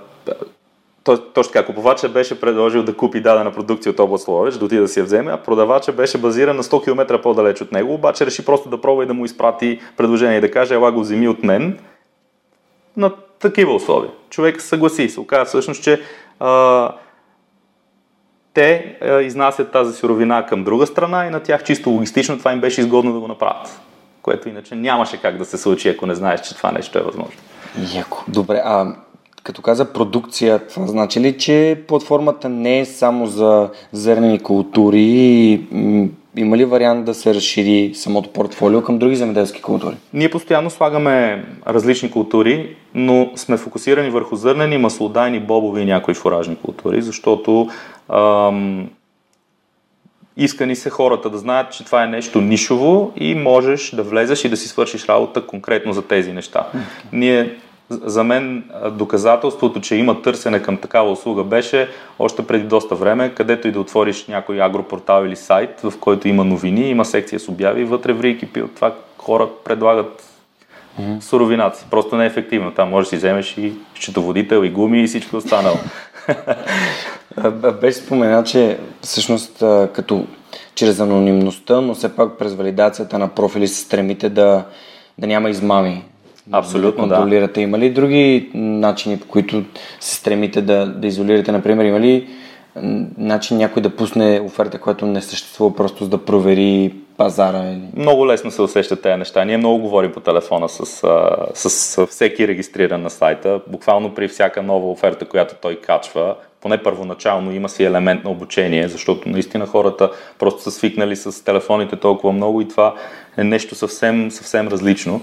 точно 1.15 1.53
така, 1.53 1.65
купувача 1.65 2.09
беше 2.09 2.39
предложил 2.39 2.83
да 2.83 2.93
купи 2.93 3.21
дадена 3.21 3.51
продукция 3.51 3.91
от 3.91 3.99
област 3.99 4.27
Ловеч, 4.27 4.55
да 4.55 4.65
отиде 4.65 4.81
да 4.81 4.87
си 4.87 4.99
я 4.99 5.05
вземе, 5.05 5.31
а 5.31 5.37
продавача 5.37 5.91
беше 5.91 6.17
базиран 6.17 6.55
на 6.55 6.63
100 6.63 6.83
км 6.83 7.21
по-далеч 7.21 7.61
от 7.61 7.71
него, 7.71 7.93
обаче 7.93 8.25
реши 8.25 8.45
просто 8.45 8.69
да 8.69 8.81
пробва 8.81 9.03
и 9.03 9.07
да 9.07 9.13
му 9.13 9.25
изпрати 9.25 9.79
предложение 9.97 10.37
и 10.37 10.41
да 10.41 10.51
каже, 10.51 10.73
ела 10.73 10.91
го 10.91 10.99
вземи 10.99 11.27
от 11.27 11.43
мен 11.43 11.79
на 12.97 13.11
такива 13.39 13.75
условия. 13.75 14.11
Човек 14.29 14.61
съгласи. 14.61 15.09
Се 15.09 15.19
оказа 15.19 15.45
всъщност, 15.45 15.83
че 15.83 16.01
а, 16.39 16.91
те 18.53 18.97
а, 19.01 19.21
изнасят 19.21 19.71
тази 19.71 19.93
суровина 19.93 20.45
към 20.45 20.63
друга 20.63 20.87
страна 20.87 21.25
и 21.25 21.29
на 21.29 21.39
тях 21.39 21.63
чисто 21.63 21.89
логистично 21.89 22.37
това 22.37 22.53
им 22.53 22.61
беше 22.61 22.81
изгодно 22.81 23.13
да 23.13 23.19
го 23.19 23.27
направят. 23.27 23.81
Което 24.21 24.49
иначе 24.49 24.75
нямаше 24.75 25.21
как 25.21 25.37
да 25.37 25.45
се 25.45 25.57
случи, 25.57 25.89
ако 25.89 26.05
не 26.05 26.15
знаеш, 26.15 26.41
че 26.41 26.55
това 26.55 26.71
нещо 26.71 26.99
е 26.99 27.01
възможно. 27.01 27.39
Яко. 27.95 28.23
Добре, 28.27 28.61
а 28.65 28.95
като 29.47 29.61
каза 29.61 29.93
продукция, 29.93 30.67
това 30.67 30.87
значи 30.87 31.19
ли, 31.19 31.37
че 31.37 31.81
платформата 31.87 32.49
не 32.49 32.79
е 32.79 32.85
само 32.85 33.27
за 33.27 33.69
зърнени 33.91 34.39
култури 34.39 35.61
има 36.35 36.57
ли 36.57 36.65
вариант 36.65 37.05
да 37.05 37.13
се 37.13 37.33
разшири 37.33 37.91
самото 37.93 38.29
портфолио 38.29 38.83
към 38.83 38.97
други 38.97 39.15
земеделски 39.15 39.61
култури? 39.61 39.95
Ние 40.13 40.29
постоянно 40.29 40.69
слагаме 40.69 41.45
различни 41.67 42.11
култури, 42.11 42.75
но 42.93 43.31
сме 43.35 43.57
фокусирани 43.57 44.09
върху 44.09 44.35
зърнени, 44.35 44.77
маслодайни, 44.77 45.39
бобови 45.39 45.81
и 45.81 45.85
някои 45.85 46.13
фуражни 46.13 46.55
култури, 46.55 47.01
защото 47.01 47.69
ам, 48.09 48.89
иска 50.37 50.65
ни 50.65 50.75
се 50.75 50.89
хората 50.89 51.29
да 51.29 51.37
знаят, 51.37 51.71
че 51.71 51.85
това 51.85 52.03
е 52.03 52.07
нещо 52.07 52.41
нишово 52.41 53.11
и 53.15 53.35
можеш 53.35 53.91
да 53.91 54.03
влезеш 54.03 54.45
и 54.45 54.49
да 54.49 54.57
си 54.57 54.67
свършиш 54.67 55.05
работа 55.05 55.47
конкретно 55.47 55.93
за 55.93 56.01
тези 56.01 56.33
неща. 56.33 56.67
Okay. 56.75 56.79
Ние 57.13 57.57
за 57.89 58.23
мен 58.23 58.63
доказателството, 58.91 59.81
че 59.81 59.95
има 59.95 60.21
търсене 60.21 60.61
към 60.61 60.77
такава 60.77 61.11
услуга 61.11 61.43
беше 61.43 61.89
още 62.19 62.47
преди 62.47 62.63
доста 62.63 62.95
време, 62.95 63.33
където 63.35 63.67
и 63.67 63.71
да 63.71 63.79
отвориш 63.79 64.27
някой 64.27 64.61
агропортал 64.61 65.25
или 65.25 65.35
сайт, 65.35 65.81
в 65.81 65.93
който 65.99 66.27
има 66.27 66.43
новини, 66.43 66.89
има 66.89 67.05
секция 67.05 67.39
с 67.39 67.49
обяви, 67.49 67.83
вътре 67.83 68.13
в 68.13 68.25
екипи 68.25 68.61
от 68.61 68.75
това 68.75 68.93
хора 69.17 69.47
предлагат 69.63 70.23
mm-hmm. 71.01 71.19
суровината. 71.19 71.85
Просто 71.91 72.17
не 72.17 72.23
е 72.23 72.27
ефективно. 72.27 72.71
Там 72.71 72.89
можеш 72.89 73.07
да 73.07 73.09
си 73.09 73.17
вземеш 73.17 73.57
и 73.57 73.73
счетоводител, 73.95 74.63
и 74.63 74.69
гуми 74.69 75.03
и 75.03 75.07
всичко 75.07 75.37
останало. 75.37 75.77
Беше 77.81 77.97
спомена, 77.97 78.43
че 78.43 78.79
всъщност 79.01 79.57
като 79.93 80.25
чрез 80.75 80.99
анонимността, 80.99 81.81
но 81.81 81.95
все 81.95 82.15
пак 82.15 82.37
през 82.37 82.53
валидацията 82.53 83.19
на 83.19 83.27
профили 83.27 83.67
се 83.67 83.81
стремите 83.81 84.29
да, 84.29 84.65
да 85.17 85.27
няма 85.27 85.49
измами. 85.49 86.03
Абсолютно, 86.51 87.07
да 87.07 87.15
контролирате. 87.15 87.61
Има 87.61 87.79
ли 87.79 87.89
други 87.89 88.49
начини, 88.53 89.19
по 89.19 89.27
които 89.27 89.63
се 89.99 90.15
стремите 90.15 90.61
да, 90.61 90.85
да 90.85 91.07
изолирате? 91.07 91.51
Например, 91.51 91.85
има 91.85 91.99
ли 91.99 92.27
начин 93.17 93.57
някой 93.57 93.81
да 93.81 93.89
пусне 93.89 94.41
оферта, 94.45 94.79
която 94.79 95.05
не 95.05 95.21
съществува, 95.21 95.75
просто 95.75 96.03
за 96.03 96.09
да 96.09 96.25
провери 96.25 96.93
пазара? 97.17 97.63
Или... 97.63 97.81
Много 97.95 98.27
лесно 98.27 98.51
се 98.51 98.61
усещат 98.61 99.01
тези 99.01 99.19
неща. 99.19 99.45
Ние 99.45 99.57
много 99.57 99.79
говорим 99.79 100.11
по 100.11 100.19
телефона 100.19 100.69
с, 100.69 100.85
с, 101.53 101.69
с 101.69 102.05
всеки 102.05 102.47
регистриран 102.47 103.01
на 103.01 103.09
сайта. 103.09 103.61
Буквално 103.67 104.15
при 104.15 104.27
всяка 104.27 104.63
нова 104.63 104.91
оферта, 104.91 105.25
която 105.25 105.55
той 105.61 105.75
качва, 105.75 106.35
поне 106.61 106.83
първоначално 106.83 107.51
има 107.51 107.69
си 107.69 107.83
елемент 107.83 108.23
на 108.23 108.29
обучение, 108.29 108.87
защото 108.87 109.29
наистина 109.29 109.65
хората 109.65 110.09
просто 110.39 110.61
са 110.61 110.71
свикнали 110.71 111.15
с 111.15 111.45
телефоните 111.45 111.95
толкова 111.95 112.33
много 112.33 112.61
и 112.61 112.67
това 112.67 112.93
е 113.37 113.43
нещо 113.43 113.75
съвсем, 113.75 114.31
съвсем 114.31 114.67
различно. 114.67 115.21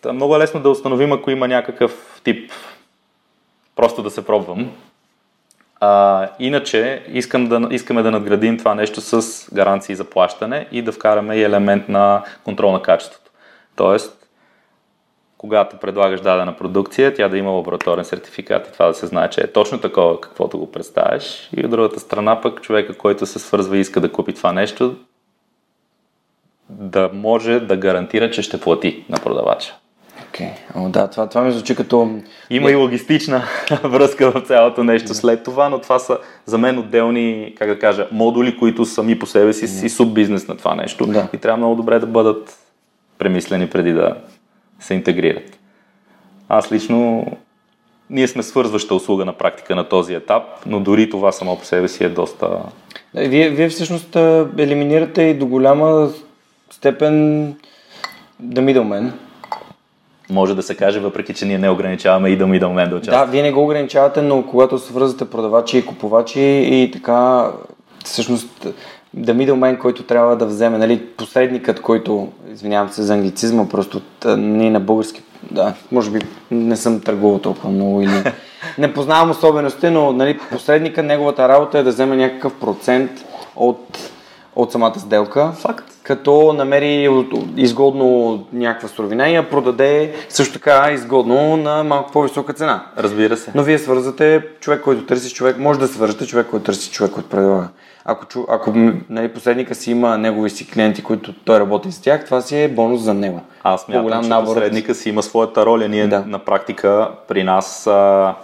Та, 0.00 0.12
много 0.12 0.36
е 0.36 0.38
лесно 0.38 0.60
да 0.60 0.70
установим, 0.70 1.12
ако 1.12 1.30
има 1.30 1.48
някакъв 1.48 2.20
тип 2.24 2.52
просто 3.76 4.02
да 4.02 4.10
се 4.10 4.26
пробвам. 4.26 4.70
А, 5.80 6.28
иначе 6.38 7.02
искам 7.08 7.46
да, 7.46 7.68
искаме 7.70 8.02
да 8.02 8.10
надградим 8.10 8.58
това 8.58 8.74
нещо 8.74 9.00
с 9.00 9.48
гаранции 9.54 9.94
за 9.94 10.04
плащане 10.04 10.68
и 10.72 10.82
да 10.82 10.92
вкараме 10.92 11.36
и 11.36 11.42
елемент 11.42 11.88
на 11.88 12.22
контрол 12.44 12.72
на 12.72 12.82
качеството. 12.82 13.30
Тоест, 13.76 14.28
когато 15.38 15.76
предлагаш 15.76 16.20
дадена 16.20 16.56
продукция, 16.56 17.14
тя 17.14 17.28
да 17.28 17.38
има 17.38 17.50
лабораторен 17.50 18.04
сертификат 18.04 18.68
и 18.68 18.72
това 18.72 18.86
да 18.86 18.94
се 18.94 19.06
знае, 19.06 19.30
че 19.30 19.40
е 19.40 19.52
точно 19.52 19.80
такова, 19.80 20.20
каквото 20.20 20.58
го 20.58 20.72
представяш. 20.72 21.50
И 21.56 21.64
от 21.64 21.70
другата 21.70 22.00
страна 22.00 22.40
пък 22.40 22.62
човека, 22.62 22.98
който 22.98 23.26
се 23.26 23.38
свързва 23.38 23.76
и 23.76 23.80
иска 23.80 24.00
да 24.00 24.12
купи 24.12 24.32
това 24.32 24.52
нещо, 24.52 24.96
да 26.68 27.10
може 27.12 27.60
да 27.60 27.76
гарантира, 27.76 28.30
че 28.30 28.42
ще 28.42 28.60
плати 28.60 29.04
на 29.08 29.16
продавача. 29.16 29.74
Окей, 30.40 30.82
okay. 30.82 30.88
да, 30.88 31.10
това, 31.10 31.28
това 31.28 31.42
ми 31.42 31.52
звучи 31.52 31.76
като... 31.76 32.20
Има 32.50 32.70
и 32.70 32.74
логистична 32.74 33.42
връзка 33.82 34.30
в 34.30 34.40
цялото 34.40 34.84
нещо 34.84 35.14
след 35.14 35.44
това, 35.44 35.68
но 35.68 35.78
това 35.78 35.98
са 35.98 36.18
за 36.46 36.58
мен 36.58 36.78
отделни, 36.78 37.54
как 37.58 37.68
да 37.68 37.78
кажа, 37.78 38.08
модули, 38.12 38.56
които 38.58 38.84
сами 38.84 39.18
по 39.18 39.26
себе 39.26 39.52
си 39.52 39.68
си 39.68 39.88
суббизнес 39.88 40.48
на 40.48 40.56
това 40.56 40.74
нещо. 40.74 41.06
Да. 41.06 41.28
И 41.32 41.38
трябва 41.38 41.56
много 41.56 41.74
добре 41.74 41.98
да 41.98 42.06
бъдат 42.06 42.58
премислени 43.18 43.70
преди 43.70 43.92
да 43.92 44.16
се 44.80 44.94
интегрират. 44.94 45.58
Аз 46.48 46.72
лично 46.72 47.26
ние 48.10 48.28
сме 48.28 48.42
свързваща 48.42 48.94
услуга 48.94 49.24
на 49.24 49.32
практика 49.32 49.76
на 49.76 49.88
този 49.88 50.14
етап, 50.14 50.42
но 50.66 50.80
дори 50.80 51.10
това 51.10 51.32
само 51.32 51.58
по 51.58 51.64
себе 51.64 51.88
си 51.88 52.04
е 52.04 52.08
доста... 52.08 52.58
Вие, 53.14 53.50
вие 53.50 53.68
всъщност 53.68 54.16
елиминирате 54.58 55.22
и 55.22 55.34
до 55.34 55.46
голяма 55.46 56.08
степен 56.70 57.46
да 58.40 58.60
middleman, 58.60 59.10
може 60.30 60.54
да 60.54 60.62
се 60.62 60.74
каже, 60.74 61.00
въпреки 61.00 61.34
че 61.34 61.46
ние 61.46 61.58
не 61.58 61.70
ограничаваме 61.70 62.28
и 62.28 62.36
да 62.36 62.44
middleman 62.44 62.88
да 62.88 62.96
участва. 62.96 63.26
Да, 63.26 63.30
вие 63.30 63.42
не 63.42 63.52
го 63.52 63.64
ограничавате, 63.64 64.22
но 64.22 64.42
когато 64.42 64.78
свързвате 64.78 65.30
продавачи 65.30 65.78
и 65.78 65.86
купувачи 65.86 66.40
и 66.64 66.90
така, 66.92 67.50
всъщност 68.04 68.66
да 69.14 69.34
middleman, 69.34 69.78
който 69.78 70.02
трябва 70.02 70.36
да 70.36 70.46
вземе, 70.46 70.78
нали, 70.78 71.06
посредникът, 71.06 71.80
който, 71.80 72.28
извинявам 72.52 72.88
се 72.88 73.02
за 73.02 73.14
англицизма, 73.14 73.68
просто 73.68 74.00
не 74.36 74.70
на 74.70 74.80
български, 74.80 75.22
да, 75.50 75.74
може 75.92 76.10
би 76.10 76.18
не 76.50 76.76
съм 76.76 77.00
търгувал 77.00 77.38
толкова 77.38 77.70
много 77.70 78.02
или 78.02 78.32
не 78.78 78.92
познавам 78.92 79.30
особености, 79.30 79.90
но 79.90 80.12
нали, 80.12 80.38
посредника, 80.50 81.02
неговата 81.02 81.48
работа 81.48 81.78
е 81.78 81.82
да 81.82 81.90
вземе 81.90 82.16
някакъв 82.16 82.54
процент 82.54 83.10
от, 83.56 84.10
от 84.56 84.72
самата 84.72 84.98
сделка. 84.98 85.52
Факт 85.52 85.84
като 86.02 86.52
намери 86.52 87.24
изгодно 87.56 88.38
някаква 88.52 88.88
суровина 88.88 89.28
и 89.28 89.34
я 89.34 89.50
продаде 89.50 90.14
също 90.28 90.52
така 90.52 90.90
изгодно 90.92 91.56
на 91.56 91.84
малко 91.84 92.12
по-висока 92.12 92.52
цена. 92.52 92.86
Разбира 92.98 93.36
се. 93.36 93.52
Но 93.54 93.62
вие 93.62 93.78
свързвате 93.78 94.46
човек, 94.60 94.80
който 94.82 95.06
търси 95.06 95.34
човек, 95.34 95.58
може 95.58 95.80
да 95.80 95.88
свържете 95.88 96.26
човек, 96.26 96.46
който 96.50 96.64
търси 96.64 96.90
човек, 96.90 97.12
който 97.12 97.28
предлага. 97.28 97.68
Ако, 98.04 98.46
ако 98.48 98.72
нали, 99.08 99.28
посредника 99.28 99.74
си 99.74 99.90
има 99.90 100.18
негови 100.18 100.50
си 100.50 100.70
клиенти, 100.70 101.02
които 101.02 101.32
той 101.32 101.60
работи 101.60 101.92
с 101.92 102.00
тях, 102.00 102.24
това 102.24 102.40
си 102.40 102.62
е 102.62 102.68
бонус 102.68 103.00
за 103.00 103.14
него. 103.14 103.40
Аз 103.62 103.88
мятам, 103.88 104.22
че 104.22 104.28
набор... 104.28 104.46
посредника 104.46 104.94
си 104.94 105.08
има 105.08 105.22
своята 105.22 105.66
роля. 105.66 105.88
Ние 105.88 106.06
да. 106.06 106.24
на 106.26 106.38
практика 106.38 107.10
при 107.28 107.42
нас 107.42 107.86
а, 107.86 108.34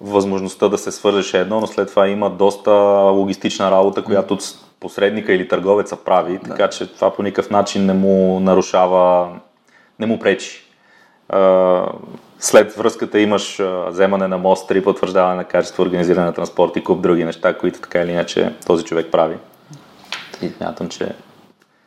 възможността 0.00 0.68
да 0.68 0.78
се 0.78 0.92
свържеш 0.92 1.34
е 1.34 1.38
едно, 1.38 1.60
но 1.60 1.66
след 1.66 1.88
това 1.88 2.08
има 2.08 2.30
доста 2.30 2.70
логистична 3.12 3.70
работа, 3.70 4.04
която 4.04 4.38
посредника 4.80 5.32
или 5.32 5.48
търговеца 5.48 5.96
прави, 5.96 6.32
да. 6.32 6.50
така 6.50 6.68
че 6.68 6.94
това 6.94 7.14
по 7.14 7.22
никакъв 7.22 7.50
начин 7.50 7.86
не 7.86 7.92
му 7.92 8.40
нарушава, 8.40 9.28
не 9.98 10.06
му 10.06 10.18
пречи. 10.18 10.64
След 12.38 12.74
връзката 12.74 13.20
имаш 13.20 13.62
вземане 13.88 14.28
на 14.28 14.38
мост, 14.38 14.68
три 14.68 14.84
потвърждаване 14.84 15.36
на 15.36 15.44
качество, 15.44 15.82
организиране 15.82 16.26
на 16.26 16.32
транспорт 16.32 16.76
и 16.76 16.84
куп 16.84 17.00
други 17.00 17.24
неща, 17.24 17.58
които 17.58 17.80
така 17.80 18.02
или 18.02 18.12
иначе 18.12 18.52
този 18.66 18.84
човек 18.84 19.06
прави. 19.12 19.36
И 20.42 20.48
смятам, 20.48 20.88
че 20.88 21.08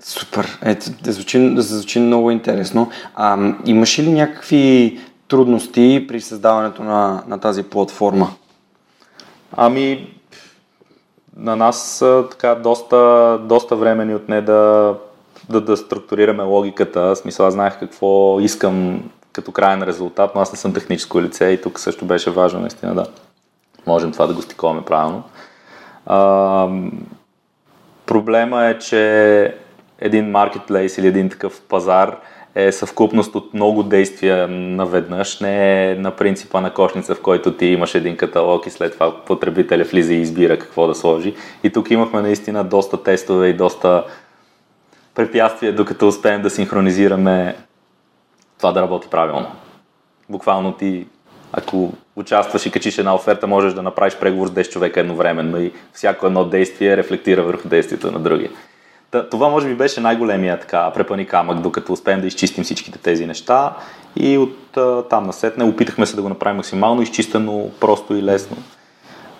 Супер. 0.04 0.60
Ето, 0.62 0.86
да 1.04 1.12
звучи, 1.12 1.54
звучи 1.58 1.99
много 1.99 2.32
интересно. 2.32 2.91
А, 3.15 3.54
имаш 3.65 3.99
ли 3.99 4.12
някакви 4.12 4.99
трудности 5.27 6.06
при 6.08 6.21
създаването 6.21 6.84
на, 6.84 7.23
на 7.27 7.39
тази 7.39 7.63
платформа? 7.63 8.30
Ами, 9.58 10.13
на 11.38 11.56
нас 11.56 12.04
така 12.32 12.56
доста, 12.56 13.38
доста 13.41 13.76
време 13.76 14.06
ни 14.06 14.15
отне 14.15 14.41
да, 14.41 14.96
да, 15.50 15.62
да 15.62 15.78
структурираме 15.78 16.44
логиката. 16.44 17.02
В 17.02 17.15
смисъл, 17.15 17.48
аз 17.48 17.54
знаех 17.54 17.80
какво 17.80 18.39
искам 18.39 19.04
като 19.34 19.52
крайен 19.52 19.84
резултат, 19.84 20.32
но 20.36 20.41
аз 20.41 20.52
не 20.52 20.58
съм 20.58 20.74
техническо 20.74 21.22
лице 21.22 21.46
и 21.46 21.62
тук 21.62 21.80
също 21.80 22.06
беше 22.06 22.32
важно 22.32 22.60
наистина 22.60 22.96
да 22.96 23.06
можем 23.88 24.12
това 24.12 24.28
да 24.28 24.34
го 24.34 24.41
стиковаме 24.41 24.82
правилно. 24.82 25.24
А, 26.06 26.67
проблема 28.06 28.65
е, 28.65 28.80
че 28.80 29.56
един 30.00 30.32
маркетплейс 30.32 30.98
или 30.98 31.08
един 31.08 31.30
такъв 31.30 31.62
пазар– 31.62 32.17
е 32.56 32.72
съвкупност 32.72 33.36
от 33.36 33.54
много 33.54 33.84
действия 33.84 34.48
наведнъж, 34.48 35.40
не 35.40 35.86
е 35.92 35.96
на 35.96 36.12
принципа 36.12 36.62
на 36.62 36.74
кошница, 36.74 37.16
в 37.16 37.22
който 37.22 37.54
ти 37.54 37.66
имаш 37.66 37.96
един 37.96 38.18
каталог 38.18 38.68
и 38.68 38.70
след 38.70 38.94
това 38.94 39.26
потребителя 39.26 39.84
влиза 39.84 40.14
и 40.14 40.22
избира 40.22 40.60
какво 40.60 40.88
да 40.88 40.96
сложи. 40.96 41.36
И 41.64 41.70
тук 41.70 41.92
имахме 41.92 42.22
наистина 42.22 42.64
доста 42.64 43.04
тестове 43.04 43.48
и 43.48 43.54
доста 43.54 44.04
препятствия, 45.16 45.76
докато 45.76 46.08
успеем 46.08 46.42
да 46.42 46.50
синхронизираме 46.50 47.56
това 48.58 48.72
да 48.72 48.82
работи 48.82 49.08
правилно. 49.12 49.48
Буквално 50.30 50.74
ти, 50.74 51.08
ако 51.52 51.94
участваш 52.16 52.66
и 52.66 52.72
качиш 52.72 52.98
една 52.98 53.16
оферта, 53.16 53.48
можеш 53.48 53.74
да 53.74 53.82
направиш 53.82 54.16
преговор 54.16 54.48
с 54.48 54.52
10 54.52 54.70
човека 54.70 55.00
едновременно 55.00 55.62
и 55.62 55.72
всяко 55.94 56.26
едно 56.26 56.46
действие 56.46 56.98
рефлектира 56.98 57.44
върху 57.44 57.68
действието 57.68 58.12
на 58.12 58.20
другия. 58.20 58.50
Това 59.12 59.50
може 59.50 59.67
би 59.67 59.76
беше 59.76 60.02
най-големия 60.02 60.60
така 60.60 60.91
препани 60.93 61.26
камък, 61.26 61.60
докато 61.60 61.93
успеем 61.93 62.21
да 62.21 62.28
изчистим 62.28 62.63
всичките 62.63 63.00
тези 63.00 63.26
неща 63.26 63.74
и 64.15 64.38
от 64.38 64.78
а, 64.78 65.04
там 65.04 65.26
насетне 65.26 65.63
опитахме 65.63 66.06
се 66.06 66.15
да 66.15 66.21
го 66.21 66.30
направим 66.30 66.58
максимално 66.58 67.02
изчистено, 67.02 67.69
просто 67.80 68.15
и 68.15 68.24
лесно. 68.24 68.58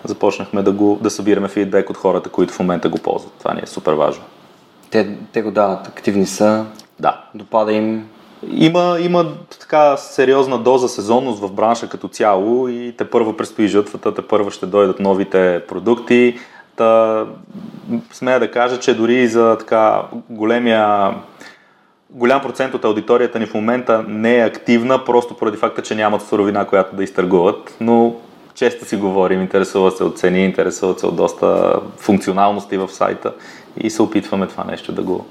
Започнахме 0.04 0.62
да, 0.62 0.72
го, 0.72 0.98
да 1.02 1.10
събираме 1.10 1.48
фидбек 1.48 1.90
от 1.90 1.96
хората, 1.96 2.30
които 2.30 2.52
в 2.54 2.58
момента 2.58 2.88
го 2.88 2.98
ползват. 2.98 3.32
Това 3.38 3.54
ни 3.54 3.60
е 3.64 3.66
супер 3.66 3.92
важно. 3.92 4.24
Те, 4.90 5.16
те 5.32 5.42
го 5.42 5.50
дават, 5.50 5.88
активни 5.88 6.26
са, 6.26 6.64
Да. 7.00 7.24
допада 7.34 7.72
им. 7.72 8.08
Има, 8.52 8.98
има 9.00 9.26
така 9.60 9.96
сериозна 9.96 10.58
доза 10.58 10.88
сезонност 10.88 11.40
в 11.40 11.52
бранша 11.52 11.88
като 11.88 12.08
цяло 12.08 12.68
и 12.68 12.94
те 12.98 13.10
първо 13.10 13.36
предстои 13.36 13.68
жътвата, 13.68 14.14
те 14.14 14.22
първо 14.22 14.50
ще 14.50 14.66
дойдат 14.66 15.00
новите 15.00 15.62
продукти. 15.68 16.38
Та, 16.76 17.24
смея 18.12 18.40
да 18.40 18.50
кажа, 18.50 18.80
че 18.80 18.94
дори 18.94 19.14
и 19.14 19.28
за 19.28 19.56
така 19.58 20.02
големия 20.30 21.14
голям 22.10 22.42
процент 22.42 22.74
от 22.74 22.84
аудиторията 22.84 23.38
ни 23.38 23.46
в 23.46 23.54
момента 23.54 24.04
не 24.08 24.38
е 24.38 24.44
активна, 24.44 25.04
просто 25.04 25.34
поради 25.34 25.56
факта, 25.56 25.82
че 25.82 25.94
нямат 25.94 26.22
суровина, 26.22 26.66
която 26.66 26.96
да 26.96 27.04
изтъргуват, 27.04 27.76
но 27.80 28.14
често 28.54 28.84
си 28.84 28.96
говорим, 28.96 29.40
интересуват 29.40 29.96
се 29.96 30.04
от 30.04 30.18
цени, 30.18 30.44
интересуват 30.44 31.00
се 31.00 31.06
от 31.06 31.16
доста 31.16 31.80
функционалности 31.96 32.76
в 32.76 32.88
сайта 32.88 33.34
и 33.76 33.90
се 33.90 34.02
опитваме 34.02 34.46
това 34.46 34.64
нещо 34.64 34.92
да 34.92 35.02
го, 35.02 35.26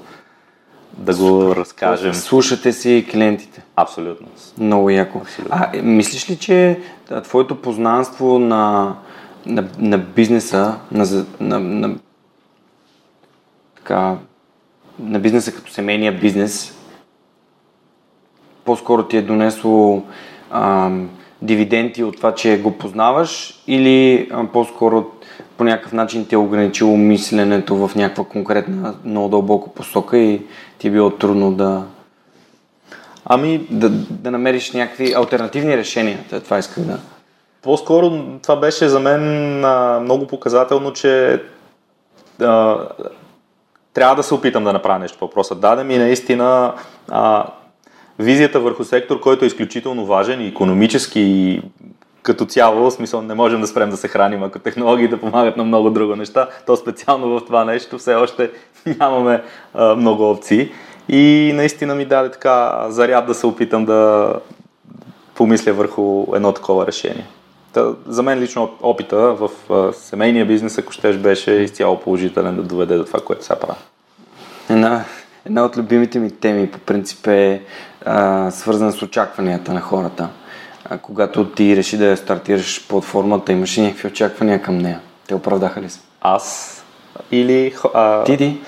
да 0.98 1.16
го 1.16 1.56
разкажем. 1.56 2.14
Слушате 2.14 2.72
си 2.72 3.06
клиентите. 3.12 3.62
Абсолютно. 3.76 4.26
Много 4.58 4.90
яко. 4.90 5.18
Абсолютно. 5.18 5.56
А 5.60 5.82
мислиш 5.82 6.30
ли, 6.30 6.36
че 6.36 6.80
твоето 7.24 7.54
познанство 7.54 8.38
на, 8.38 8.94
на, 9.46 9.68
на 9.78 9.98
бизнеса, 9.98 10.74
на, 10.92 11.24
на, 11.40 11.60
на, 11.60 11.96
така, 13.76 14.16
на 14.98 15.18
бизнеса 15.18 15.52
като 15.52 15.72
семейния 15.72 16.20
бизнес, 16.20 16.78
по-скоро 18.64 19.08
ти 19.08 19.16
е 19.16 19.22
донесло 19.22 20.02
ам, 20.50 21.10
дивиденти 21.42 22.04
от 22.04 22.16
това, 22.16 22.34
че 22.34 22.60
го 22.60 22.78
познаваш 22.78 23.62
или 23.66 24.28
а, 24.32 24.46
по-скоро 24.46 25.06
по 25.56 25.64
някакъв 25.64 25.92
начин 25.92 26.26
ти 26.26 26.34
е 26.34 26.38
ограничило 26.38 26.96
мисленето 26.96 27.76
в 27.76 27.94
някаква 27.94 28.24
конкретна, 28.24 28.94
много 29.04 29.28
дълбоко 29.28 29.70
посока 29.70 30.18
и 30.18 30.42
ти 30.78 30.88
е 30.88 30.90
било 30.90 31.10
трудно 31.10 31.52
да, 31.52 31.84
Ами, 33.24 33.66
да, 33.70 33.88
да 34.10 34.30
намериш 34.30 34.72
някакви 34.72 35.12
альтернативни 35.12 35.76
решения. 35.76 36.18
Това 36.44 36.58
исках 36.58 36.84
да. 36.84 36.98
По-скоро 37.62 38.12
това 38.42 38.56
беше 38.56 38.88
за 38.88 39.00
мен 39.00 39.64
а, 39.64 40.00
много 40.00 40.26
показателно, 40.26 40.92
че 40.92 41.42
а, 42.40 42.78
трябва 43.94 44.14
да 44.16 44.22
се 44.22 44.34
опитам 44.34 44.64
да 44.64 44.72
направя 44.72 44.98
нещо 44.98 45.18
по 45.18 45.26
въпроса. 45.26 45.54
Даде 45.54 45.84
ми 45.84 45.98
наистина 45.98 46.74
а, 47.10 47.46
визията 48.18 48.60
върху 48.60 48.84
сектор, 48.84 49.20
който 49.20 49.44
е 49.44 49.48
изключително 49.48 50.06
важен 50.06 50.40
и 50.40 50.46
економически 50.46 51.20
и 51.20 51.62
като 52.22 52.44
цяло, 52.44 52.84
в 52.84 52.90
смисъл 52.90 53.22
не 53.22 53.34
можем 53.34 53.60
да 53.60 53.66
спрем 53.66 53.90
да 53.90 53.96
се 53.96 54.08
храним, 54.08 54.42
ако 54.42 54.58
технологиите 54.58 55.20
помагат 55.20 55.56
на 55.56 55.64
много 55.64 55.90
друго 55.90 56.16
неща, 56.16 56.48
то 56.66 56.76
специално 56.76 57.28
в 57.28 57.44
това 57.44 57.64
нещо 57.64 57.98
все 57.98 58.14
още 58.14 58.50
нямаме 58.98 59.42
а, 59.74 59.94
много 59.94 60.30
опции. 60.30 60.70
И 61.08 61.52
наистина 61.54 61.94
ми 61.94 62.04
даде 62.04 62.30
така 62.30 62.86
заряд 62.88 63.26
да 63.26 63.34
се 63.34 63.46
опитам 63.46 63.84
да 63.84 64.32
помисля 65.34 65.72
върху 65.72 66.26
едно 66.34 66.52
такова 66.52 66.86
решение. 66.86 67.26
Та, 67.72 67.92
за 68.06 68.22
мен 68.22 68.38
лично 68.38 68.70
опита 68.82 69.16
в 69.18 69.50
семейния 69.92 70.46
бизнес, 70.46 70.78
ако 70.78 70.92
щеш, 70.92 71.16
беше 71.16 71.50
изцяло 71.50 72.00
положителен 72.00 72.56
да 72.56 72.62
доведе 72.62 72.96
до 72.96 73.04
това, 73.04 73.20
което 73.20 73.44
сега 73.44 73.58
правя. 73.58 73.76
Една, 74.70 75.04
една 75.46 75.64
от 75.64 75.76
любимите 75.76 76.18
ми 76.18 76.30
теми 76.30 76.70
по 76.70 76.78
принцип 76.78 77.26
е 77.26 77.62
а, 78.04 78.50
свързана 78.50 78.92
с 78.92 79.02
очакванията 79.02 79.72
на 79.72 79.80
хората. 79.80 80.28
А, 80.84 80.98
когато 80.98 81.48
ти 81.48 81.76
реши 81.76 81.98
да 81.98 82.16
стартираш 82.16 82.88
платформата, 82.88 83.52
имаш 83.52 83.78
ли 83.78 83.82
някакви 83.82 84.08
очаквания 84.08 84.62
към 84.62 84.78
нея? 84.78 85.00
Те 85.26 85.34
оправдаха 85.34 85.80
ли 85.80 85.90
се? 85.90 86.00
Аз 86.20 86.78
или... 87.30 87.74
А, 87.94 88.24
Ти 88.24 88.36
ти? 88.36 88.60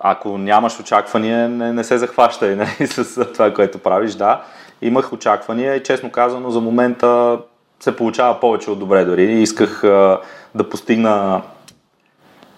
ако 0.00 0.38
нямаш 0.38 0.80
очаквания, 0.80 1.48
не, 1.48 1.72
не 1.72 1.84
се 1.84 1.98
захващай 1.98 2.56
нали, 2.56 2.86
с 2.86 3.32
това, 3.32 3.54
което 3.54 3.78
правиш. 3.78 4.14
Да, 4.14 4.42
имах 4.82 5.12
очаквания 5.12 5.74
и 5.74 5.82
честно 5.82 6.10
казано 6.10 6.50
за 6.50 6.60
момента 6.60 7.38
се 7.80 7.96
получава 7.96 8.40
повече 8.40 8.70
от 8.70 8.78
добре 8.78 9.04
дори. 9.04 9.32
Исках 9.32 9.84
а, 9.84 10.20
да 10.54 10.68
постигна 10.68 11.42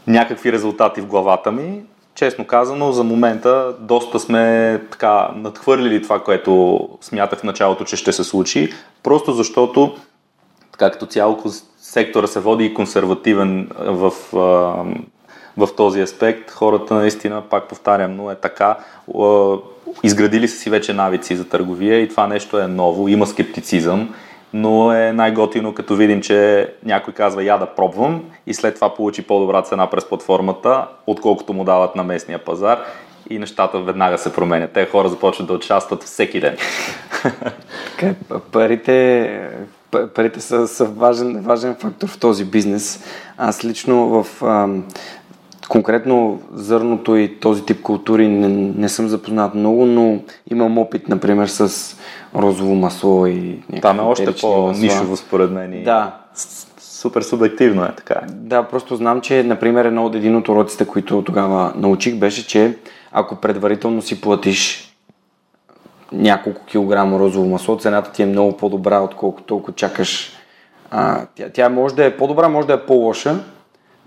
някакви 0.06 0.52
резултати 0.52 1.00
в 1.00 1.06
главата 1.06 1.52
ми. 1.52 1.82
Честно 2.14 2.46
казано, 2.46 2.92
за 2.92 3.04
момента 3.04 3.74
доста 3.80 4.20
сме 4.20 4.80
така 4.90 5.28
надхвърлили 5.34 6.02
това, 6.02 6.22
което 6.22 6.80
смятах 7.00 7.38
в 7.38 7.44
началото, 7.44 7.84
че 7.84 7.96
ще 7.96 8.12
се 8.12 8.24
случи. 8.24 8.72
Просто 9.02 9.32
защото 9.32 9.96
така 10.72 10.90
като 10.90 11.06
цяло 11.06 11.42
сектора 11.78 12.26
се 12.26 12.40
води 12.40 12.64
и 12.64 12.74
консервативен 12.74 13.70
в, 13.78 14.12
в 15.56 15.68
този 15.76 16.00
аспект. 16.00 16.50
Хората 16.50 16.94
наистина, 16.94 17.42
пак 17.50 17.68
повтарям, 17.68 18.16
но 18.16 18.30
е 18.30 18.34
така. 18.34 18.76
Изградили 20.02 20.48
са 20.48 20.58
си 20.58 20.70
вече 20.70 20.92
навици 20.92 21.36
за 21.36 21.48
търговия 21.48 22.00
и 22.00 22.08
това 22.08 22.26
нещо 22.26 22.58
е 22.58 22.66
ново. 22.66 23.08
Има 23.08 23.26
скептицизъм, 23.26 24.14
но 24.52 24.92
е 24.92 25.12
най-готино 25.12 25.74
като 25.74 25.96
видим, 25.96 26.20
че 26.20 26.68
някой 26.84 27.14
казва 27.14 27.44
я 27.44 27.58
да 27.58 27.66
пробвам 27.66 28.24
и 28.46 28.54
след 28.54 28.74
това 28.74 28.94
получи 28.94 29.22
по-добра 29.22 29.62
цена 29.62 29.90
през 29.90 30.04
платформата, 30.04 30.86
отколкото 31.06 31.52
му 31.52 31.64
дават 31.64 31.96
на 31.96 32.04
местния 32.04 32.38
пазар 32.38 32.78
и 33.30 33.38
нещата 33.38 33.80
веднага 33.80 34.18
се 34.18 34.32
променят. 34.32 34.72
Те 34.72 34.86
хора 34.86 35.08
започват 35.08 35.46
да 35.46 35.52
участват 35.52 36.02
всеки 36.02 36.40
ден. 36.40 36.56
Така, 37.90 38.06
е, 38.06 38.14
парите, 38.52 39.50
парите 40.14 40.40
са, 40.40 40.68
са 40.68 40.84
важен, 40.84 41.40
важен 41.40 41.76
фактор 41.80 42.08
в 42.08 42.18
този 42.18 42.44
бизнес. 42.44 43.04
Аз 43.38 43.64
лично 43.64 44.22
в 44.22 44.42
конкретно 45.68 46.40
зърното 46.52 47.16
и 47.16 47.40
този 47.40 47.64
тип 47.64 47.82
култури 47.82 48.28
не, 48.28 48.48
не 48.76 48.88
съм 48.88 49.08
запознат 49.08 49.54
много, 49.54 49.86
но 49.86 50.20
имам 50.50 50.78
опит, 50.78 51.08
например, 51.08 51.46
с 51.46 51.96
розово 52.36 52.74
масло 52.74 53.26
и 53.26 53.62
Там 53.82 53.98
е 53.98 54.02
още 54.02 54.34
по-нишово 54.40 55.16
според 55.16 55.50
мен. 55.50 55.72
и 55.72 55.82
Да. 55.82 56.16
Супер 56.78 57.22
субективно 57.22 57.84
е 57.84 57.94
така. 57.96 58.20
Да, 58.28 58.62
просто 58.62 58.96
знам, 58.96 59.20
че, 59.20 59.42
например, 59.42 59.84
едно 59.84 60.06
от 60.06 60.14
един 60.14 60.36
от 60.36 60.48
уроците, 60.48 60.84
които 60.84 61.22
тогава 61.22 61.72
научих, 61.76 62.16
беше, 62.16 62.46
че 62.46 62.76
ако 63.12 63.36
предварително 63.36 64.02
си 64.02 64.20
платиш 64.20 64.92
няколко 66.12 66.64
килограма 66.64 67.18
розово 67.18 67.48
масло, 67.48 67.78
цената 67.78 68.12
ти 68.12 68.22
е 68.22 68.26
много 68.26 68.56
по-добра, 68.56 69.00
отколкото 69.00 69.58
ако 69.58 69.72
чакаш. 69.72 70.32
А, 70.90 71.26
тя, 71.34 71.48
тя 71.48 71.68
може 71.68 71.94
да 71.94 72.04
е 72.04 72.16
по-добра, 72.16 72.48
може 72.48 72.66
да 72.66 72.74
е 72.74 72.86
по-лоша. 72.86 73.36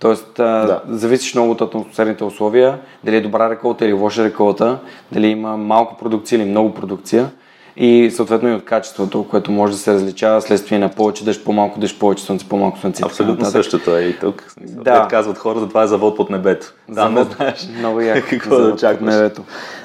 Тоест, 0.01 0.27
Да. 0.37 0.81
зависиш 0.89 1.33
много 1.35 1.51
от 1.51 1.61
атмосферните 1.61 2.23
условия, 2.23 2.79
дали 3.03 3.15
е 3.15 3.21
добра 3.21 3.49
реколта 3.49 3.85
или 3.85 3.93
лоша 3.93 4.23
реколта, 4.23 4.77
дали 5.11 5.27
има 5.27 5.57
малко 5.57 5.97
продукция 5.97 6.37
или 6.37 6.45
много 6.45 6.73
продукция 6.73 7.29
и 7.77 8.11
съответно 8.11 8.49
и 8.49 8.53
от 8.53 8.65
качеството, 8.65 9.25
което 9.29 9.51
може 9.51 9.73
да 9.73 9.79
се 9.79 9.93
различава 9.93 10.41
следствие 10.41 10.79
на 10.79 10.89
повече 10.89 11.25
дъжд, 11.25 11.45
по-малко 11.45 11.79
дъжд, 11.79 11.99
повече 11.99 12.23
слънце, 12.23 12.49
по-малко 12.49 12.79
слънце. 12.79 13.03
Абсолютно 13.05 13.45
същото 13.45 13.97
е 13.97 14.01
и 14.01 14.19
тук. 14.19 14.43
Да. 14.61 15.03
Те 15.03 15.09
казват 15.09 15.37
хората, 15.37 15.67
това 15.67 15.83
е 15.83 15.87
завод 15.87 16.17
под 16.17 16.29
небето. 16.29 16.73
Да, 16.89 17.09
не 17.09 17.23
знаеш 17.23 17.67
Много 17.79 18.01
яко. 18.01 18.27
какво 18.29 18.55
да 18.57 18.73
очакваш. 18.73 19.13
небето. 19.15 19.41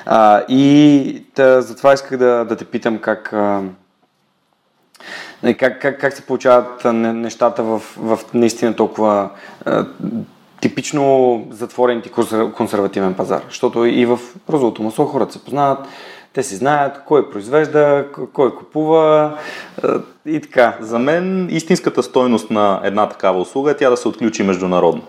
А, 0.07 0.43
и 0.49 1.23
та, 1.35 1.61
затова 1.61 1.93
исках 1.93 2.19
да, 2.19 2.45
да 2.45 2.57
те 2.57 2.65
питам 2.65 2.99
как, 2.99 3.35
как, 5.59 5.83
как, 5.83 6.01
как 6.01 6.13
се 6.13 6.23
получават 6.23 6.85
нещата 6.95 7.63
в, 7.63 7.79
в 7.97 8.19
наистина 8.35 8.77
толкова 8.77 9.31
типично 10.61 11.43
затворен 11.51 12.03
и 12.07 12.11
консер- 12.11 12.53
консервативен 12.53 13.15
пазар. 13.15 13.43
Защото 13.49 13.85
и 13.85 14.07
в 14.07 14.19
розовото 14.51 14.83
масло 14.83 15.05
хората 15.05 15.33
се 15.33 15.45
познават, 15.45 15.79
те 16.33 16.43
си 16.43 16.57
знаят 16.57 17.01
кой 17.07 17.31
произвежда, 17.31 18.07
кой 18.33 18.55
купува 18.55 19.39
и 20.27 20.41
така. 20.41 20.77
За 20.81 20.99
мен 20.99 21.49
истинската 21.51 22.03
стойност 22.03 22.51
на 22.51 22.81
една 22.85 23.09
такава 23.09 23.41
услуга 23.41 23.71
е 23.71 23.77
тя 23.77 23.91
да 23.91 23.97
се 23.97 24.09
отключи 24.09 24.43
международно. 24.43 25.03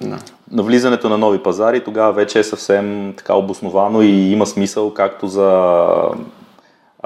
Да. 0.00 0.18
Влизането 0.62 1.08
на 1.08 1.18
нови 1.18 1.42
пазари 1.42 1.84
тогава 1.84 2.12
вече 2.12 2.38
е 2.38 2.44
съвсем 2.44 3.14
така 3.16 3.34
обосновано 3.34 4.02
и 4.02 4.32
има 4.32 4.46
смисъл 4.46 4.94
както 4.94 5.26
за 5.26 5.90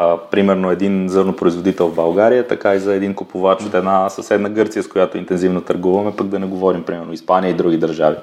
а, 0.03 0.17
примерно 0.31 0.71
един 0.71 1.09
зърнопроизводител 1.09 1.89
в 1.89 1.95
България, 1.95 2.49
така 2.49 2.75
и 2.75 2.79
за 2.79 2.95
един 2.95 3.15
купувач 3.15 3.63
от 3.63 3.75
една 3.75 4.11
съседна 4.11 4.51
Гърция, 4.51 4.83
с 4.83 4.89
която 4.89 5.19
интензивно 5.19 5.61
търгуваме, 5.61 6.17
пък 6.17 6.27
да 6.27 6.39
не 6.39 6.47
говорим 6.47 6.83
примерно 6.83 7.13
Испания 7.13 7.51
и 7.51 7.55
други 7.55 7.77
държави. 7.77 8.17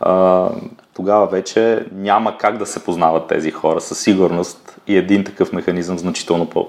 А, 0.00 0.48
тогава 0.94 1.26
вече 1.26 1.86
няма 1.92 2.38
как 2.38 2.58
да 2.58 2.66
се 2.66 2.84
познават 2.84 3.26
тези 3.26 3.50
хора 3.50 3.80
със 3.80 4.00
сигурност 4.00 4.76
и 4.86 4.96
един 4.96 5.24
такъв 5.24 5.52
механизъм 5.52 5.98
значително 5.98 6.46
по 6.46 6.68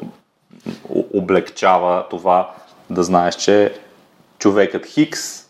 облегчава 1.13 2.05
това 2.09 2.51
да 2.89 3.03
знаеш, 3.03 3.35
че 3.35 3.73
човекът 4.39 4.85
Хикс 4.85 5.42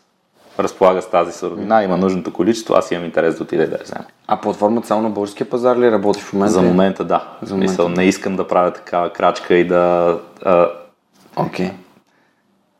разполага 0.59 1.01
с 1.01 1.09
тази 1.09 1.31
суровина, 1.31 1.83
има 1.83 1.97
нужното 1.97 2.33
количество, 2.33 2.73
аз 2.73 2.91
имам 2.91 3.05
интерес 3.05 3.37
да 3.37 3.43
отида 3.43 3.67
да 3.67 3.75
я 3.75 3.83
взема. 3.83 4.05
А 4.27 4.37
платформата 4.37 4.87
само 4.87 5.01
на 5.01 5.09
българския 5.09 5.49
пазар 5.49 5.77
ли 5.77 5.91
работи 5.91 6.21
в 6.21 6.33
момента? 6.33 6.53
За 6.53 6.61
момента 6.61 7.03
да. 7.03 7.27
За 7.41 7.53
момента, 7.53 7.71
Мисъл, 7.71 7.89
не 7.89 8.05
искам 8.05 8.35
да 8.35 8.47
правя 8.47 8.71
такава 8.71 9.09
крачка 9.09 9.55
и 9.55 9.67
да... 9.67 10.17
Окей. 11.35 11.67
Okay. 11.67 11.71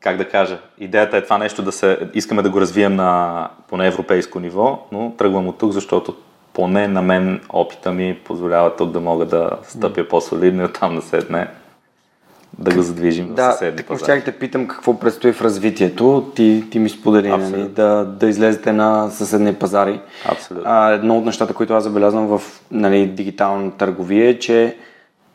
как 0.00 0.16
да 0.16 0.28
кажа, 0.28 0.58
идеята 0.78 1.16
е 1.16 1.22
това 1.22 1.38
нещо 1.38 1.62
да 1.62 1.72
се... 1.72 1.98
Искаме 2.14 2.42
да 2.42 2.50
го 2.50 2.60
развием 2.60 2.94
на 2.94 3.48
поне 3.68 3.86
европейско 3.86 4.40
ниво, 4.40 4.86
но 4.92 5.12
тръгвам 5.18 5.48
от 5.48 5.58
тук, 5.58 5.72
защото 5.72 6.14
поне 6.52 6.88
на 6.88 7.02
мен 7.02 7.40
опита 7.48 7.92
ми 7.92 8.18
позволява 8.24 8.76
тук 8.76 8.90
да 8.90 9.00
мога 9.00 9.26
да 9.26 9.50
стъпя 9.62 10.08
по-солидно 10.08 10.62
и 10.62 10.64
оттам 10.64 10.96
да 10.96 11.02
седне 11.02 11.48
да 12.58 12.74
го 12.74 12.82
задвижим 12.82 13.34
Да, 13.34 13.52
съседни 13.52 13.82
пазари. 13.82 14.04
щях 14.04 14.24
те 14.24 14.32
питам 14.32 14.68
какво 14.68 14.98
предстои 14.98 15.32
в 15.32 15.42
развитието. 15.42 16.30
Ти, 16.36 16.64
ти 16.70 16.78
ми 16.78 16.88
сподели, 16.88 17.28
нали, 17.28 17.62
да, 17.68 18.04
да 18.04 18.28
излезете 18.28 18.72
на 18.72 19.10
съседни 19.10 19.54
пазари. 19.54 20.00
Абсолютно. 20.28 20.70
А, 20.70 20.90
едно 20.90 21.18
от 21.18 21.24
нещата, 21.24 21.54
които 21.54 21.74
аз 21.74 21.84
забелязвам 21.84 22.26
в 22.26 22.42
нали, 22.70 23.06
дигитална 23.06 23.70
търговия 23.70 24.28
е, 24.28 24.38
че 24.38 24.76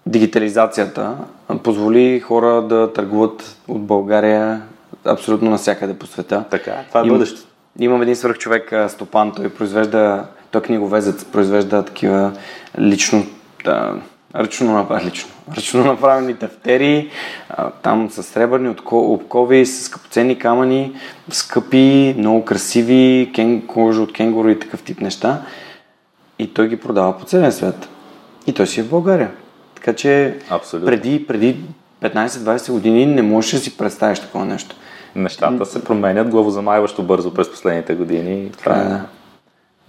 дигитализацията 0.06 1.16
позволи 1.64 2.20
хора 2.20 2.62
да 2.62 2.94
търгуват 2.94 3.58
от 3.68 3.82
България 3.82 4.62
абсолютно 5.06 5.50
навсякъде 5.50 5.94
по 5.94 6.08
света. 6.08 6.44
Така, 6.50 6.76
това 6.88 7.00
е 7.00 7.04
Им- 7.04 7.10
бъдещето. 7.14 7.46
Имам 7.80 8.02
един 8.02 8.16
свръхчовек, 8.16 8.74
а, 8.74 8.90
Стопан, 8.90 9.32
той 9.36 9.50
произвежда, 9.50 10.26
той 10.52 10.62
е 10.62 10.64
книговезец, 10.64 11.26
произвежда 11.26 11.84
такива 11.86 12.32
лично, 12.80 13.26
да, 13.66 13.94
ръчно, 14.36 14.88
лично, 15.06 15.30
ръчно 15.58 15.84
направени 15.84 16.36
тефтери, 16.36 17.10
а, 17.50 17.70
там 17.70 18.10
с 18.12 18.24
сребърни 18.24 18.76
обкови, 18.92 19.66
с 19.66 19.84
скъпоценни 19.84 20.40
камъни, 20.40 20.94
скъпи, 21.30 22.16
много 22.18 22.46
красиви, 22.46 23.32
кен, 23.36 23.68
кожа 23.68 24.02
от 24.02 24.14
кенгуру 24.14 24.50
и 24.50 24.60
такъв 24.60 24.84
тип 24.84 25.02
неща. 25.02 25.42
И 26.40 26.54
той 26.54 26.68
ги 26.68 26.80
продава 26.80 27.18
по 27.18 27.26
целия 27.26 27.52
свят. 27.52 27.90
И 28.48 28.54
той 28.54 28.68
си 28.68 28.80
е 28.80 28.84
в 28.84 28.90
България. 28.90 29.32
Така 29.76 29.94
че 29.94 30.38
Абсолютно. 30.50 30.86
преди, 30.86 31.28
преди 31.28 31.58
15-20 32.02 32.72
години 32.72 33.06
не 33.06 33.22
можеш 33.22 33.52
да 33.52 33.60
си 33.60 33.78
представиш 33.78 34.20
такова 34.20 34.46
нещо. 34.46 34.76
Нещата 35.16 35.66
се 35.66 35.84
променят 35.84 36.30
главозамайващо 36.30 37.04
бързо 37.04 37.34
през 37.34 37.52
последните 37.52 37.96
години. 37.96 38.52
Това 38.58 38.78
е, 38.78 38.82
е 38.82 38.84
да. 38.84 39.06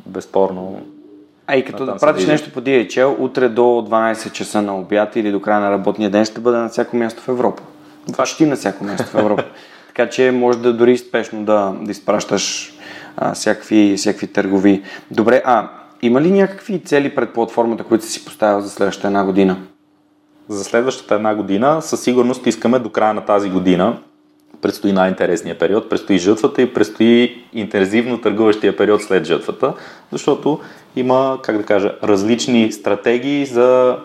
безспорно. 0.07 0.81
А 1.53 1.57
и 1.57 1.65
като 1.65 1.87
да 1.87 1.97
пратиш 1.97 2.27
нещо 2.27 2.51
по 2.53 2.61
DHL, 2.61 3.17
утре 3.19 3.49
до 3.49 3.63
12 3.63 4.33
часа 4.33 4.63
на 4.63 4.79
обяд 4.79 5.17
или 5.17 5.33
до 5.33 5.41
края 5.41 5.61
на 5.61 5.71
работния 5.71 6.11
ден 6.11 6.25
ще 6.25 6.41
бъде 6.41 6.59
на 6.59 6.69
всяко 6.69 6.97
място 6.97 7.23
в 7.23 7.29
Европа. 7.29 7.63
Почти 8.17 8.47
на 8.47 8.57
всяко 8.57 8.85
място 8.85 9.07
в 9.07 9.15
Европа. 9.15 9.45
така 9.87 10.11
че 10.11 10.31
може 10.31 10.59
да 10.59 10.73
дори 10.73 10.99
спешно 10.99 11.45
да, 11.45 11.75
да 11.81 11.91
изпращаш 11.91 12.75
а, 13.17 13.35
всякакви, 13.35 13.95
всякакви 13.97 14.27
търгови. 14.27 14.83
Добре, 15.11 15.43
а 15.45 15.69
има 16.03 16.21
ли 16.21 16.31
някакви 16.31 16.79
цели 16.79 17.15
пред 17.15 17.33
платформата, 17.33 17.85
които 17.85 18.05
си 18.05 18.25
поставил 18.25 18.61
за 18.61 18.71
следващата 18.71 19.07
една 19.07 19.25
година? 19.25 19.57
За 20.49 20.65
следващата 20.65 21.15
една 21.15 21.35
година 21.35 21.83
със 21.83 22.03
сигурност 22.03 22.47
искаме 22.47 22.79
до 22.79 22.91
края 22.91 23.15
на 23.15 23.25
тази 23.25 23.51
година 23.51 23.99
предстои 24.63 24.93
най-интересния 24.93 25.59
период, 25.59 25.91
предстои 25.91 26.19
жътвата 26.19 26.63
и 26.63 26.75
предстои 26.75 27.45
интензивно 27.53 28.21
търгуващия 28.21 28.77
период 28.77 29.03
след 29.03 29.25
жътвата, 29.25 29.75
защото 30.13 30.61
има, 30.97 31.39
как 31.43 31.57
да 31.57 31.63
кажа, 31.63 31.95
различни 32.03 32.73
стратегии 32.73 33.47
за 33.47 33.97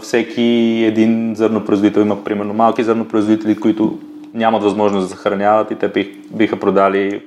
всеки 0.00 0.42
един 0.86 1.34
зърнопроизводител. 1.34 2.00
Има, 2.00 2.24
примерно, 2.24 2.54
малки 2.54 2.84
зърнопроизводители, 2.84 3.60
които 3.60 3.98
нямат 4.34 4.62
възможност 4.62 5.08
да 5.08 5.16
съхраняват 5.16 5.70
и 5.70 5.74
те 5.74 5.88
бих, 5.88 6.08
биха 6.30 6.60
продали 6.60 7.22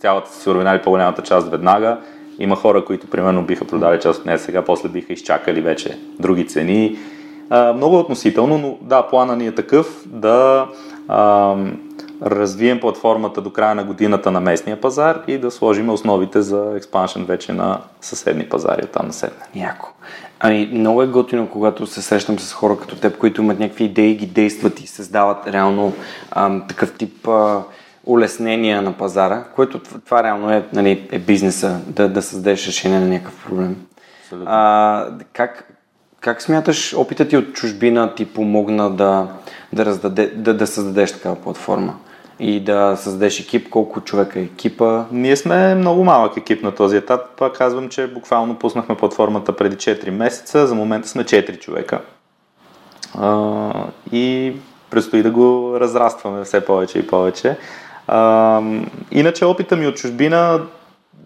цялата 0.00 0.32
си 0.32 0.42
суровина 0.42 0.74
или 0.74 0.82
по-голямата 0.82 1.22
част 1.22 1.50
веднага. 1.50 1.98
Има 2.38 2.56
хора, 2.56 2.84
които 2.84 3.06
примерно 3.06 3.42
биха 3.42 3.64
продали 3.64 4.00
част 4.00 4.20
от 4.20 4.26
нея 4.26 4.38
сега, 4.38 4.62
после 4.62 4.88
биха 4.88 5.12
изчакали 5.12 5.60
вече 5.60 5.98
други 6.20 6.46
цени. 6.46 6.98
Много 7.50 7.98
относително, 7.98 8.58
но 8.58 8.76
да, 8.80 9.02
плана 9.02 9.36
ни 9.36 9.46
е 9.46 9.54
такъв 9.54 10.04
да 10.06 10.66
развием 12.22 12.80
платформата 12.80 13.40
до 13.40 13.50
края 13.50 13.74
на 13.74 13.84
годината 13.84 14.30
на 14.30 14.40
местния 14.40 14.80
пазар 14.80 15.22
и 15.26 15.38
да 15.38 15.50
сложим 15.50 15.88
основите 15.88 16.42
за 16.42 16.72
експаншн 16.76 17.22
вече 17.22 17.52
на 17.52 17.80
съседни 18.00 18.48
пазари 18.48 18.82
от 18.84 18.90
там 18.90 19.06
на 19.06 19.12
седне. 19.12 19.44
Яко. 19.54 19.88
Ами, 20.40 20.70
много 20.72 21.02
е 21.02 21.06
готино, 21.06 21.48
когато 21.48 21.86
се 21.86 22.02
срещам 22.02 22.38
с 22.38 22.52
хора 22.52 22.76
като 22.78 22.96
теб, 22.96 23.18
които 23.18 23.42
имат 23.42 23.58
някакви 23.58 23.84
идеи, 23.84 24.14
ги 24.14 24.26
действат 24.26 24.80
и 24.80 24.86
създават 24.86 25.46
реално 25.46 25.92
ам, 26.30 26.64
такъв 26.68 26.94
тип 26.94 27.28
а, 27.28 27.62
улеснения 28.06 28.82
на 28.82 28.92
пазара, 28.92 29.44
което 29.54 29.78
това, 29.78 29.98
това 30.04 30.22
реално 30.22 30.50
е, 30.50 30.66
нали, 30.72 31.08
е 31.12 31.18
бизнеса, 31.18 31.80
да, 31.86 32.08
да 32.08 32.22
създадеш 32.22 32.66
решение 32.66 33.00
на 33.00 33.06
някакъв 33.06 33.44
проблем. 33.44 33.76
Абсолютно. 34.22 34.46
А, 34.50 35.08
как, 35.32 35.72
как 36.20 36.42
смяташ 36.42 36.94
опитът 36.94 37.28
ти 37.28 37.36
от 37.36 37.52
чужбина 37.52 38.14
ти 38.14 38.24
помогна 38.24 38.90
да, 38.90 39.28
да, 39.72 39.84
раздаде, 39.84 40.26
да, 40.26 40.56
да 40.56 40.66
създадеш 40.66 41.12
такава 41.12 41.36
платформа? 41.36 41.94
И 42.40 42.60
да 42.60 42.96
създадеш 42.96 43.40
екип, 43.40 43.68
колко 43.70 44.00
човека 44.00 44.40
е 44.40 44.42
екипа? 44.42 45.04
Ние 45.12 45.36
сме 45.36 45.74
много 45.74 46.04
малък 46.04 46.36
екип 46.36 46.62
на 46.62 46.74
този 46.74 46.96
етап. 46.96 47.20
Пак 47.36 47.56
казвам, 47.56 47.88
че 47.88 48.06
буквално 48.06 48.54
пуснахме 48.54 48.94
платформата 48.94 49.56
преди 49.56 49.76
4 49.76 50.10
месеца. 50.10 50.66
За 50.66 50.74
момента 50.74 51.08
сме 51.08 51.24
4 51.24 51.58
човека. 51.58 52.00
А, 53.14 53.72
и 54.12 54.52
предстои 54.90 55.22
да 55.22 55.30
го 55.30 55.76
разрастваме 55.80 56.44
все 56.44 56.64
повече 56.64 56.98
и 56.98 57.06
повече. 57.06 57.56
А, 58.06 58.60
иначе 59.10 59.44
опита 59.44 59.76
ми 59.76 59.86
от 59.86 59.96
чужбина, 59.96 60.60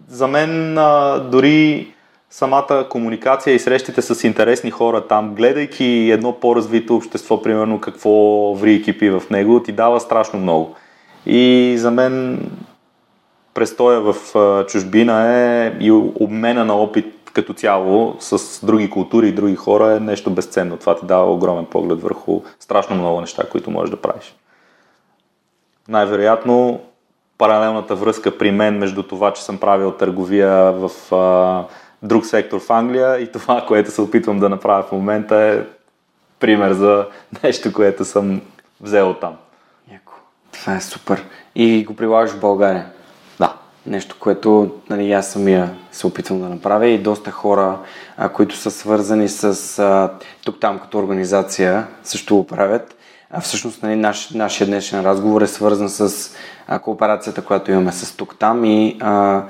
за 0.07 0.27
мен 0.27 0.77
а, 0.77 1.19
дори 1.31 1.87
самата 2.29 2.87
комуникация 2.89 3.53
и 3.53 3.59
срещите 3.59 4.01
с 4.01 4.23
интересни 4.23 4.71
хора 4.71 5.07
там, 5.07 5.35
гледайки 5.35 6.09
едно 6.13 6.39
по-развито 6.39 6.95
общество, 6.95 7.41
примерно 7.41 7.79
какво 7.81 8.11
ври 8.53 8.83
кипи 8.83 9.09
в 9.09 9.23
него, 9.31 9.63
ти 9.63 9.71
дава 9.71 9.99
страшно 9.99 10.39
много. 10.39 10.75
И 11.25 11.75
за 11.77 11.91
мен 11.91 12.45
престоя 13.53 14.01
в 14.01 14.15
чужбина 14.67 15.27
е 15.27 15.77
и 15.79 15.91
обмена 16.19 16.65
на 16.65 16.73
опит 16.73 17.15
като 17.33 17.53
цяло 17.53 18.15
с 18.19 18.65
други 18.65 18.89
култури 18.89 19.27
и 19.27 19.31
други 19.31 19.55
хора 19.55 19.95
е 19.95 19.99
нещо 19.99 20.31
безценно. 20.31 20.77
Това 20.77 20.95
ти 20.95 21.05
дава 21.05 21.33
огромен 21.33 21.65
поглед 21.65 22.01
върху 22.01 22.41
страшно 22.59 22.95
много 22.95 23.21
неща, 23.21 23.43
които 23.51 23.71
можеш 23.71 23.91
да 23.91 24.01
правиш. 24.01 24.35
Най-вероятно 25.87 26.81
паралелната 27.37 27.95
връзка 27.95 28.37
при 28.37 28.51
мен 28.51 28.77
между 28.77 29.03
това, 29.03 29.33
че 29.33 29.43
съм 29.43 29.57
правил 29.57 29.91
търговия 29.91 30.71
в 30.71 31.15
а, 31.15 31.63
друг 32.03 32.25
сектор 32.25 32.59
в 32.59 32.69
Англия 32.69 33.19
и 33.19 33.31
това, 33.31 33.65
което 33.67 33.91
се 33.91 34.01
опитвам 34.01 34.39
да 34.39 34.49
направя 34.49 34.83
в 34.83 34.91
момента 34.91 35.35
е 35.35 35.59
пример 36.39 36.73
за 36.73 37.05
нещо, 37.43 37.73
което 37.73 38.05
съм 38.05 38.41
взел 38.81 39.13
там. 39.13 39.35
Това 40.51 40.75
е 40.75 40.81
супер. 40.81 41.25
И 41.55 41.83
го 41.83 41.93
прилагаш 41.93 42.31
в 42.31 42.39
България? 42.39 42.85
Да. 43.39 43.53
Нещо, 43.85 44.15
което 44.19 44.71
нали, 44.89 45.11
аз 45.11 45.27
самия 45.31 45.75
се 45.91 46.07
опитвам 46.07 46.41
да 46.41 46.49
направя 46.49 46.87
и 46.87 46.97
доста 46.97 47.31
хора, 47.31 47.79
а, 48.17 48.29
които 48.29 48.55
са 48.55 48.71
свързани 48.71 49.29
с 49.29 49.79
а, 49.79 50.11
тук-там 50.45 50.79
като 50.79 50.97
организация, 50.97 51.87
също 52.03 52.35
го 52.35 52.47
правят. 52.47 52.95
А 53.31 53.41
всъщност 53.41 53.83
нали, 53.83 53.95
наш, 53.95 54.29
нашия 54.29 54.67
днешен 54.67 55.01
разговор 55.01 55.41
е 55.41 55.47
свързан 55.47 55.89
с 55.89 56.31
а, 56.67 56.79
кооперацията, 56.79 57.41
която 57.41 57.71
имаме 57.71 57.91
с 57.91 58.17
тук-там 58.17 58.65
и 58.65 58.97
а, 58.99 59.43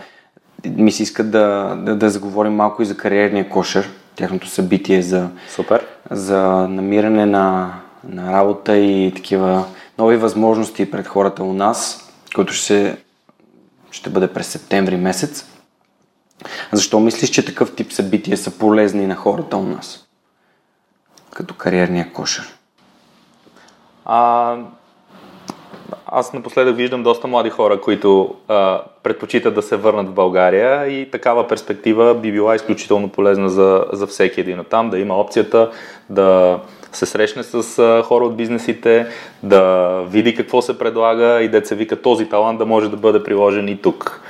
ми 0.65 0.91
се 0.91 1.03
иска 1.03 1.23
да, 1.23 1.75
да, 1.85 1.95
да 1.95 2.09
заговорим 2.09 2.53
малко 2.53 2.81
и 2.81 2.85
за 2.85 2.97
кариерния 2.97 3.49
кошер, 3.49 3.89
тяхното 4.15 4.47
събитие 4.47 5.01
за, 5.01 5.29
Супер. 5.49 5.85
за 6.11 6.41
намиране 6.69 7.25
на, 7.25 7.73
на 8.03 8.31
работа 8.31 8.77
и 8.77 9.11
такива 9.15 9.65
нови 10.01 10.17
възможности 10.17 10.91
пред 10.91 11.07
хората 11.07 11.43
у 11.43 11.53
нас, 11.53 12.09
който 12.35 12.53
ще, 12.53 12.97
ще 13.91 14.09
бъде 14.09 14.33
през 14.33 14.47
септември 14.47 14.97
месец. 14.97 15.45
Защо 16.71 16.99
мислиш, 16.99 17.29
че 17.29 17.45
такъв 17.45 17.75
тип 17.75 17.93
събития 17.93 18.37
са 18.37 18.57
полезни 18.57 19.07
на 19.07 19.15
хората 19.15 19.57
у 19.57 19.63
нас? 19.63 20.07
Като 21.33 21.53
кариерния 21.53 22.13
кошер. 22.13 22.58
А, 24.06 24.58
аз 26.06 26.33
напоследък 26.33 26.75
виждам 26.75 27.04
доста 27.04 27.27
млади 27.27 27.49
хора, 27.49 27.81
които 27.81 28.35
а, 28.47 28.81
предпочитат 29.04 29.56
да 29.56 29.62
се 29.62 29.77
върнат 29.77 30.08
в 30.08 30.13
България 30.13 30.87
и 30.87 31.12
такава 31.12 31.47
перспектива 31.47 32.15
би 32.15 32.31
била 32.31 32.56
изключително 32.56 33.10
полезна 33.10 33.49
за, 33.49 33.85
за 33.93 34.08
всеки 34.08 34.41
един 34.41 34.60
от 34.60 34.67
там, 34.67 34.89
да 34.89 34.99
има 34.99 35.15
опцията 35.15 35.71
да 36.10 36.60
се 36.92 37.06
срещне 37.06 37.44
с 37.44 38.04
хора 38.06 38.25
от 38.25 38.37
бизнесите, 38.37 39.08
да 39.44 39.92
види 40.08 40.35
какво 40.35 40.62
се 40.62 40.77
предлага 40.77 41.42
и 41.42 41.50
да 41.50 41.65
се 41.65 41.75
вика 41.75 42.02
този 42.02 42.29
талант 42.29 42.60
да 42.60 42.65
може 42.65 42.89
да 42.89 42.98
бъде 42.98 43.23
приложен 43.23 43.67
и 43.67 43.81
тук. 43.81 44.21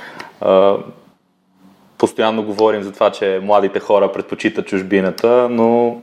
Постоянно 1.98 2.42
говорим 2.42 2.82
за 2.82 2.92
това, 2.92 3.10
че 3.10 3.40
младите 3.42 3.80
хора 3.80 4.12
предпочитат 4.12 4.66
чужбината, 4.66 5.48
но 5.50 6.00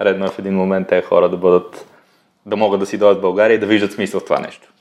редно 0.00 0.24
е 0.24 0.28
в 0.28 0.38
един 0.38 0.54
момент 0.54 0.88
тези 0.88 1.06
хора 1.06 1.28
да 1.28 1.36
бъдат 1.36 1.86
да 2.46 2.56
могат 2.56 2.80
да 2.80 2.86
си 2.86 2.98
дойдат 2.98 3.18
в 3.18 3.20
България 3.20 3.54
и 3.54 3.58
да 3.58 3.66
виждат 3.66 3.92
смисъл 3.92 4.20
в 4.20 4.24
това 4.24 4.40
нещо. 4.40 4.72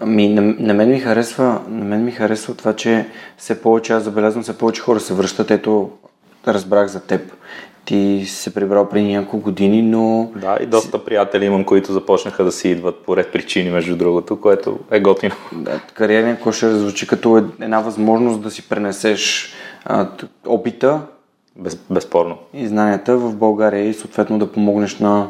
Ами, 0.00 0.28
на, 0.28 0.42
на, 0.42 0.74
мен 0.74 0.90
ми 0.90 1.00
харесва, 1.00 1.60
на 1.68 1.84
мен 1.84 2.04
ми 2.04 2.12
харесва 2.12 2.54
това, 2.54 2.76
че 2.76 3.06
все 3.36 3.62
повече, 3.62 3.92
аз 3.92 4.02
забелязвам, 4.02 4.42
все 4.42 4.58
повече 4.58 4.80
хора 4.80 5.00
се 5.00 5.14
връщат. 5.14 5.50
Ето, 5.50 5.90
разбрах 6.48 6.86
за 6.86 7.06
теб. 7.06 7.32
Ти 7.88 8.24
се 8.26 8.54
прибрал 8.54 8.88
преди 8.88 9.12
няколко 9.12 9.38
години, 9.38 9.82
но... 9.82 10.30
Да, 10.36 10.58
и 10.60 10.66
доста 10.66 11.04
приятели 11.04 11.44
имам, 11.44 11.64
които 11.64 11.92
започнаха 11.92 12.44
да 12.44 12.52
си 12.52 12.68
идват 12.68 13.04
по 13.04 13.16
ред 13.16 13.32
причини, 13.32 13.70
между 13.70 13.96
другото, 13.96 14.40
което 14.40 14.78
е 14.90 15.00
готино. 15.00 15.34
Да, 15.52 15.80
кариерния 15.94 16.40
кошер 16.40 16.70
звучи 16.70 17.06
като 17.06 17.36
една 17.60 17.80
възможност 17.80 18.42
да 18.42 18.50
си 18.50 18.68
пренесеш 18.68 19.52
а, 19.84 20.08
опита 20.46 21.00
Без, 21.56 21.84
безспорно. 21.90 22.38
и 22.54 22.66
знанията 22.66 23.16
в 23.16 23.36
България 23.36 23.88
и 23.88 23.94
съответно 23.94 24.38
да 24.38 24.52
помогнеш 24.52 24.98
на 24.98 25.28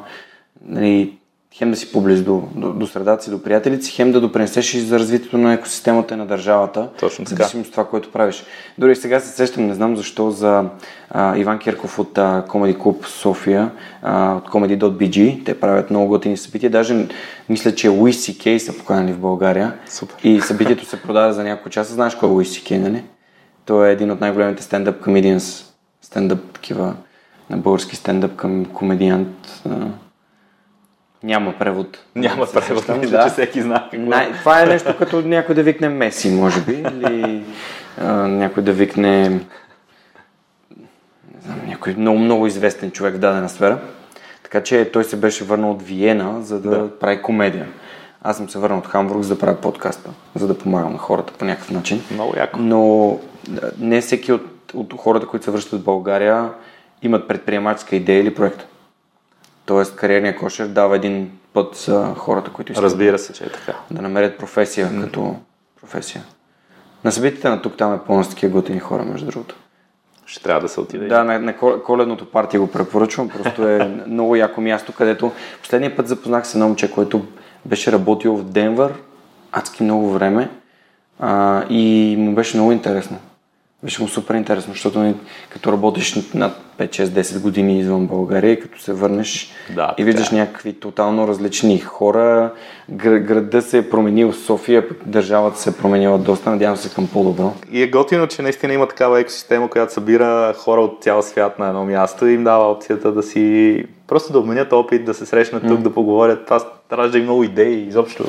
нали, 0.64 1.18
хем 1.54 1.70
да 1.70 1.76
си 1.76 1.92
поблизо 1.92 2.24
до, 2.24 2.42
до, 2.54 2.72
до 2.72 2.86
средата 2.86 3.24
си, 3.24 3.30
до 3.30 3.42
приятелите 3.42 3.84
си, 3.84 3.92
хем 3.92 4.12
да 4.12 4.20
допринесеш 4.20 4.74
и 4.74 4.80
за 4.80 4.98
развитието 4.98 5.38
на 5.38 5.52
екосистемата 5.52 6.14
и 6.14 6.16
на 6.16 6.26
държавата. 6.26 6.88
Точно 7.00 7.24
така. 7.24 7.36
Зависимо 7.36 7.62
от 7.62 7.70
това, 7.70 7.86
което 7.86 8.12
правиш. 8.12 8.44
Дори 8.78 8.96
сега 8.96 9.20
се 9.20 9.36
сещам, 9.36 9.66
не 9.66 9.74
знам 9.74 9.96
защо, 9.96 10.30
за 10.30 10.64
а, 11.10 11.36
Иван 11.36 11.58
Кирков 11.58 11.98
от 11.98 12.18
а, 12.18 12.44
Comedy 12.48 12.76
Club 12.76 13.06
София, 13.06 13.70
а, 14.02 14.34
от 14.34 14.48
comedy.bg. 14.48 15.44
Те 15.44 15.60
правят 15.60 15.90
много 15.90 16.08
готини 16.08 16.36
събития. 16.36 16.70
Даже 16.70 17.06
мисля, 17.48 17.74
че 17.74 17.88
Louis 17.88 18.10
C.K. 18.10 18.58
са 18.58 18.78
поканали 18.78 19.12
в 19.12 19.18
България. 19.18 19.74
Супер. 19.86 20.16
И 20.24 20.40
събитието 20.40 20.84
се 20.84 21.02
продаде 21.02 21.32
за 21.32 21.44
няколко 21.44 21.70
часа. 21.70 21.94
Знаеш 21.94 22.14
кой 22.14 22.28
е 22.28 22.32
Louis 22.32 22.42
C.K., 22.42 22.78
нали? 22.78 23.04
Той 23.66 23.88
е 23.88 23.92
един 23.92 24.10
от 24.10 24.20
най-големите 24.20 24.62
стендъп 24.62 25.02
комедианс. 25.02 25.64
Стендъп 26.02 26.52
такива 26.52 26.94
на 27.50 27.56
български 27.56 27.96
стендъп 27.96 28.36
към 28.36 28.64
комедиант. 28.64 29.62
А, 29.70 29.86
няма 31.22 31.54
превод. 31.58 31.98
Няма 32.14 32.46
Се 32.46 32.60
превод, 32.60 32.88
мисля, 32.88 33.24
че 33.24 33.32
всеки 33.32 33.62
знае 33.62 33.78
какво 33.80 33.96
е. 33.96 33.98
Най- 33.98 34.32
това 34.32 34.62
е 34.62 34.66
нещо 34.66 34.96
като 34.98 35.20
някой 35.20 35.54
да 35.54 35.62
викне 35.62 35.88
Меси, 35.88 36.30
може 36.30 36.60
би, 36.60 36.72
или 36.72 37.44
а, 38.00 38.12
някой 38.12 38.62
да 38.62 38.72
викне 38.72 39.28
не 39.28 39.40
знам, 41.44 41.60
някой 41.66 41.94
много, 41.94 42.18
много 42.18 42.46
известен 42.46 42.90
човек 42.90 43.14
в 43.14 43.18
дадена 43.18 43.48
сфера. 43.48 43.78
Така 44.42 44.62
че 44.62 44.90
той 44.92 45.04
се 45.04 45.16
беше 45.16 45.44
върнал 45.44 45.70
от 45.70 45.82
Виена, 45.82 46.42
за 46.42 46.60
да, 46.60 46.70
Да. 46.70 46.98
прави 46.98 47.22
комедия. 47.22 47.66
Аз 48.22 48.36
съм 48.36 48.48
се 48.48 48.58
върнал 48.58 48.78
от 48.78 48.86
Хамбург, 48.86 49.22
за 49.22 49.34
да 49.34 49.40
правя 49.40 49.56
подкаста, 49.56 50.10
за 50.34 50.46
да 50.46 50.58
помагам 50.58 50.92
на 50.92 50.98
хората 50.98 51.32
по 51.32 51.44
някакъв 51.44 51.70
начин. 51.70 52.02
Много 52.10 52.34
яко. 52.36 52.58
Но 52.58 53.18
да, 53.48 53.70
не 53.78 54.00
всеки 54.00 54.32
от, 54.32 54.46
от 54.74 54.94
хората, 54.98 55.26
които 55.26 55.44
се 55.44 55.50
връщат 55.50 55.80
в 55.80 55.84
България, 55.84 56.50
имат 57.02 57.28
предприемаческа 57.28 57.96
идея 57.96 58.20
или 58.20 58.34
проект. 58.34 58.66
Тоест, 59.68 59.96
кариерният 59.96 60.38
кошер 60.38 60.66
дава 60.66 60.96
един 60.96 61.30
път 61.52 61.76
за 61.76 62.14
хората, 62.16 62.50
които 62.50 62.72
искат 62.72 62.84
Разбира 62.84 63.18
се, 63.18 63.32
че 63.32 63.44
е 63.44 63.48
така. 63.48 63.74
да 63.90 64.02
намерят 64.02 64.38
професия 64.38 64.90
като 65.00 65.36
професия. 65.80 66.24
На 67.04 67.12
събитията 67.12 67.50
на 67.50 67.62
тук 67.62 67.76
там 67.76 67.94
е 67.94 67.98
пълно 68.06 68.24
с 68.24 68.28
такива 68.28 68.52
готини 68.52 68.80
хора, 68.80 69.04
между 69.04 69.26
другото. 69.26 69.54
Ще 70.26 70.42
трябва 70.42 70.60
да 70.60 70.68
се 70.68 70.80
отиде. 70.80 71.06
Да, 71.06 71.24
на, 71.24 71.38
на 71.38 71.56
кол- 71.56 71.82
коледното 71.82 72.30
партия 72.30 72.60
го 72.60 72.70
препоръчвам, 72.70 73.28
просто 73.28 73.68
е 73.68 74.02
много 74.06 74.36
яко 74.36 74.60
място, 74.60 74.92
където 74.92 75.32
последния 75.62 75.96
път 75.96 76.08
запознах 76.08 76.46
се 76.46 76.58
едно 76.58 76.66
момче, 76.66 76.90
което 76.90 77.26
беше 77.64 77.92
работил 77.92 78.36
в 78.36 78.44
Денвър 78.44 78.94
адски 79.52 79.82
много 79.82 80.10
време 80.10 80.50
а, 81.18 81.64
и 81.70 82.16
му 82.18 82.34
беше 82.34 82.56
много 82.56 82.72
интересно. 82.72 83.18
Беше 83.82 84.02
му 84.02 84.08
супер 84.08 84.34
интересно, 84.34 84.72
защото 84.72 84.98
нали, 84.98 85.14
като 85.50 85.72
работиш 85.72 86.32
над 86.34 86.60
5-6-10 86.78 87.40
години 87.40 87.80
извън 87.80 88.06
България 88.06 88.60
като 88.60 88.80
се 88.80 88.92
върнеш 88.92 89.50
Да, 89.74 89.82
и 89.82 89.86
така 89.88 90.02
виждаш 90.02 90.32
е. 90.32 90.34
някакви 90.34 90.72
тотално 90.72 91.28
различни 91.28 91.78
хора, 91.78 92.52
гр- 92.92 93.18
града 93.20 93.62
се 93.62 93.78
е 93.78 93.90
променил, 93.90 94.32
София, 94.32 94.88
пък 94.88 94.98
държавата 95.06 95.58
се 95.58 95.70
е 95.70 95.72
променила 95.72 96.18
доста, 96.18 96.50
надявам 96.50 96.76
се 96.76 96.94
към 96.94 97.08
по-добро. 97.08 97.52
И 97.72 97.82
е 97.82 97.90
готино, 97.90 98.26
че 98.26 98.42
наистина 98.42 98.72
има 98.74 98.88
такава 98.88 99.20
екосистема, 99.20 99.70
която 99.70 99.92
събира 99.92 100.54
хора 100.56 100.80
от 100.80 101.02
цял 101.02 101.22
свят 101.22 101.58
на 101.58 101.68
едно 101.68 101.84
място 101.84 102.26
и 102.26 102.34
им 102.34 102.44
дава 102.44 102.70
опцията 102.70 103.12
да 103.12 103.22
си 103.22 103.84
просто 104.06 104.32
да 104.32 104.38
обменят 104.38 104.72
опит, 104.72 105.04
да 105.04 105.14
се 105.14 105.26
срещнат 105.26 105.68
тук, 105.68 105.80
да 105.80 105.94
поговорят. 105.94 106.44
Това 106.44 106.60
ражда 106.92 107.18
и 107.18 107.22
много 107.22 107.44
идеи 107.44 107.86
изобщо. 107.88 108.24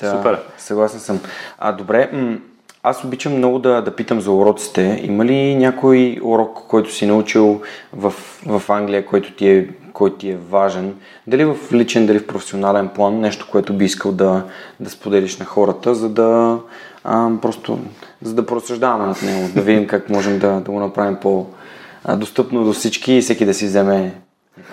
Да, 0.00 0.10
Супер. 0.10 0.38
Съгласен 0.58 1.00
съм. 1.00 1.20
А, 1.58 1.72
добре, 1.72 2.10
м- 2.12 2.36
аз 2.82 3.04
обичам 3.04 3.36
много 3.36 3.58
да, 3.58 3.82
да 3.82 3.96
питам 3.96 4.20
за 4.20 4.32
уроците. 4.32 5.00
Има 5.04 5.24
ли 5.24 5.54
някой 5.54 6.18
урок, 6.22 6.58
който 6.68 6.94
си 6.94 7.06
научил 7.06 7.60
в, 7.92 8.14
в 8.46 8.62
Англия, 8.68 9.06
който 9.06 9.32
ти, 9.32 9.48
е, 9.48 9.68
който 9.92 10.16
ти 10.16 10.30
е 10.30 10.36
важен? 10.36 10.94
Дали 11.26 11.44
в 11.44 11.56
личен, 11.72 12.06
дали 12.06 12.18
в 12.18 12.26
професионален 12.26 12.88
план, 12.88 13.20
нещо, 13.20 13.48
което 13.50 13.72
би 13.72 13.84
искал 13.84 14.12
да, 14.12 14.44
да 14.80 14.90
споделиш 14.90 15.38
на 15.38 15.44
хората, 15.44 15.94
за 15.94 16.08
да 16.08 16.58
а, 17.04 17.30
просто 17.42 17.78
за 18.22 18.34
да 18.34 18.46
просъждаваме 18.46 19.06
над 19.06 19.22
него, 19.22 19.48
да 19.54 19.62
видим 19.62 19.86
как 19.86 20.10
можем 20.10 20.38
да, 20.38 20.60
да 20.60 20.70
го 20.70 20.80
направим 20.80 21.16
по-достъпно 21.22 22.64
до 22.64 22.72
всички 22.72 23.12
и 23.12 23.20
всеки 23.20 23.44
да 23.44 23.54
си 23.54 23.66
вземе 23.66 24.14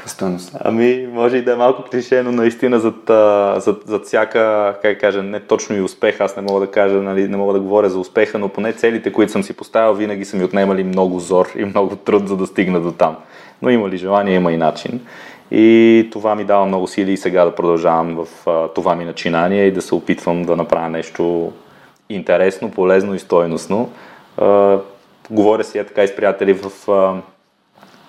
стойност. 0.05 0.55
Ами, 0.59 1.07
може 1.11 1.37
и 1.37 1.41
да 1.41 1.53
е 1.53 1.55
малко 1.55 1.83
клише, 1.83 2.23
но 2.23 2.31
наистина 2.31 2.79
зад, 2.79 2.95
зад, 3.63 3.81
зад 3.85 4.05
всяка, 4.05 4.75
как 4.81 4.99
кажа, 4.99 5.23
не 5.23 5.39
точно 5.39 5.75
и 5.75 5.81
успех, 5.81 6.21
аз 6.21 6.35
не 6.35 6.41
мога 6.41 6.59
да 6.59 6.71
кажа, 6.71 6.95
нали, 6.95 7.27
не 7.27 7.37
мога 7.37 7.53
да 7.53 7.59
говоря 7.59 7.89
за 7.89 7.99
успеха, 7.99 8.39
но 8.39 8.49
поне 8.49 8.73
целите, 8.73 9.11
които 9.11 9.31
съм 9.31 9.43
си 9.43 9.53
поставил, 9.53 9.93
винаги 9.93 10.25
са 10.25 10.37
ми 10.37 10.43
отнемали 10.43 10.83
много 10.83 11.19
зор 11.19 11.47
и 11.55 11.65
много 11.65 11.95
труд, 11.95 12.27
за 12.27 12.37
да 12.37 12.47
стигна 12.47 12.81
до 12.81 12.91
там. 12.91 13.15
Но 13.61 13.69
има 13.69 13.89
ли 13.89 13.97
желание, 13.97 14.35
има 14.35 14.51
и 14.51 14.57
начин. 14.57 15.01
И 15.51 16.09
това 16.11 16.35
ми 16.35 16.43
дава 16.43 16.65
много 16.65 16.87
сили 16.87 17.11
и 17.11 17.17
сега 17.17 17.45
да 17.45 17.55
продължавам 17.55 18.15
в 18.15 18.49
а, 18.49 18.67
това 18.67 18.95
ми 18.95 19.05
начинание 19.05 19.65
и 19.65 19.71
да 19.71 19.81
се 19.81 19.95
опитвам 19.95 20.43
да 20.43 20.55
направя 20.55 20.89
нещо 20.89 21.51
интересно, 22.09 22.71
полезно 22.71 23.15
и 23.15 23.19
стойностно. 23.19 23.89
А, 24.37 24.79
говоря 25.29 25.63
си 25.63 25.77
е 25.77 25.83
така 25.83 26.03
и 26.03 26.07
с 26.07 26.15
приятели 26.15 26.53
в 26.53 26.91
а, 26.91 27.21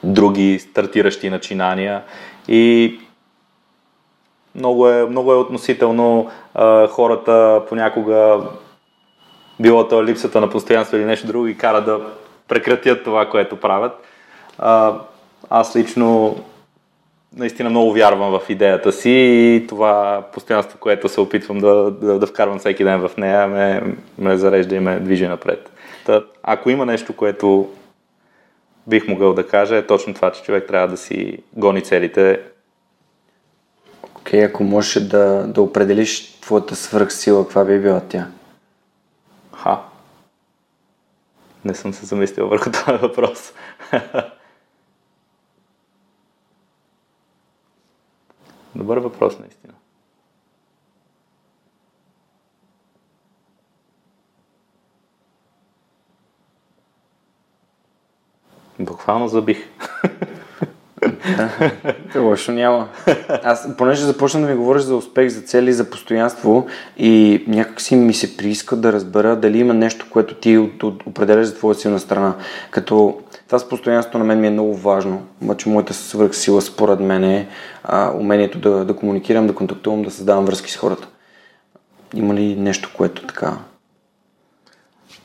други 0.06 0.58
стартиращи 0.58 1.30
начинания 1.30 2.02
и 2.48 2.98
много 4.54 4.88
е, 4.88 5.06
много 5.06 5.32
е 5.32 5.36
относително 5.36 6.30
а, 6.54 6.88
хората 6.88 7.62
понякога 7.68 8.40
било 9.60 9.88
то 9.88 10.04
липсата 10.04 10.40
на 10.40 10.50
постоянство 10.50 10.96
или 10.96 11.04
нещо 11.04 11.26
друго 11.26 11.46
и 11.46 11.56
кара 11.56 11.84
да 11.84 12.00
прекратят 12.48 13.04
това, 13.04 13.28
което 13.30 13.56
правят. 13.56 13.92
А, 14.58 14.94
аз 15.50 15.76
лично 15.76 16.36
наистина 17.36 17.70
много 17.70 17.92
вярвам 17.92 18.38
в 18.38 18.50
идеята 18.50 18.92
си 18.92 19.10
и 19.10 19.66
това 19.68 20.22
постоянство, 20.32 20.78
което 20.78 21.08
се 21.08 21.20
опитвам 21.20 21.58
да, 21.58 21.90
да, 21.90 22.18
да 22.18 22.26
вкарвам 22.26 22.58
всеки 22.58 22.84
ден 22.84 23.08
в 23.08 23.16
нея, 23.16 23.46
ме, 23.46 23.82
ме 24.18 24.36
зарежда 24.36 24.76
и 24.76 24.80
ме 24.80 25.00
движи 25.00 25.26
напред. 25.26 25.70
Та, 26.06 26.22
ако 26.42 26.70
има 26.70 26.86
нещо, 26.86 27.12
което 27.12 27.68
бих 28.86 29.08
могъл 29.08 29.34
да 29.34 29.48
кажа, 29.48 29.76
е 29.76 29.86
точно 29.86 30.14
това, 30.14 30.32
че 30.32 30.42
човек 30.42 30.66
трябва 30.68 30.88
да 30.88 30.96
си 30.96 31.38
гони 31.52 31.82
целите. 31.84 32.40
Окей, 34.16 34.44
ако 34.44 34.64
можеш 34.64 35.02
да, 35.02 35.46
да 35.46 35.62
определиш 35.62 36.40
твоята 36.40 36.76
свръхсила, 36.76 37.44
каква 37.44 37.64
би 37.64 37.78
била 37.78 38.00
тя? 38.08 38.28
Ха. 39.54 39.82
Не 41.64 41.74
съм 41.74 41.92
се 41.92 42.06
замислил 42.06 42.48
върху 42.48 42.70
този 42.84 42.98
въпрос. 42.98 43.52
Добър 48.74 48.98
въпрос, 48.98 49.38
наистина. 49.38 49.72
Буквално 58.78 59.28
забих. 59.28 59.58
Лошо 62.16 62.52
няма. 62.52 62.88
Аз, 63.28 63.76
понеже 63.78 64.04
започна 64.04 64.40
да 64.40 64.46
ми 64.46 64.54
говориш 64.54 64.82
за 64.82 64.96
успех, 64.96 65.28
за 65.28 65.40
цели, 65.40 65.72
за 65.72 65.90
постоянство 65.90 66.66
и 66.96 67.44
някак 67.48 67.80
си 67.80 67.96
ми 67.96 68.14
се 68.14 68.36
прииска 68.36 68.76
да 68.76 68.92
разбера 68.92 69.36
дали 69.36 69.58
има 69.58 69.74
нещо, 69.74 70.06
което 70.10 70.34
ти 70.34 70.58
от, 70.58 70.82
от, 70.82 71.06
определяш 71.06 71.46
за 71.46 71.54
твоя 71.54 71.74
силна 71.74 71.98
страна. 71.98 72.34
Като 72.70 73.20
това 73.46 73.58
с 73.58 73.68
постоянството 73.68 74.18
на 74.18 74.24
мен 74.24 74.40
ми 74.40 74.46
е 74.46 74.50
много 74.50 74.74
важно, 74.74 75.22
обаче 75.42 75.68
моята 75.68 75.94
свръхсила 75.94 76.62
според 76.62 77.00
мен 77.00 77.24
е 77.24 77.48
а, 77.84 78.12
умението 78.16 78.58
да, 78.58 78.84
да 78.84 78.96
комуникирам, 78.96 79.46
да 79.46 79.54
контактувам, 79.54 80.02
да 80.02 80.10
създавам 80.10 80.44
връзки 80.44 80.72
с 80.72 80.76
хората. 80.76 81.08
Има 82.14 82.34
ли 82.34 82.56
нещо, 82.56 82.90
което 82.96 83.26
така... 83.26 83.56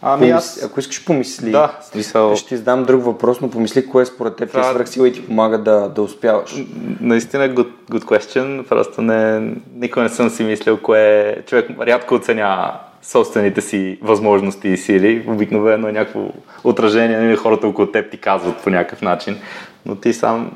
Ами 0.02 0.30
Помис... 0.30 0.64
Ако 0.64 0.80
искаш 0.80 1.06
помисли, 1.06 1.52
Да, 1.52 1.80
смисъл... 1.82 2.36
ще 2.36 2.48
ти 2.48 2.58
задам 2.58 2.84
друг 2.84 3.04
въпрос, 3.04 3.42
но 3.42 3.50
помисли 3.50 3.88
кое 3.88 4.06
според 4.06 4.36
теб 4.36 4.52
ти 4.52 4.58
е 4.58 4.62
Това- 4.62 4.72
свръхсила 4.74 5.08
и 5.08 5.14
ти 5.14 5.26
помага 5.26 5.58
да, 5.58 5.90
да 5.90 6.02
успяваш. 6.02 6.56
Наистина 7.02 7.50
good, 7.50 7.70
good 7.92 8.04
question. 8.04 8.68
Просто 8.68 9.02
не, 9.02 9.40
никога 9.76 10.04
не 10.04 10.10
съм 10.10 10.30
си 10.30 10.44
мислил 10.44 10.78
кое... 10.78 11.36
Човек 11.46 11.70
рядко 11.82 12.16
оценява 12.16 12.80
собствените 13.04 13.62
си 13.62 14.00
възможности 14.02 14.68
и 14.70 14.78
сили. 14.78 15.26
Обикновено 15.28 15.88
е 15.88 15.92
някакво 15.92 16.28
отражение, 16.64 17.20
нали, 17.20 17.36
хората 17.36 17.68
около 17.68 17.88
теб 17.88 18.12
ти 18.12 18.18
казват 18.18 18.64
по 18.64 18.70
някакъв 18.70 19.02
начин. 19.02 19.38
Но 19.86 19.96
ти 19.96 20.14
сам... 20.14 20.52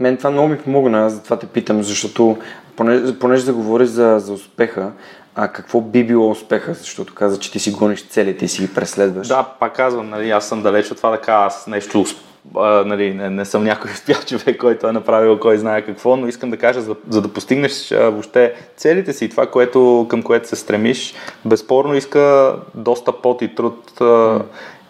Мен 0.00 0.16
това 0.16 0.30
много 0.30 0.48
ми 0.48 0.58
помогна, 0.58 1.06
аз 1.06 1.12
затова 1.12 1.38
те 1.38 1.46
питам, 1.46 1.82
защото 1.82 2.38
понеже, 2.76 3.18
понеже 3.18 3.42
заговори 3.42 3.86
за, 3.86 4.18
за 4.18 4.32
успеха, 4.32 4.92
а 5.40 5.48
какво 5.48 5.80
би 5.80 6.04
било 6.04 6.30
успеха? 6.30 6.74
Защото 6.74 7.14
каза, 7.14 7.38
че 7.38 7.52
ти 7.52 7.58
си 7.58 7.72
гониш 7.72 8.08
целите 8.08 8.44
и 8.44 8.48
си 8.48 8.62
ги 8.62 8.74
преследваш. 8.74 9.28
Да, 9.28 9.42
пак 9.60 9.76
казвам, 9.76 10.08
нали, 10.08 10.30
аз 10.30 10.48
съм 10.48 10.62
далеч 10.62 10.90
от 10.90 10.96
това 10.96 11.10
да 11.10 11.20
кажа, 11.20 11.46
аз 11.46 11.66
нещо 11.66 12.04
нали, 12.86 13.14
не, 13.14 13.30
не 13.30 13.44
съм 13.44 13.64
някой 13.64 13.90
успял 13.94 14.16
човек, 14.26 14.60
който 14.60 14.88
е 14.88 14.92
направил 14.92 15.40
кой 15.40 15.58
знае 15.58 15.82
какво, 15.82 16.16
но 16.16 16.28
искам 16.28 16.50
да 16.50 16.56
кажа, 16.56 16.80
за, 16.80 16.96
за 17.08 17.22
да 17.22 17.28
постигнеш 17.28 17.92
а, 17.92 18.10
въобще 18.10 18.54
целите 18.76 19.12
си, 19.12 19.28
това, 19.28 19.46
което, 19.46 20.06
към 20.10 20.22
което 20.22 20.48
се 20.48 20.56
стремиш, 20.56 21.14
безспорно 21.44 21.94
иска 21.94 22.54
доста 22.74 23.12
пот 23.12 23.42
и 23.42 23.54
труд 23.54 24.00
а, 24.00 24.40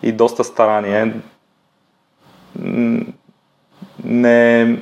и 0.02 0.12
доста 0.12 0.44
старание. 0.44 1.14
Не, 4.04 4.78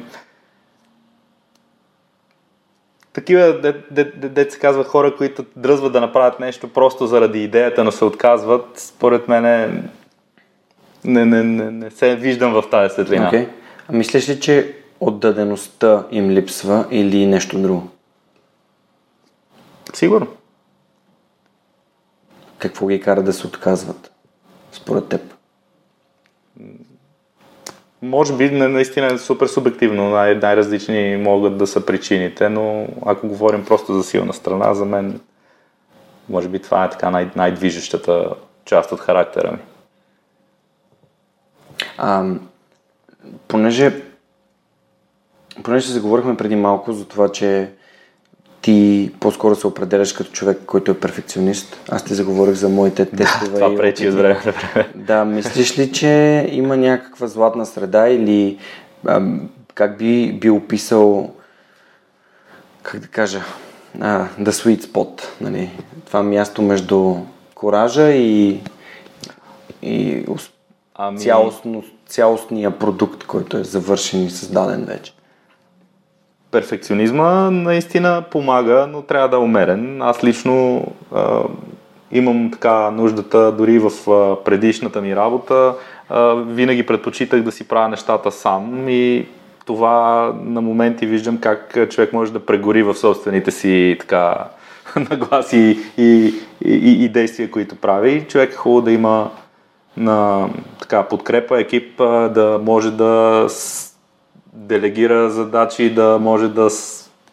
такива, 3.17 3.61
де, 3.61 3.73
де, 3.91 4.05
де, 4.05 4.29
де 4.29 4.51
се 4.51 4.59
казва, 4.59 4.85
хора, 4.85 5.17
които 5.17 5.45
дръзват 5.57 5.93
да 5.93 6.01
направят 6.01 6.41
нещо 6.41 6.73
просто 6.73 7.07
заради 7.07 7.45
идеята, 7.45 7.85
но 7.85 7.93
се 7.93 8.05
отказват, 8.05 8.67
според 8.77 9.29
мен 9.29 9.43
не, 11.05 11.25
не, 11.25 11.43
не, 11.43 11.71
не 11.71 11.91
се 11.91 12.17
виждам 12.17 12.53
в 12.53 12.65
тази 12.71 12.95
светлина. 12.95 13.31
Okay. 13.31 13.49
А 13.89 13.93
мислиш 13.93 14.29
ли, 14.29 14.41
че 14.41 14.77
отдадеността 15.01 16.07
им 16.11 16.31
липсва 16.31 16.87
или 16.91 17.27
нещо 17.27 17.59
друго? 17.59 17.89
Сигурно. 19.95 20.27
Какво 22.59 22.87
ги 22.87 23.01
кара 23.01 23.23
да 23.23 23.33
се 23.33 23.47
отказват, 23.47 24.13
според 24.73 25.09
теб? 25.09 25.36
Може 28.03 28.37
би 28.37 28.51
наистина 28.51 29.07
е 29.07 29.19
супер 29.19 29.47
субективно, 29.47 30.11
най- 30.11 30.35
най-различни 30.35 31.17
могат 31.17 31.59
да 31.59 31.67
са 31.67 31.87
причините, 31.87 32.49
но 32.49 32.87
ако 33.07 33.29
говорим 33.29 33.65
просто 33.65 33.95
за 33.95 34.05
силна 34.05 34.33
страна, 34.33 34.75
за 34.75 34.85
мен 34.85 35.21
може 36.29 36.49
би 36.49 36.59
това 36.59 36.85
е 36.85 36.91
така 36.91 37.11
най- 37.11 37.31
най-движещата 37.37 38.31
част 38.65 38.93
от 38.93 39.01
характера 39.01 39.53
ми. 39.53 39.59
А, 41.99 42.35
понеже, 43.49 44.03
понеже 45.65 45.87
се 45.87 45.93
заговорихме 45.93 46.37
преди 46.37 46.57
малко 46.57 46.93
за 46.93 47.09
това, 47.09 47.33
че 47.33 47.71
ти 48.67 49.11
по-скоро 49.21 49.55
се 49.55 49.67
определяш 49.67 50.13
като 50.13 50.31
човек, 50.31 50.59
който 50.67 50.91
е 50.91 51.01
перфекционист. 51.01 51.81
Аз 51.89 52.05
ти 52.05 52.15
заговорих 52.15 52.55
за 52.55 52.69
моите 52.69 53.07
тестове. 53.07 53.49
Да, 53.49 53.55
това 53.55 53.77
пречи 53.77 54.09
от 54.09 54.15
време 54.15 54.41
на 54.47 54.53
време. 54.53 54.89
Да, 54.95 55.25
мислиш 55.25 55.79
ли, 55.79 55.93
че 55.93 56.49
има 56.53 56.77
някаква 56.77 57.27
златна 57.27 57.67
среда 57.67 58.09
или 58.09 58.59
а, 59.07 59.23
как 59.75 59.99
би 59.99 60.33
би 60.33 60.51
описал 60.51 61.31
как 62.83 63.01
да 63.01 63.09
кажа 63.09 63.43
а, 64.01 64.27
the 64.41 64.51
sweet 64.51 64.81
spot, 64.81 65.23
нали? 65.41 65.71
това 66.07 66.23
място 66.23 66.63
между 66.63 67.15
коража 67.55 68.11
и, 68.11 68.61
и 69.83 70.25
ами... 70.95 71.19
цялостно, 71.19 71.85
цялостния 72.07 72.79
продукт, 72.79 73.25
който 73.25 73.57
е 73.57 73.65
завършен 73.65 74.25
и 74.25 74.31
създаден 74.31 74.85
вече 74.85 75.16
перфекционизма 76.51 77.51
наистина 77.51 78.25
помага, 78.31 78.89
но 78.93 79.03
трябва 79.03 79.29
да 79.29 79.37
е 79.37 79.41
умерен. 79.41 80.03
Аз 80.03 80.25
лично 80.25 80.87
а, 81.15 81.43
имам 82.13 82.51
така 82.53 82.91
нуждата, 82.91 83.53
дори 83.53 83.79
в 83.79 84.11
а, 84.11 84.45
предишната 84.45 85.01
ми 85.01 85.17
работа, 85.17 85.75
а, 86.09 86.35
винаги 86.35 86.87
предпочитах 86.87 87.43
да 87.43 87.53
си 87.53 87.69
правя 87.69 87.89
нещата 87.89 88.33
сам 88.33 88.89
и 88.89 89.27
това 89.67 90.33
на 90.45 90.61
моменти 90.61 91.07
виждам 91.07 91.39
как 91.39 91.89
човек 91.91 92.13
може 92.13 92.33
да 92.33 92.47
прегори 92.47 92.83
в 92.83 92.95
собствените 92.95 93.51
си 93.51 93.97
така 94.01 94.45
нагласи 95.11 95.79
и, 95.99 96.35
и, 96.65 96.71
и, 96.71 97.05
и 97.05 97.09
действия, 97.09 97.51
които 97.51 97.77
прави. 97.77 98.25
Човек 98.29 98.53
е 98.53 98.57
хубаво 98.57 98.81
да 98.81 98.93
има 98.93 99.31
на 99.97 100.49
така, 100.81 101.03
подкрепа, 101.03 101.61
екип, 101.61 101.97
да 101.99 102.61
може 102.63 102.91
да 102.91 103.45
делегира 104.57 105.31
задачи, 105.31 105.95
да 105.95 106.19
може 106.21 106.49
да 106.49 106.71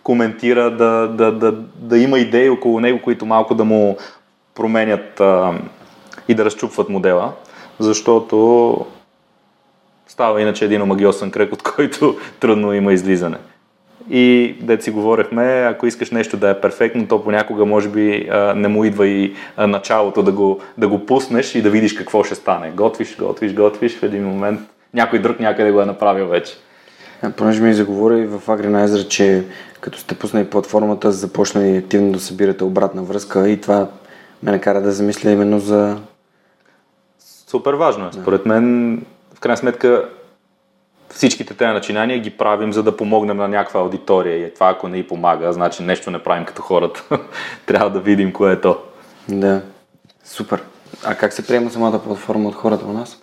коментира, 0.03 0.71
да, 0.71 1.07
да, 1.07 1.32
да, 1.32 1.51
да 1.76 1.97
има 1.97 2.19
идеи 2.19 2.49
около 2.49 2.80
него, 2.80 3.01
които 3.01 3.26
малко 3.26 3.55
да 3.55 3.63
му 3.63 3.97
променят 4.55 5.19
а, 5.19 5.53
и 6.28 6.34
да 6.34 6.45
разчупват 6.45 6.89
модела, 6.89 7.32
защото 7.80 8.86
става 10.07 10.41
иначе 10.41 10.65
един 10.65 10.82
омагиосен 10.82 11.32
кръг, 11.32 11.53
от 11.53 11.63
който 11.63 12.15
трудно 12.39 12.74
има 12.74 12.93
излизане. 12.93 13.38
И 14.09 14.55
да 14.61 14.82
си 14.82 14.91
говорихме, 14.91 15.67
ако 15.69 15.88
искаш 15.88 16.11
нещо 16.11 16.38
да 16.38 16.49
е 16.49 16.61
перфектно, 16.61 17.07
то 17.07 17.24
понякога 17.24 17.65
може 17.65 17.89
би 17.89 18.28
а, 18.32 18.53
не 18.55 18.67
му 18.67 18.86
идва 18.86 19.07
и 19.07 19.34
а, 19.57 19.67
началото 19.67 20.24
да 20.24 20.32
го, 20.32 20.59
да 20.78 20.88
го 20.88 21.05
пуснеш 21.05 21.55
и 21.55 21.61
да 21.61 21.69
видиш 21.69 21.93
какво 21.93 22.24
ще 22.24 22.36
стане. 22.36 22.71
Готвиш, 22.71 23.17
готвиш, 23.17 23.53
готвиш, 23.53 23.99
в 23.99 24.03
един 24.03 24.26
момент 24.26 24.59
някой 24.93 25.19
друг 25.19 25.39
някъде 25.39 25.71
го 25.71 25.82
е 25.82 25.86
направил 25.86 26.28
вече. 26.28 26.53
Понеже 27.32 27.61
ми 27.61 27.74
заговори 27.74 28.26
в 28.26 28.41
Agriниzer, 28.47 29.07
че 29.07 29.43
като 29.82 29.99
сте 29.99 30.15
пуснали 30.15 30.49
платформата, 30.49 31.11
започнали 31.11 31.78
активно 31.78 32.11
да 32.11 32.19
събирате 32.19 32.63
обратна 32.63 33.03
връзка 33.03 33.49
и 33.49 33.61
това 33.61 33.88
ме 34.43 34.51
накара 34.51 34.82
да 34.82 34.91
замисля 34.91 35.32
именно 35.32 35.59
за... 35.59 35.97
Супер 37.47 37.74
важно 37.74 38.05
е. 38.05 38.09
Да. 38.09 38.21
Според 38.21 38.45
мен, 38.45 38.95
в 39.34 39.39
крайна 39.39 39.57
сметка, 39.57 40.09
всичките 41.09 41.53
тези 41.53 41.74
начинания 41.74 42.19
ги 42.19 42.30
правим, 42.30 42.74
за 42.74 42.84
да 42.84 42.97
помогнем 42.97 43.38
на 43.38 43.47
някаква 43.47 43.80
аудитория. 43.80 44.47
И 44.47 44.53
това, 44.53 44.69
ако 44.69 44.88
не 44.88 44.97
й 44.97 45.07
помага, 45.07 45.53
значи 45.53 45.84
нещо 45.84 46.11
не 46.11 46.19
правим 46.19 46.45
като 46.45 46.61
хората. 46.61 47.03
Трябва 47.65 47.89
да 47.89 47.99
видим 47.99 48.34
кое 48.34 48.53
е 48.53 48.61
то. 48.61 48.78
Да. 49.30 49.61
Супер. 50.24 50.63
А 51.03 51.15
как 51.15 51.34
се 51.34 51.47
приема 51.47 51.69
самата 51.69 52.03
платформа 52.03 52.49
от 52.49 52.55
хората 52.55 52.86
у 52.86 52.93
нас? 52.93 53.22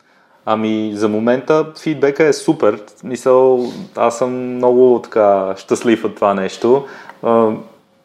Ами 0.53 0.93
за 0.95 1.09
момента 1.09 1.67
фидбека 1.83 2.25
е 2.25 2.33
супер. 2.33 2.81
Мисъл, 3.05 3.67
аз 3.97 4.19
съм 4.19 4.55
много 4.55 5.01
така 5.05 5.55
щастлив 5.57 6.05
от 6.05 6.15
това 6.15 6.35
нещо. 6.35 6.87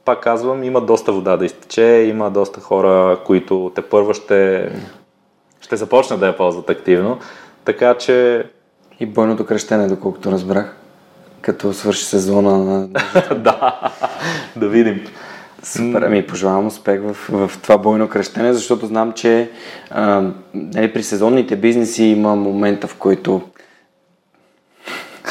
Пак 0.05 0.19
казвам, 0.21 0.63
има 0.63 0.81
доста 0.81 1.11
вода 1.11 1.37
да 1.37 1.45
изтече, 1.45 2.05
има 2.09 2.31
доста 2.31 2.61
хора, 2.61 3.19
които 3.25 3.71
те 3.75 3.81
първо 3.81 4.13
ще, 4.13 4.69
ще 5.61 5.75
започнат 5.75 6.19
да 6.19 6.27
я 6.27 6.37
ползват 6.37 6.69
активно. 6.69 7.17
Така 7.65 7.93
че... 7.93 8.45
И 8.99 9.05
бойното 9.05 9.45
кръщене, 9.45 9.87
доколкото 9.87 10.31
разбрах, 10.31 10.75
като 11.41 11.73
свърши 11.73 12.05
сезона 12.05 12.57
на... 12.57 12.87
да, 13.35 13.79
да 14.55 14.67
видим. 14.67 15.05
Супер, 15.65 16.01
ами 16.01 16.27
пожелавам 16.27 16.67
успех 16.67 17.01
в, 17.01 17.13
в 17.29 17.51
това 17.61 17.77
бойно 17.77 18.09
кръщене, 18.09 18.53
защото 18.53 18.85
знам, 18.85 19.11
че 19.13 19.49
а, 19.89 20.23
нали, 20.53 20.93
при 20.93 21.03
сезонните 21.03 21.55
бизнеси 21.55 22.03
има 22.03 22.35
момента, 22.35 22.87
в 22.87 22.95
който 22.95 23.41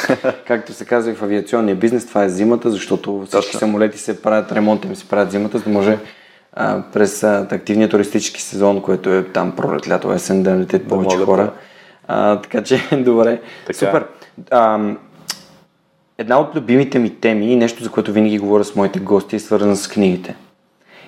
както 0.47 0.73
се 0.73 0.85
казва 0.85 1.11
и 1.11 1.15
в 1.15 1.23
авиационния 1.23 1.75
бизнес, 1.75 2.07
това 2.07 2.23
е 2.23 2.29
зимата, 2.29 2.69
защото 2.69 3.21
всички 3.21 3.47
Точно. 3.47 3.59
самолети 3.59 3.97
се 3.97 4.21
правят, 4.21 4.51
ремонта 4.51 4.87
им 4.87 4.95
се 4.95 5.09
правят 5.09 5.31
зимата, 5.31 5.57
за 5.57 5.63
да 5.63 5.69
може 5.69 5.99
а, 6.53 6.81
през 6.93 7.23
а, 7.23 7.47
активния 7.51 7.89
туристически 7.89 8.41
сезон, 8.41 8.81
който 8.81 9.13
е 9.13 9.23
там 9.23 9.55
пролет, 9.55 9.89
лято, 9.89 10.13
есен, 10.13 10.43
да 10.43 10.55
летят 10.55 10.87
повече 10.87 11.17
да 11.17 11.25
хора. 11.25 11.53
А, 12.07 12.41
така 12.41 12.63
че, 12.63 12.81
добре. 12.97 13.41
Така. 13.65 13.79
Супер. 13.79 14.05
А, 14.51 14.95
Една 16.17 16.39
от 16.39 16.55
любимите 16.55 16.99
ми 16.99 17.15
теми 17.15 17.51
и 17.51 17.55
нещо, 17.55 17.83
за 17.83 17.89
което 17.89 18.11
винаги 18.11 18.39
говоря 18.39 18.63
с 18.63 18.75
моите 18.75 18.99
гости, 18.99 19.35
е 19.35 19.39
свързана 19.39 19.75
с 19.75 19.87
книгите. 19.87 20.35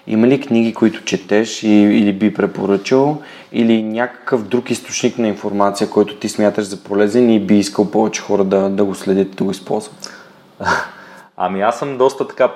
Има 0.07 0.27
ли 0.27 0.41
книги, 0.41 0.73
които 0.73 1.03
четеш 1.03 1.63
и, 1.63 1.69
или 1.69 2.13
би 2.13 2.33
препоръчал, 2.33 3.21
или 3.51 3.83
някакъв 3.83 4.43
друг 4.43 4.71
източник 4.71 5.17
на 5.17 5.27
информация, 5.27 5.89
който 5.89 6.15
ти 6.15 6.29
смяташ 6.29 6.65
за 6.65 6.83
полезен 6.83 7.29
и 7.29 7.39
би 7.39 7.57
искал 7.57 7.91
повече 7.91 8.21
хора 8.21 8.43
да, 8.43 8.69
да 8.69 8.85
го 8.85 8.95
следят 8.95 9.27
и 9.27 9.35
да 9.35 9.43
го 9.43 9.51
използват? 9.51 10.13
Ами 11.37 11.61
аз 11.61 11.79
съм 11.79 11.97
доста 11.97 12.27
така 12.27 12.51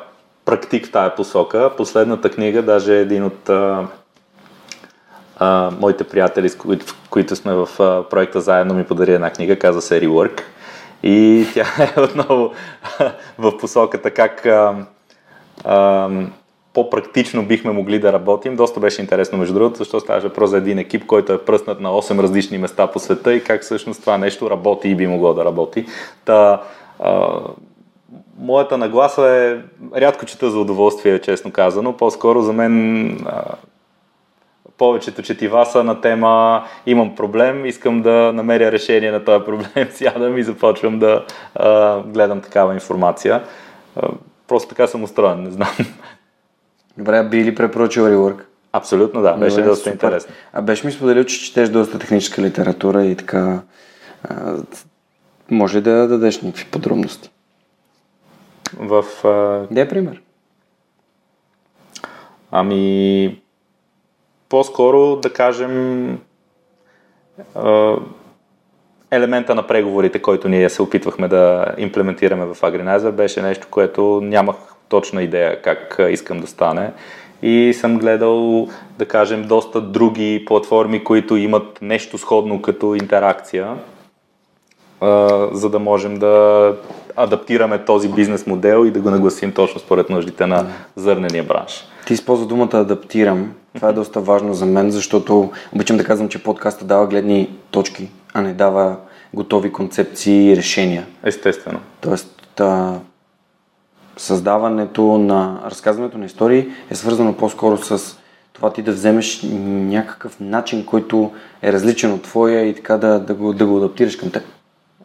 практик 0.46 0.88
в 0.88 0.92
тая 0.92 1.16
посока. 1.16 1.72
Последната 1.78 2.30
книга, 2.30 2.62
даже 2.62 3.00
един 3.00 3.24
от 3.24 3.50
а, 3.50 3.88
а, 5.38 5.72
моите 5.80 6.04
приятели, 6.04 6.50
с 6.50 6.56
които, 6.56 6.86
които 7.10 7.36
сме 7.36 7.54
в 7.54 7.70
а, 7.80 8.10
проекта 8.10 8.42
заедно, 8.42 8.74
ми 8.74 8.84
подари 8.84 9.14
една 9.14 9.30
книга, 9.30 9.60
каза 9.60 9.82
се 9.82 10.02
Rework. 10.02 10.42
И 11.04 11.46
тя 11.54 11.94
е 11.96 12.02
отново 12.02 12.52
в 13.38 13.58
посоката 13.58 14.12
как 14.12 14.46
а, 14.46 14.76
а, 15.64 16.10
по-практично 16.74 17.46
бихме 17.46 17.72
могли 17.72 18.00
да 18.00 18.14
работим. 18.14 18.56
Доста 18.56 18.80
беше 18.80 19.02
интересно, 19.02 19.38
между 19.38 19.54
другото, 19.54 19.78
защото 19.78 20.04
ставаше 20.04 20.28
въпрос 20.28 20.50
за 20.50 20.58
един 20.58 20.80
екип, 20.80 21.06
който 21.06 21.34
е 21.34 21.46
пръснат 21.46 21.80
на 21.80 21.90
8 21.90 22.22
различни 22.22 22.58
места 22.58 22.88
по 22.88 23.00
света 23.00 23.34
и 23.34 23.44
как 23.44 23.62
всъщност 23.62 24.02
това 24.02 24.18
нещо 24.18 24.50
работи 24.50 24.90
и 24.90 24.96
би 24.96 25.08
могло 25.08 25.34
да 25.34 25.46
работи. 25.46 25.86
Та, 26.26 26.62
а, 27.00 27.40
моята 28.40 28.78
нагласа 28.78 29.28
е, 29.28 29.58
рядко 30.00 30.26
чета 30.26 30.52
за 30.52 30.60
удоволствие, 30.60 31.20
честно 31.20 31.52
казано, 31.52 31.98
по-скоро 31.98 32.42
за 32.42 32.54
мен 32.54 33.08
а, 33.26 33.44
повечето 34.82 35.22
четива 35.22 35.66
са 35.66 35.84
на 35.84 36.02
тема 36.02 36.64
имам 36.86 37.16
проблем, 37.16 37.66
искам 37.66 38.02
да 38.02 38.32
намеря 38.34 38.72
решение 38.72 39.12
на 39.12 39.24
този 39.24 39.46
проблем, 39.46 39.88
сядам 39.92 40.38
и 40.38 40.44
започвам 40.44 41.00
да 41.00 41.26
а, 41.56 42.00
гледам 42.04 42.42
такава 42.42 42.74
информация. 42.74 43.44
А, 43.96 44.08
просто 44.48 44.70
така 44.70 44.88
съм 44.88 45.04
устроен, 45.04 45.44
не 45.44 45.52
знам. 45.52 45.70
Добре, 46.98 47.24
би 47.24 47.44
ли 47.44 47.56
препоръчал 47.56 48.04
Rework? 48.04 48.42
Абсолютно 48.72 49.22
да, 49.22 49.34
беше 49.34 49.56
Добре, 49.56 49.70
доста 49.70 49.84
супер. 49.84 49.94
интересно. 49.94 50.34
А 50.54 50.62
беше 50.62 50.86
ми 50.86 50.92
споделил, 50.92 51.24
че 51.24 51.40
четеш 51.42 51.70
доста 51.70 52.00
техническа 52.00 52.42
литература 52.42 53.06
и 53.06 53.16
така. 53.16 53.62
А, 54.24 54.56
може 55.52 55.78
ли 55.78 55.82
да 55.82 56.08
дадеш 56.08 56.42
някакви 56.42 56.66
подробности? 56.66 57.32
В, 58.80 59.06
а, 59.24 59.68
Дай 59.74 59.88
пример. 59.88 60.22
ами, 62.52 63.41
по-скоро 64.52 65.16
да 65.16 65.34
кажем 65.34 66.20
елемента 69.12 69.56
на 69.56 69.68
преговорите, 69.68 70.22
който 70.22 70.50
ние 70.50 70.70
се 70.70 70.82
опитвахме 70.82 71.28
да 71.28 71.66
имплементираме 71.78 72.46
в 72.46 72.56
Agrinizer, 72.56 73.12
беше 73.12 73.42
нещо, 73.42 73.68
което 73.72 74.20
нямах 74.24 74.56
точна 74.90 75.24
идея 75.24 75.62
как 75.62 76.00
искам 76.10 76.40
да 76.40 76.48
стане. 76.48 76.92
И 77.42 77.74
съм 77.74 77.98
гледал, 77.98 78.68
да 78.98 79.06
кажем, 79.06 79.48
доста 79.48 79.82
други 79.82 80.44
платформи, 80.48 81.04
които 81.04 81.36
имат 81.36 81.80
нещо 81.82 82.18
сходно 82.18 82.62
като 82.62 82.96
интеракция, 82.96 83.76
за 85.52 85.70
да 85.70 85.80
можем 85.80 86.20
да 86.20 86.76
адаптираме 87.16 87.86
този 87.86 88.10
бизнес 88.10 88.48
модел 88.48 88.86
и 88.86 88.92
да 88.92 89.00
го 89.00 89.10
нагласим 89.10 89.52
точно 89.52 89.80
според 89.80 90.10
нуждите 90.10 90.46
на 90.46 90.66
зърнения 90.96 91.44
бранш. 91.44 91.86
Ти 92.08 92.14
използва 92.14 92.46
думата 92.46 92.70
адаптирам. 92.74 93.54
Това 93.76 93.90
е 93.90 93.94
доста 93.94 94.20
важно 94.20 94.54
за 94.54 94.66
мен, 94.66 94.92
защото 94.92 95.52
обичам 95.76 95.98
да 95.98 96.04
казвам, 96.04 96.30
че 96.30 96.44
подкаста 96.44 96.86
дава 96.86 97.08
гледни 97.08 97.50
точки, 97.72 98.10
а 98.34 98.42
не 98.42 98.54
дава 98.54 98.98
готови 99.34 99.72
концепции 99.72 100.52
и 100.52 100.58
решения. 100.58 101.06
Естествено. 101.24 101.80
Тоест, 102.02 102.60
а, 102.60 103.00
създаването 104.18 105.18
на 105.18 105.62
разказването 105.66 106.18
на 106.18 106.26
истории 106.26 106.70
е 106.90 106.96
свързано 106.96 107.38
по-скоро 107.38 107.78
с 107.78 108.18
това 108.54 108.74
ти 108.74 108.82
да 108.82 108.92
вземеш 108.92 109.42
някакъв 109.44 110.40
начин, 110.40 110.86
който 110.86 111.32
е 111.62 111.74
различен 111.74 112.14
от 112.14 112.22
твоя 112.22 112.66
и 112.66 112.76
така 112.76 112.98
да, 112.98 113.20
да, 113.20 113.34
го, 113.34 113.54
да 113.54 113.66
го 113.66 113.78
адаптираш 113.78 114.16
към 114.16 114.32
теб. 114.32 114.44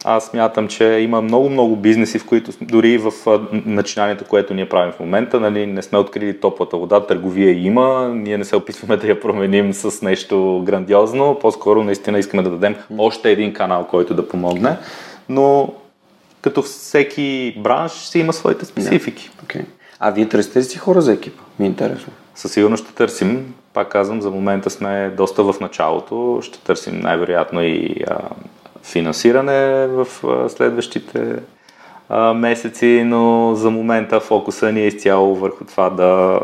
Аз 0.03 0.33
мятам, 0.33 0.67
че 0.67 0.85
има 0.85 1.21
много-много 1.21 1.75
бизнеси, 1.75 2.19
в 2.19 2.25
които 2.25 2.51
дори 2.61 2.97
в 2.97 3.11
начинанието, 3.51 4.25
което 4.25 4.53
ние 4.53 4.69
правим 4.69 4.91
в 4.91 4.99
момента, 4.99 5.39
нали, 5.39 5.65
не 5.65 5.81
сме 5.81 5.97
открили 5.97 6.39
топлата 6.39 6.77
вода, 6.77 7.05
търговия 7.05 7.65
има, 7.65 8.11
ние 8.13 8.37
не 8.37 8.45
се 8.45 8.55
опитваме 8.55 8.97
да 9.01 9.07
я 9.07 9.19
променим 9.19 9.73
с 9.73 10.01
нещо 10.01 10.63
грандиозно, 10.65 11.37
по-скоро 11.41 11.83
наистина 11.83 12.19
искаме 12.19 12.43
да 12.43 12.49
дадем 12.49 12.75
още 12.97 13.31
един 13.31 13.53
канал, 13.53 13.87
който 13.89 14.13
да 14.13 14.27
помогне, 14.27 14.77
но 15.29 15.73
като 16.41 16.61
всеки 16.61 17.55
бранш 17.57 17.91
си 17.91 18.19
има 18.19 18.33
своите 18.33 18.65
специфики. 18.65 19.29
Okay. 19.45 19.65
А 19.99 20.11
вие 20.11 20.29
търсите 20.29 20.59
ли 20.59 20.63
си 20.63 20.77
хора 20.77 21.01
за 21.01 21.13
екипа? 21.13 21.43
Ми 21.59 21.65
е 21.65 21.69
интересно. 21.69 22.13
Със 22.35 22.51
сигурност 22.51 22.83
ще 22.83 22.93
търсим, 22.93 23.53
пак 23.73 23.89
казвам, 23.89 24.21
за 24.21 24.31
момента 24.31 24.69
сме 24.69 25.13
доста 25.17 25.43
в 25.43 25.55
началото, 25.61 26.39
ще 26.41 26.59
търсим 26.59 26.99
най-вероятно 26.99 27.63
и 27.63 27.95
а, 28.07 28.17
финансиране 28.87 29.87
в 29.87 30.07
следващите 30.49 31.35
месеци, 32.35 33.03
но 33.05 33.55
за 33.55 33.69
момента 33.69 34.19
фокуса 34.19 34.71
ни 34.71 34.81
е 34.81 34.87
изцяло 34.87 35.35
върху 35.35 35.65
това 35.65 35.89
да 35.89 36.39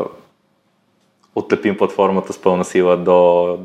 отлепим 1.34 1.76
платформата 1.76 2.32
с 2.32 2.38
пълна 2.38 2.64
сила 2.64 2.96
до 2.96 3.58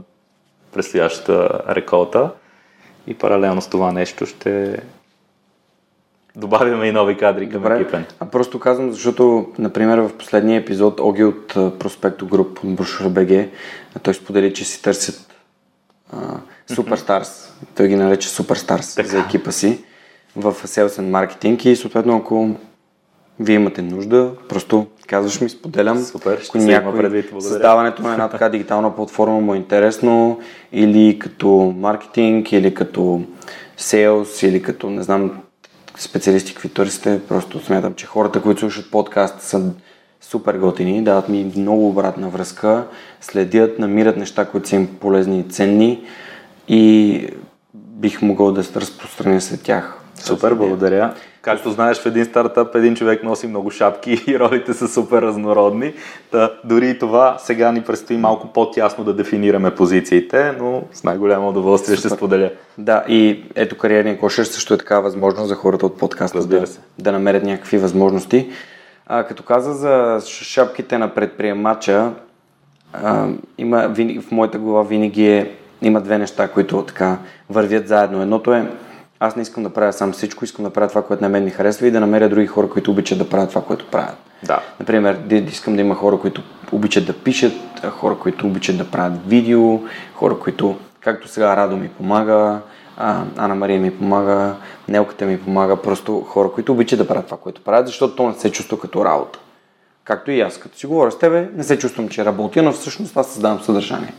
предстоящата 0.74 1.62
реколта 1.70 2.30
и 3.08 3.14
паралелно 3.14 3.62
с 3.62 3.68
това 3.68 3.92
нещо 3.92 4.26
ще 4.26 4.82
добавяме 6.36 6.88
и 6.88 6.92
нови 6.92 7.18
кадри 7.18 7.50
към 7.50 7.72
екипа 7.72 7.98
ни. 7.98 8.06
А 8.20 8.26
просто 8.26 8.60
казвам, 8.60 8.92
защото, 8.92 9.48
например, 9.60 10.00
в 10.00 10.18
последния 10.18 10.60
епизод 10.60 11.00
Оги 11.00 11.24
от 11.24 11.54
Prospecto 11.54 12.22
Group 12.22 12.64
от 12.64 12.76
Брошура 12.76 13.10
БГ, 13.10 13.50
той 14.04 14.14
сподели, 14.14 14.54
че 14.54 14.66
си 14.66 14.82
търсят 14.84 15.36
Superstars. 16.76 17.50
Той 17.76 17.88
ги 17.88 17.96
нарече 17.96 18.30
Superstars 18.30 18.96
Така. 18.96 19.10
за 19.10 19.20
екипа 19.20 19.52
си 19.52 19.84
в 20.36 20.54
Sales 20.54 20.88
and 20.88 21.12
Marketing 21.12 21.68
и 21.68 21.76
съответно, 21.76 22.18
ако 22.18 22.50
вие 23.40 23.56
имате 23.56 23.82
нужда, 23.82 24.32
просто 24.50 24.88
казваш 25.08 25.42
ми, 25.42 25.50
споделям. 25.50 26.04
Супер, 26.04 26.40
ще 26.42 26.58
някой 26.58 26.98
предвид, 26.98 27.26
благодаря. 27.32 27.52
създаването 27.52 28.02
на 28.02 28.12
една 28.12 28.30
така 28.32 28.50
дигитална 28.50 28.96
платформа 28.96 29.42
му 29.42 29.54
е 29.54 29.58
интересно, 29.58 30.40
или 30.72 31.20
като 31.20 31.74
маркетинг, 31.78 32.52
или 32.52 32.74
като 32.74 33.22
sales, 33.80 34.48
или 34.48 34.62
като, 34.62 34.90
не 34.90 35.04
знам, 35.04 35.32
специалисти, 35.98 36.54
какви 36.54 36.70
търсите, 36.70 37.20
просто 37.28 37.60
смятам, 37.60 37.94
че 37.94 38.06
хората, 38.06 38.42
които 38.42 38.60
слушат 38.60 38.92
подкаст 38.92 39.42
са 39.42 39.72
супер 40.22 40.58
готини, 40.58 41.04
дават 41.04 41.30
ми 41.30 41.52
много 41.56 41.90
обратна 41.90 42.30
връзка, 42.30 42.88
следят, 43.22 43.80
намират 43.80 44.18
неща, 44.18 44.46
които 44.46 44.70
са 44.70 44.76
им 44.76 44.88
полезни 45.00 45.40
и 45.40 45.44
ценни 45.44 46.04
и 46.70 47.28
бих 47.74 48.22
могъл 48.22 48.52
да 48.52 48.64
се 48.64 48.82
разпространя 48.82 49.42
след 49.42 49.64
тях. 49.64 49.96
Супер, 50.16 50.54
благодаря. 50.54 51.14
Както 51.42 51.72
знаеш, 51.72 51.98
в 52.00 52.06
един 52.06 52.26
стартъп 52.26 52.76
един 52.76 52.96
човек 52.96 53.24
носи 53.24 53.48
много 53.48 53.72
шапки 53.72 54.24
и 54.28 54.40
ролите 54.40 54.74
са 54.74 54.88
супер 54.88 55.22
разнородни. 55.22 55.94
Та, 56.32 56.52
дори 56.64 56.90
и 56.90 57.00
това 57.00 57.38
сега 57.40 57.72
ни 57.72 57.82
предстои 57.82 58.18
малко 58.18 58.48
по-тясно 58.48 59.04
да 59.04 59.14
дефинираме 59.14 59.76
позициите, 59.76 60.52
но 60.60 60.84
с 60.94 61.04
най-голямо 61.04 61.50
удоволствие 61.50 61.96
ще 61.96 62.10
Супер. 62.10 62.18
споделя. 62.18 62.52
Да, 62.78 63.04
и 63.08 63.44
ето 63.56 63.78
кариерния 63.78 64.20
кошер 64.20 64.44
също 64.44 64.74
е 64.74 64.78
такава 64.78 65.02
възможност 65.02 65.48
за 65.48 65.56
хората 65.56 65.86
от 65.86 65.98
подкаста 65.98 66.38
Разбира 66.38 66.60
да, 66.60 66.68
се. 66.68 66.80
да 67.00 67.12
намерят 67.12 67.44
някакви 67.44 67.78
възможности. 67.78 68.50
А, 69.08 69.24
като 69.24 69.44
каза 69.44 69.74
за 69.74 70.22
шапките 70.28 70.98
на 70.98 71.14
предприемача, 71.14 72.12
а, 72.94 73.28
има, 73.58 73.94
в 74.22 74.32
моята 74.32 74.58
глава 74.58 74.84
винаги 74.84 75.28
е, 75.28 75.52
има 75.82 76.02
две 76.02 76.18
неща, 76.18 76.48
които 76.48 76.84
така 76.84 77.18
вървят 77.50 77.88
заедно. 77.88 78.22
Едното 78.22 78.54
е, 78.54 78.72
аз 79.20 79.36
не 79.36 79.42
искам 79.42 79.64
да 79.64 79.70
правя 79.70 79.94
сам 79.94 80.12
всичко, 80.12 80.46
искам 80.46 80.66
да 80.66 80.72
правя 80.72 80.90
това, 80.90 81.02
което 81.02 81.24
на 81.24 81.30
мен 81.30 81.44
ми 81.44 81.50
харесва 81.50 81.88
и 81.88 81.92
да 81.92 82.00
намеря 82.00 82.30
други 82.30 82.48
хора, 82.48 82.70
които 82.70 82.92
обичат 82.92 83.18
да 83.18 83.30
правят 83.30 83.50
това, 83.50 83.62
което 83.64 83.86
правят. 83.86 84.18
Да. 84.44 84.60
Например, 84.80 85.20
искам 85.32 85.76
да 85.76 85.82
има 85.82 85.96
хора, 85.96 86.20
които 86.20 86.42
обичат 86.72 87.06
да 87.06 87.14
пишат, 87.14 87.54
хора, 87.90 88.16
които 88.16 88.48
обичат 88.48 88.78
да 88.78 88.92
правят 88.92 89.28
видео, 89.28 89.80
хора, 90.16 90.40
които, 90.40 90.78
както 91.00 91.28
сега 91.28 91.58
Радо 91.58 91.78
ми 91.78 91.90
помага, 91.90 92.60
Ана 93.38 93.56
Мария 93.56 93.80
ми 93.80 93.98
помага, 93.98 94.56
Нелката 94.88 95.26
ми 95.26 95.40
помага, 95.42 95.76
просто 95.76 96.22
хора, 96.22 96.52
които 96.52 96.72
обичат 96.72 97.00
да 97.00 97.08
правят 97.08 97.26
това, 97.26 97.38
което 97.38 97.64
правят, 97.64 97.88
защото 97.88 98.16
то 98.16 98.28
не 98.28 98.34
се 98.34 98.52
чувства 98.52 98.80
като 98.80 99.06
работа. 99.06 99.40
Както 100.04 100.32
и 100.32 100.42
аз, 100.42 100.58
като 100.58 100.78
си 100.78 100.88
говоря 100.88 101.12
с 101.12 101.20
тебе, 101.20 101.50
не 101.56 101.64
се 101.64 101.80
чувствам, 101.80 102.10
че 102.10 102.26
работя, 102.26 102.64
но 102.64 102.72
всъщност 102.72 103.18
аз 103.18 103.28
създавам 103.28 103.60
съдържание. 103.60 104.14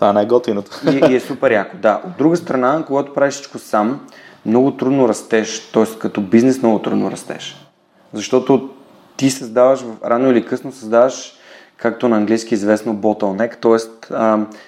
Това 0.00 0.10
е 0.10 0.12
най-готиното. 0.12 0.70
И, 0.90 1.12
и 1.12 1.16
е 1.16 1.20
супер 1.20 1.50
яко, 1.50 1.76
да. 1.76 2.02
От 2.06 2.12
друга 2.18 2.36
страна, 2.36 2.84
когато 2.86 3.14
правиш 3.14 3.34
всичко 3.34 3.58
сам, 3.58 4.00
много 4.46 4.70
трудно 4.70 5.08
растеш, 5.08 5.60
т.е. 5.60 5.98
като 5.98 6.20
бизнес 6.20 6.62
много 6.62 6.78
трудно 6.78 7.10
растеш. 7.10 7.68
Защото 8.12 8.70
ти 9.16 9.30
създаваш, 9.30 9.80
рано 10.04 10.30
или 10.30 10.44
късно 10.46 10.72
създаваш, 10.72 11.32
както 11.76 12.08
на 12.08 12.16
английски 12.16 12.54
известно 12.54 12.94
bottleneck, 12.94 13.56
т.е. 13.60 14.08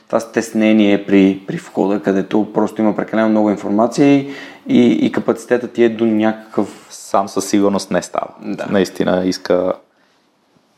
това 0.06 0.20
стеснение 0.20 1.06
при, 1.06 1.42
при 1.46 1.56
входа, 1.56 2.02
където 2.02 2.52
просто 2.54 2.82
има 2.82 2.96
прекалено 2.96 3.28
много 3.28 3.50
информация 3.50 4.14
и, 4.16 4.30
и, 4.68 5.06
и 5.06 5.12
капацитета 5.12 5.68
ти 5.68 5.84
е 5.84 5.88
до 5.88 6.06
някакъв... 6.06 6.86
Сам 6.90 7.28
със 7.28 7.48
сигурност 7.48 7.90
не 7.90 8.02
става. 8.02 8.28
Да. 8.42 8.66
Наистина 8.70 9.24
иска, 9.24 9.72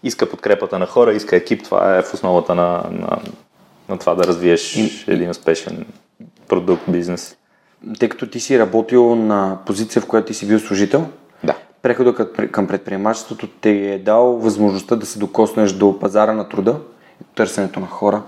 иска 0.02 0.30
подкрепата 0.30 0.78
на 0.78 0.86
хора, 0.86 1.12
иска 1.12 1.36
екип. 1.36 1.64
Това 1.64 1.96
е 1.96 2.02
в 2.02 2.14
основата 2.14 2.54
на, 2.54 2.82
на, 2.90 3.18
на 3.88 3.98
това 3.98 4.14
да 4.14 4.24
развиеш 4.24 4.76
И- 4.76 5.04
един 5.08 5.30
успешен 5.30 5.84
продукт, 6.48 6.82
бизнес. 6.88 7.36
Тъй 7.98 8.08
като 8.08 8.26
ти 8.26 8.40
си 8.40 8.58
работил 8.58 9.14
на 9.14 9.58
позиция, 9.66 10.02
в 10.02 10.06
която 10.06 10.26
ти 10.26 10.34
си 10.34 10.48
бил 10.48 10.58
служител, 10.58 11.06
Да. 11.44 11.54
прехода 11.82 12.14
към- 12.52 12.66
предприемачеството 12.66 13.48
те 13.60 13.70
е 13.70 13.98
дал 13.98 14.26
възможността 14.26 14.96
да 14.96 15.06
се 15.06 15.18
докоснеш 15.18 15.72
до 15.72 15.98
пазара 15.98 16.32
на 16.32 16.48
труда, 16.48 16.76
търсенето 17.34 17.80
на 17.80 17.86
хора. 17.86 18.22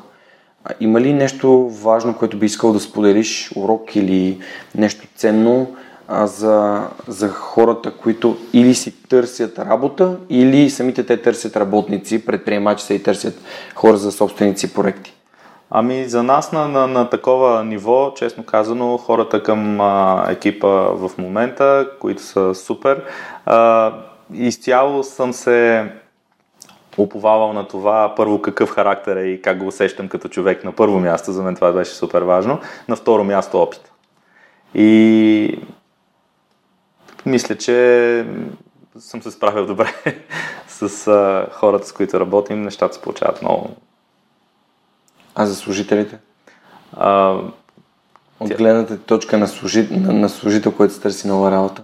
Има 0.81 1.01
ли 1.01 1.13
нещо 1.13 1.69
важно, 1.69 2.17
което 2.17 2.39
би 2.39 2.47
искал 2.47 2.73
да 2.73 2.81
споделиш, 2.81 3.53
урок 3.57 3.97
или 3.97 4.39
нещо 4.75 5.07
ценно 5.17 5.77
а, 6.09 6.27
за, 6.27 6.83
за 7.09 7.29
хората, 7.29 7.91
които 7.93 8.37
или 8.53 8.75
си 8.75 8.95
търсят 9.09 9.59
работа, 9.59 10.17
или 10.29 10.71
самите 10.71 11.07
те 11.07 11.17
търсят 11.17 11.57
работници, 11.57 12.27
предприемачи 12.27 12.85
са 12.85 12.95
и 12.95 13.03
търсят 13.03 13.35
хора 13.75 13.97
за 13.97 14.13
собственици 14.13 14.75
проекти? 14.75 15.13
Ами 15.71 16.09
за 16.09 16.23
нас 16.23 16.53
на, 16.53 16.69
на, 16.69 16.87
на 16.87 17.11
такова 17.11 17.65
ниво, 17.65 18.13
честно 18.17 18.45
казано, 18.45 18.97
хората 18.97 19.43
към 19.43 19.81
а, 19.81 20.27
екипа 20.31 20.69
в 20.69 21.11
момента, 21.19 21.91
които 22.01 22.23
са 22.23 22.55
супер, 22.55 23.05
а, 23.47 23.93
изцяло 24.33 25.03
съм 25.03 25.33
се 25.33 25.93
уповавал 26.99 27.53
на 27.53 27.69
това 27.69 28.15
първо 28.17 28.43
какъв 28.43 28.71
характер 28.71 29.17
е 29.17 29.27
и 29.27 29.43
как 29.43 29.59
го 29.59 29.67
усещам 29.67 30.09
като 30.09 30.29
човек 30.29 30.65
на 30.65 30.73
първо 30.73 31.01
място, 31.01 31.33
за 31.33 31.43
мен 31.43 31.55
това 31.55 31.73
беше 31.73 31.95
супер 31.95 32.23
важно, 32.23 32.61
на 32.89 32.97
второ 32.97 33.25
място 33.25 33.63
опит. 33.63 33.93
И 34.75 35.61
мисля, 37.27 37.57
че 37.57 38.27
съм 38.99 39.23
се 39.23 39.31
справил 39.31 39.67
добре 39.67 39.95
с 40.69 41.09
а, 41.09 41.47
хората, 41.53 41.87
с 41.87 41.93
които 41.93 42.21
работим, 42.21 42.63
нещата 42.63 42.95
се 42.95 43.01
получават 43.01 43.43
много. 43.43 43.71
А 45.37 45.47
за 45.47 45.55
служителите? 45.55 46.19
А, 46.97 47.37
От 48.41 48.55
гледната 48.57 48.99
точка 48.99 49.39
на, 49.39 49.49
служи... 49.49 49.89
на, 49.91 50.13
на 50.13 50.29
служител, 50.29 50.73
който 50.73 50.95
се 50.95 51.01
търси 51.01 51.29
нова 51.29 51.51
работа? 51.51 51.83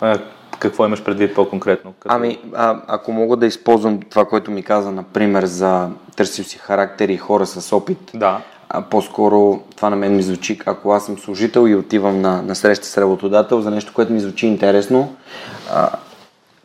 а, 0.00 0.18
какво 0.58 0.86
имаш 0.86 1.02
предвид 1.04 1.34
по-конкретно? 1.34 1.92
Като... 2.00 2.14
Ами, 2.14 2.38
а, 2.54 2.80
ако 2.86 3.12
мога 3.12 3.36
да 3.36 3.46
използвам 3.46 4.00
това, 4.00 4.24
което 4.24 4.50
ми 4.50 4.62
каза, 4.62 4.90
например, 4.92 5.44
за 5.44 5.88
търсил 6.16 6.44
си 6.44 6.58
характер 6.58 7.08
и 7.08 7.16
хора 7.16 7.46
с 7.46 7.72
опит, 7.76 8.10
Да. 8.14 8.40
а 8.68 8.82
по-скоро 8.82 9.62
това 9.76 9.90
на 9.90 9.96
мен 9.96 10.16
ми 10.16 10.22
звучи, 10.22 10.60
ако 10.66 10.92
аз 10.92 11.06
съм 11.06 11.18
служител 11.18 11.68
и 11.68 11.74
отивам 11.74 12.20
на, 12.20 12.42
на 12.42 12.54
среща 12.54 12.86
с 12.86 12.98
работодател 12.98 13.60
за 13.60 13.70
нещо, 13.70 13.92
което 13.94 14.12
ми 14.12 14.20
звучи 14.20 14.46
интересно, 14.46 15.14
а, 15.72 15.90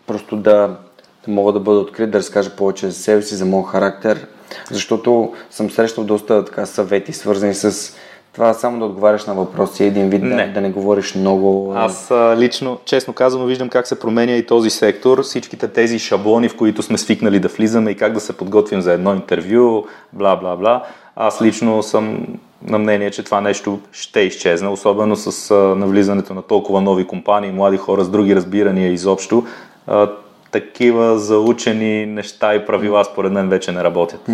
просто 0.07 0.35
да, 0.37 0.77
да 1.25 1.31
мога 1.31 1.53
да 1.53 1.59
бъда 1.59 1.79
открит, 1.79 2.11
да 2.11 2.17
разкажа 2.17 2.49
повече 2.55 2.87
за 2.87 2.93
себе 2.93 3.21
си, 3.21 3.35
за 3.35 3.45
моят 3.45 3.67
характер, 3.67 4.27
защото 4.71 5.33
съм 5.49 5.71
срещал 5.71 6.03
доста 6.03 6.45
така 6.45 6.65
съвети, 6.65 7.13
свързани 7.13 7.53
с 7.53 7.93
това 8.33 8.53
само 8.53 8.79
да 8.79 8.85
отговаряш 8.85 9.25
на 9.25 9.33
въпроси, 9.33 9.83
един 9.83 10.09
вид 10.09 10.23
Не. 10.23 10.47
да, 10.47 10.53
да 10.53 10.61
не 10.61 10.69
говориш 10.69 11.15
много. 11.15 11.73
Аз 11.75 12.11
а, 12.11 12.35
лично, 12.37 12.79
честно 12.85 13.13
казано, 13.13 13.45
виждам 13.45 13.69
как 13.69 13.87
се 13.87 13.99
променя 13.99 14.35
и 14.35 14.45
този 14.45 14.69
сектор, 14.69 15.23
всичките 15.23 15.67
тези 15.67 15.99
шаблони, 15.99 16.49
в 16.49 16.57
които 16.57 16.83
сме 16.83 16.97
свикнали 16.97 17.39
да 17.39 17.47
влизаме 17.47 17.91
и 17.91 17.95
как 17.95 18.13
да 18.13 18.19
се 18.19 18.37
подготвим 18.37 18.81
за 18.81 18.93
едно 18.93 19.13
интервю, 19.13 19.83
бла, 20.13 20.35
бла, 20.35 20.55
бла. 20.55 20.83
Аз 21.15 21.41
лично 21.41 21.83
съм 21.83 22.27
на 22.63 22.77
мнение, 22.77 23.11
че 23.11 23.23
това 23.23 23.41
нещо 23.41 23.79
ще 23.91 24.19
изчезне, 24.19 24.67
особено 24.67 25.15
с 25.15 25.51
а, 25.51 25.55
навлизането 25.55 26.33
на 26.33 26.41
толкова 26.41 26.81
нови 26.81 27.07
компании, 27.07 27.51
млади 27.51 27.77
хора 27.77 28.03
с 28.03 28.09
други 28.09 28.35
разбирания 28.35 28.91
изобщо. 28.91 29.43
А, 29.87 30.09
такива 30.51 31.19
заучени 31.19 32.05
неща 32.05 32.55
и 32.55 32.65
правила 32.65 33.05
според 33.05 33.31
мен 33.31 33.49
вече 33.49 33.71
не 33.71 33.83
работят. 33.83 34.29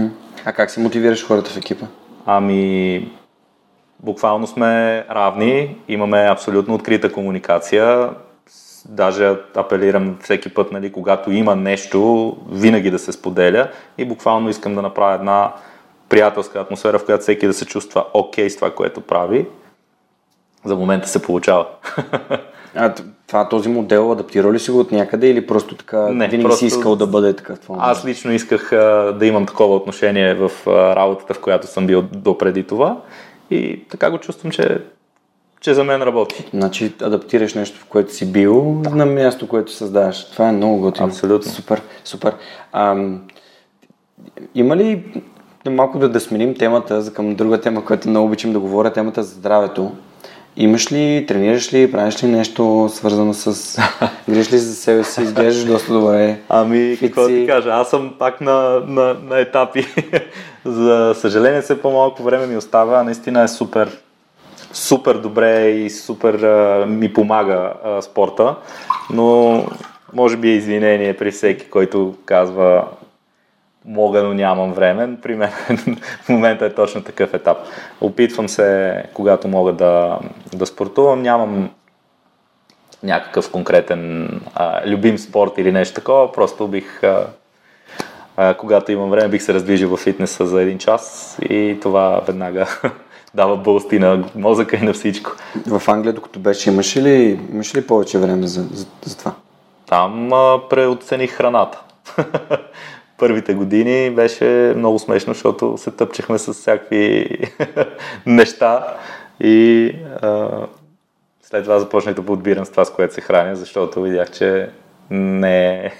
А 0.45 0.53
как 0.53 0.71
си 0.71 0.79
мотивираш 0.79 1.25
хората 1.25 1.49
в 1.49 1.57
екипа? 1.57 1.85
Ами, 2.25 3.11
буквално 3.99 4.47
сме 4.47 5.05
равни, 5.11 5.77
имаме 5.87 6.27
абсолютно 6.31 6.73
открита 6.73 7.11
комуникация. 7.11 8.09
Даже 8.89 9.35
апелирам 9.55 10.17
всеки 10.21 10.53
път, 10.53 10.71
нали, 10.71 10.91
когато 10.91 11.31
има 11.31 11.55
нещо, 11.55 12.37
винаги 12.51 12.91
да 12.91 12.99
се 12.99 13.11
споделя 13.11 13.69
и 13.97 14.05
буквално 14.05 14.49
искам 14.49 14.75
да 14.75 14.81
направя 14.81 15.15
една 15.15 15.53
приятелска 16.09 16.59
атмосфера, 16.59 16.99
в 16.99 17.05
която 17.05 17.21
всеки 17.21 17.47
да 17.47 17.53
се 17.53 17.65
чувства 17.65 18.05
окей 18.13 18.49
с 18.49 18.55
това, 18.55 18.71
което 18.71 19.01
прави. 19.01 19.45
За 20.65 20.75
момента 20.75 21.07
се 21.07 21.21
получава. 21.21 21.65
А 22.77 22.93
това 23.27 23.49
този 23.49 23.69
модел 23.69 24.11
адаптира 24.11 24.53
ли 24.53 24.59
си 24.59 24.71
го 24.71 24.79
от 24.79 24.91
някъде 24.91 25.29
или 25.29 25.47
просто 25.47 25.75
така 25.75 25.99
Не, 26.09 26.27
винаги 26.27 26.43
просто- 26.43 26.59
си 26.59 26.65
искал 26.65 26.95
да 26.95 27.07
бъде 27.07 27.33
такъв 27.33 27.59
това? 27.59 27.75
Аз 27.79 28.05
лично 28.05 28.31
исках 28.33 28.73
а, 28.73 29.15
да 29.19 29.25
имам 29.25 29.45
такова 29.45 29.75
отношение 29.75 30.33
в 30.33 30.51
а, 30.67 30.95
работата, 30.95 31.33
в 31.33 31.39
която 31.39 31.67
съм 31.67 31.87
бил 31.87 32.01
допреди 32.01 32.63
това 32.63 32.97
и 33.51 33.83
така 33.89 34.11
го 34.11 34.17
чувствам, 34.17 34.51
че, 34.51 34.81
че 35.61 35.73
за 35.73 35.83
мен 35.83 36.01
работи. 36.01 36.49
Значи 36.53 36.93
адаптираш 37.01 37.53
нещо, 37.53 37.79
в 37.79 37.85
което 37.85 38.13
си 38.13 38.31
бил 38.31 38.81
на 38.91 39.05
място, 39.05 39.47
което 39.47 39.71
създаваш. 39.71 40.31
Това 40.31 40.49
е 40.49 40.51
много 40.51 40.77
готино. 40.79 41.07
Абсолютно. 41.07 41.51
Супер, 41.51 41.81
супер. 42.03 42.35
Ам, 42.73 43.21
има 44.55 44.77
ли 44.77 45.03
да 45.65 45.71
малко 45.71 45.99
да, 45.99 46.09
да 46.09 46.19
сменим 46.19 46.55
темата 46.55 47.01
за 47.01 47.13
към 47.13 47.35
друга 47.35 47.61
тема, 47.61 47.85
която 47.85 48.09
много 48.09 48.27
обичам 48.27 48.53
да 48.53 48.59
говоря, 48.59 48.93
темата 48.93 49.23
за 49.23 49.33
здравето. 49.35 49.91
Имаш 50.57 50.91
ли, 50.91 51.25
тренираш 51.27 51.73
ли, 51.73 51.91
правиш 51.91 52.23
ли 52.23 52.27
нещо 52.27 52.89
свързано 52.91 53.33
с... 53.33 53.77
Гриш 54.29 54.51
ли 54.53 54.57
за 54.57 54.75
себе 54.75 55.03
си, 55.03 55.21
изглеждаш 55.21 55.65
доста 55.65 55.93
добре. 55.93 56.39
Ами, 56.49 56.97
какво 56.99 57.21
да 57.21 57.27
ти 57.27 57.47
кажа, 57.47 57.69
аз 57.69 57.89
съм 57.89 58.13
пак 58.19 58.41
на, 58.41 58.81
на, 58.87 59.15
на 59.29 59.39
етапи. 59.39 59.85
За 60.65 61.13
съжаление, 61.15 61.61
все 61.61 61.81
по-малко 61.81 62.23
време 62.23 62.47
ми 62.47 62.57
остава. 62.57 63.03
Наистина 63.03 63.43
е 63.43 63.47
супер, 63.47 63.97
супер 64.73 65.15
добре 65.15 65.69
и 65.69 65.89
супер 65.89 66.33
а, 66.33 66.85
ми 66.85 67.13
помага 67.13 67.73
а, 67.85 68.01
спорта, 68.01 68.55
но 69.13 69.63
може 70.13 70.37
би 70.37 70.49
е 70.49 70.55
извинение 70.55 71.13
при 71.13 71.31
всеки, 71.31 71.69
който 71.69 72.15
казва 72.25 72.87
мога, 73.87 74.23
но 74.23 74.33
нямам 74.33 74.73
време. 74.73 75.17
При 75.21 75.35
мен 75.35 75.51
в 76.23 76.29
момента 76.29 76.65
е 76.65 76.73
точно 76.73 77.03
такъв 77.03 77.33
етап. 77.33 77.57
Опитвам 78.01 78.49
се, 78.49 79.03
когато 79.13 79.47
мога 79.47 79.73
да, 79.73 80.19
да 80.53 80.65
спортувам, 80.65 81.21
нямам 81.21 81.69
някакъв 83.03 83.51
конкретен 83.51 84.29
а, 84.55 84.87
любим 84.87 85.17
спорт 85.17 85.51
или 85.57 85.71
нещо 85.71 85.95
такова, 85.95 86.31
просто 86.31 86.67
бих, 86.67 87.03
а, 87.03 87.27
а, 88.37 88.53
когато 88.53 88.91
имам 88.91 89.09
време, 89.09 89.29
бих 89.29 89.43
се 89.43 89.53
раздвижил 89.53 89.97
в 89.97 89.99
фитнеса 89.99 90.45
за 90.45 90.61
един 90.61 90.77
час 90.77 91.37
и 91.41 91.77
това 91.81 92.21
веднага 92.27 92.67
дава 93.33 93.57
бълсти 93.57 93.99
на 93.99 94.23
мозъка 94.35 94.75
и 94.75 94.81
на 94.81 94.93
всичко. 94.93 95.31
В 95.67 95.81
Англия, 95.87 96.13
докато 96.13 96.39
беше, 96.39 96.69
имаш 96.69 96.97
ли, 96.97 97.39
имаш 97.53 97.75
ли 97.75 97.87
повече 97.87 98.19
време 98.19 98.47
за, 98.47 98.63
за, 98.63 98.85
за 99.03 99.17
това? 99.17 99.31
Там 99.89 100.33
а, 100.33 100.59
преоцених 100.69 101.31
храната. 101.31 101.81
Първите 103.17 103.53
години 103.53 104.09
беше 104.09 104.73
много 104.77 104.99
смешно, 104.99 105.33
защото 105.33 105.77
се 105.77 105.91
тъпчехме 105.91 106.37
с 106.37 106.53
всякакви 106.53 107.37
неща 108.25 108.97
и 109.39 109.87
а, 110.21 110.49
след 111.41 111.63
това 111.63 111.79
започнах 111.79 112.15
да 112.15 112.25
подбирам 112.25 112.65
с 112.65 112.71
това, 112.71 112.85
с 112.85 112.93
което 112.93 113.13
се 113.13 113.21
храня, 113.21 113.55
защото 113.55 114.01
видях, 114.01 114.31
че 114.31 114.69
не 115.09 115.85
е, 115.85 115.91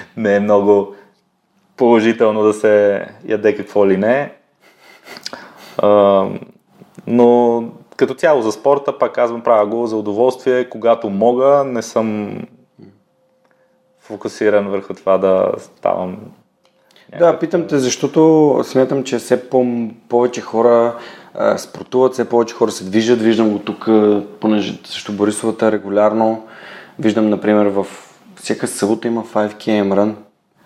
не 0.16 0.36
е 0.36 0.40
много 0.40 0.94
положително 1.76 2.42
да 2.42 2.54
се 2.54 3.06
яде 3.24 3.56
какво 3.56 3.86
ли 3.86 3.96
не. 3.96 4.32
А, 5.78 6.26
но 7.06 7.64
като 7.96 8.14
цяло 8.14 8.42
за 8.42 8.52
спорта, 8.52 8.98
пак 8.98 9.14
казвам, 9.14 9.42
правя 9.42 9.66
го 9.66 9.86
за 9.86 9.96
удоволствие, 9.96 10.68
когато 10.68 11.10
мога, 11.10 11.64
не 11.66 11.82
съм 11.82 12.38
фокусиран 14.00 14.68
върху 14.68 14.94
това 14.94 15.18
да 15.18 15.52
ставам. 15.58 16.18
Да, 17.18 17.38
питам 17.38 17.66
те, 17.66 17.78
защото 17.78 18.60
смятам, 18.64 19.04
че 19.04 19.18
все 19.18 19.48
по- 19.48 19.88
повече 20.08 20.40
хора 20.40 20.94
а, 21.34 21.58
спортуват, 21.58 22.12
все 22.12 22.28
повече 22.28 22.54
хора 22.54 22.70
се 22.70 22.84
движат. 22.84 23.22
Виждам 23.22 23.50
го 23.50 23.58
тук, 23.58 23.88
понеже 24.40 24.78
също 24.84 25.12
Борисовата 25.12 25.72
регулярно. 25.72 26.42
Виждам, 26.98 27.30
например, 27.30 27.66
в 27.66 27.86
всяка 28.36 28.66
събота 28.66 29.08
има 29.08 29.24
5km 29.24 29.94
run. 29.94 30.14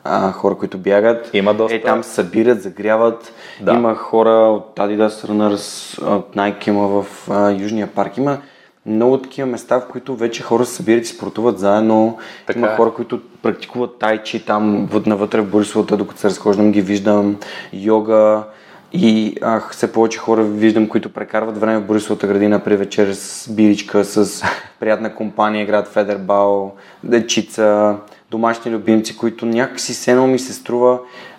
А, 0.04 0.32
хора, 0.32 0.54
които 0.54 0.78
бягат. 0.78 1.30
Има 1.32 1.54
доста. 1.54 1.76
Е, 1.76 1.82
там 1.82 2.04
събират, 2.04 2.62
загряват. 2.62 3.32
Да. 3.60 3.72
Има 3.74 3.94
хора 3.94 4.30
от 4.30 4.76
Adidas 4.76 5.08
Runners, 5.08 6.02
от 6.16 6.34
Nike 6.36 6.68
има 6.68 6.88
в 6.88 7.06
а, 7.30 7.50
Южния 7.50 7.86
парк. 7.86 8.16
Има 8.16 8.38
много 8.86 9.18
такива 9.18 9.48
места, 9.48 9.80
в 9.80 9.88
които 9.88 10.16
вече 10.16 10.42
хора 10.42 10.64
се 10.64 10.74
събират 10.74 11.04
и 11.04 11.08
спортуват 11.08 11.58
заедно. 11.58 12.18
Така 12.46 12.58
има 12.58 12.68
е. 12.68 12.76
хора, 12.76 12.92
които 12.94 13.20
практикуват 13.42 13.98
тайчи 13.98 14.44
там 14.46 14.88
навътре 15.06 15.40
в 15.40 15.50
Борисовата, 15.50 15.96
докато 15.96 16.20
се 16.20 16.28
разхождам 16.28 16.72
ги 16.72 16.80
виждам, 16.80 17.36
йога 17.72 18.44
и 18.92 19.36
ах, 19.42 19.72
все 19.72 19.92
повече 19.92 20.18
хора 20.18 20.42
виждам, 20.42 20.88
които 20.88 21.12
прекарват 21.12 21.58
време 21.58 21.78
в 21.78 21.86
Борисовата 21.86 22.26
градина 22.26 22.64
при 22.64 22.76
вечер 22.76 23.12
с 23.12 23.52
биличка, 23.52 24.04
с 24.04 24.42
приятна 24.80 25.14
компания, 25.14 25.62
играят 25.62 25.88
федербал, 25.88 26.74
дечица, 27.04 27.96
домашни 28.30 28.70
любимци, 28.70 29.16
които 29.16 29.46
някакси 29.46 29.92
все 29.92 30.10
едно 30.10 30.26
ми 30.26 30.38
се 30.38 30.52
струва 30.52 30.98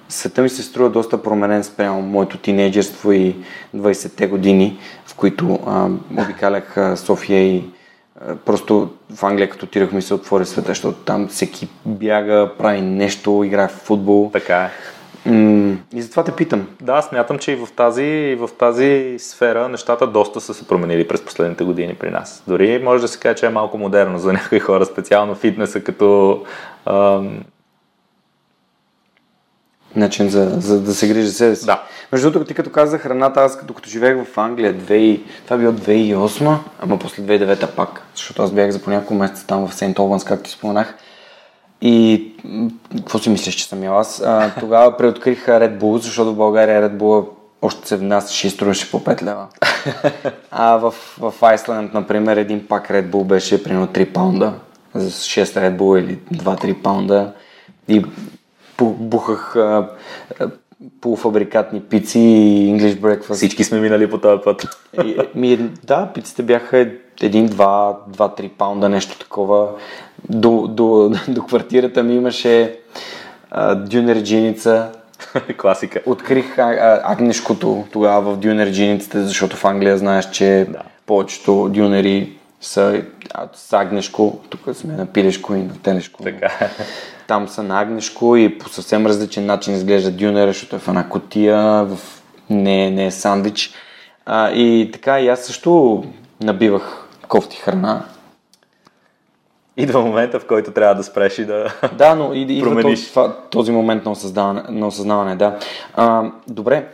света 0.09 0.41
ми 0.41 0.49
се 0.49 0.63
струва 0.63 0.89
доста 0.89 1.23
променен 1.23 1.63
спрямо 1.63 2.01
моето 2.01 2.37
тинейджерство 2.37 3.11
и 3.11 3.35
20-те 3.75 4.27
години, 4.27 4.79
в 5.05 5.15
които 5.15 5.59
а, 5.67 5.89
обикалях 6.23 6.77
а, 6.77 6.97
София 6.97 7.55
и 7.55 7.63
а, 8.21 8.35
просто 8.35 8.89
в 9.15 9.23
Англия, 9.23 9.49
като 9.49 9.65
отидох 9.65 9.91
ми 9.91 10.01
се 10.01 10.13
отвори 10.13 10.45
света, 10.45 10.67
защото 10.67 10.97
там 10.97 11.27
всеки 11.27 11.67
бяга, 11.85 12.51
прави 12.57 12.81
нещо, 12.81 13.43
играе 13.45 13.67
в 13.67 13.71
футбол. 13.71 14.29
Така 14.33 14.63
е. 14.63 14.69
И 15.93 16.01
затова 16.01 16.23
те 16.23 16.31
питам. 16.31 16.67
Да, 16.81 17.01
смятам, 17.01 17.39
че 17.39 17.51
и 17.51 17.55
в 17.55 17.67
тази, 17.75 18.03
и 18.03 18.35
в 18.35 18.49
тази 18.59 19.15
сфера 19.19 19.69
нещата 19.69 20.07
доста 20.07 20.41
са 20.41 20.53
се 20.53 20.67
променили 20.67 21.07
през 21.07 21.21
последните 21.21 21.63
години 21.63 21.93
при 21.93 22.11
нас. 22.11 22.43
Дори 22.47 22.81
може 22.83 23.01
да 23.01 23.07
се 23.07 23.19
каже, 23.19 23.35
че 23.35 23.45
е 23.45 23.49
малко 23.49 23.77
модерно 23.77 24.19
за 24.19 24.33
някои 24.33 24.59
хора, 24.59 24.85
специално 24.85 25.35
фитнеса 25.35 25.83
като 25.83 26.41
ам, 26.85 27.39
начин 29.97 30.29
за, 30.29 30.49
за 30.59 30.81
да 30.81 30.93
се 30.93 31.07
грижи 31.07 31.27
за 31.27 31.33
себе 31.33 31.55
си. 31.55 31.65
Да. 31.65 31.83
Между 32.11 32.31
другото, 32.31 32.47
ти 32.47 32.53
като 32.53 32.69
каза 32.69 32.91
за 32.91 32.97
храната, 32.97 33.39
аз 33.39 33.65
докато 33.65 33.89
живеех 33.89 34.25
в 34.25 34.37
Англия, 34.37 34.75
2, 34.75 35.21
това 35.43 35.55
е 35.55 35.59
било 35.59 35.71
2008, 35.71 36.57
ама 36.79 36.99
после 36.99 37.23
2009 37.23 37.67
пак, 37.67 38.01
защото 38.15 38.43
аз 38.43 38.51
бях 38.51 38.71
за 38.71 38.81
по 38.81 38.89
няколко 38.89 39.13
месеца 39.13 39.47
там 39.47 39.67
в 39.67 39.75
Сейнт 39.75 39.99
Олбанс, 39.99 40.23
както 40.23 40.49
споменах. 40.49 40.95
И 41.81 42.25
какво 42.97 43.19
си 43.19 43.29
мислиш, 43.29 43.55
че 43.55 43.67
съм 43.67 43.83
ял 43.83 43.99
аз? 43.99 44.21
А, 44.25 44.51
тогава 44.59 44.97
преоткрих 44.97 45.45
Red 45.45 45.77
Bull, 45.77 45.97
защото 45.97 46.33
в 46.33 46.37
България 46.37 46.89
Red 46.89 46.97
Bull 46.97 47.27
още 47.61 47.87
се 47.87 47.97
внасяше 47.97 48.47
и 48.47 48.49
струваше 48.49 48.91
по 48.91 48.99
5 48.99 49.23
лева. 49.23 49.47
А 50.51 50.77
в, 50.77 50.93
в 51.19 51.33
Айсланд, 51.41 51.93
например, 51.93 52.37
един 52.37 52.67
пак 52.67 52.89
Red 52.89 53.09
Bull 53.09 53.23
беше 53.23 53.63
примерно 53.63 53.87
3 53.87 54.13
паунда 54.13 54.53
за 54.93 55.09
6 55.09 55.43
Red 55.43 55.77
Bull 55.77 55.99
или 55.99 56.19
2-3 56.33 56.81
паунда. 56.81 57.33
И 57.87 58.05
бухах 58.85 59.55
а, 59.55 59.89
а, 60.39 60.49
полуфабрикатни 61.01 61.81
пици 61.81 62.19
и 62.19 62.75
English 62.75 62.99
breakfast. 62.99 63.33
Всички 63.33 63.63
сме 63.63 63.79
минали 63.79 64.09
по 64.09 64.17
този 64.17 64.41
път. 64.43 64.67
И, 65.03 65.17
ми, 65.35 65.57
да, 65.83 66.09
пиците 66.13 66.43
бяха 66.43 66.91
един, 67.21 67.45
два, 67.45 67.97
два-три 68.07 68.49
паунда, 68.49 68.89
нещо 68.89 69.19
такова. 69.19 69.67
До, 70.29 70.67
до, 70.67 71.11
до 71.27 71.41
квартирата 71.41 72.03
ми 72.03 72.15
имаше 72.15 72.79
а, 73.51 73.75
дюнер 73.75 74.21
джиница. 74.23 74.89
Класика. 75.57 76.01
Открих 76.05 76.59
а, 76.59 77.01
агнешкото 77.03 77.85
тогава 77.91 78.33
в 78.33 78.37
дюнер 78.37 78.71
джиниците, 78.71 79.21
защото 79.21 79.55
в 79.55 79.65
Англия 79.65 79.97
знаеш, 79.97 80.29
че 80.29 80.67
Да. 80.69 80.81
повечето 81.05 81.69
дюнери 81.69 82.37
са 82.61 83.01
с 83.53 83.73
агнешко. 83.73 84.39
Тук 84.49 84.75
сме 84.75 84.93
на 84.93 85.05
пилешко 85.05 85.55
и 85.55 85.57
на 85.57 85.73
телешко. 85.83 86.23
Така. 86.23 86.69
Там 87.27 87.47
са 87.47 87.63
на 87.63 87.81
агнешко 87.81 88.35
и 88.35 88.57
по 88.57 88.69
съвсем 88.69 89.05
различен 89.05 89.45
начин 89.45 89.73
изглежда 89.73 90.11
дюнера, 90.11 90.47
защото 90.47 90.75
е 90.75 90.79
в 90.79 90.87
една 90.87 91.09
котия, 91.09 91.85
в... 91.85 91.97
Не, 92.49 92.91
не 92.91 93.05
е 93.05 93.11
сандвич. 93.11 93.73
А, 94.25 94.51
и 94.51 94.89
така 94.93 95.19
и 95.19 95.27
аз 95.27 95.39
също 95.39 96.03
набивах 96.41 97.07
кофти 97.27 97.57
храна. 97.57 98.05
Идва 99.77 100.01
момента, 100.01 100.39
в 100.39 100.47
който 100.47 100.71
трябва 100.71 100.95
да 100.95 101.03
спреш 101.03 101.39
и 101.39 101.45
да... 101.45 101.73
Да, 101.97 102.15
но 102.15 102.33
и, 102.33 102.41
идва 102.41 102.69
Промениш. 102.69 103.11
този, 103.11 103.33
този 103.49 103.71
момент 103.71 104.05
на 104.05 104.11
осъзнаване, 104.11 104.63
на 104.69 104.87
осъзнаване 104.87 105.35
да. 105.35 105.59
А, 105.93 106.31
добре, 106.47 106.87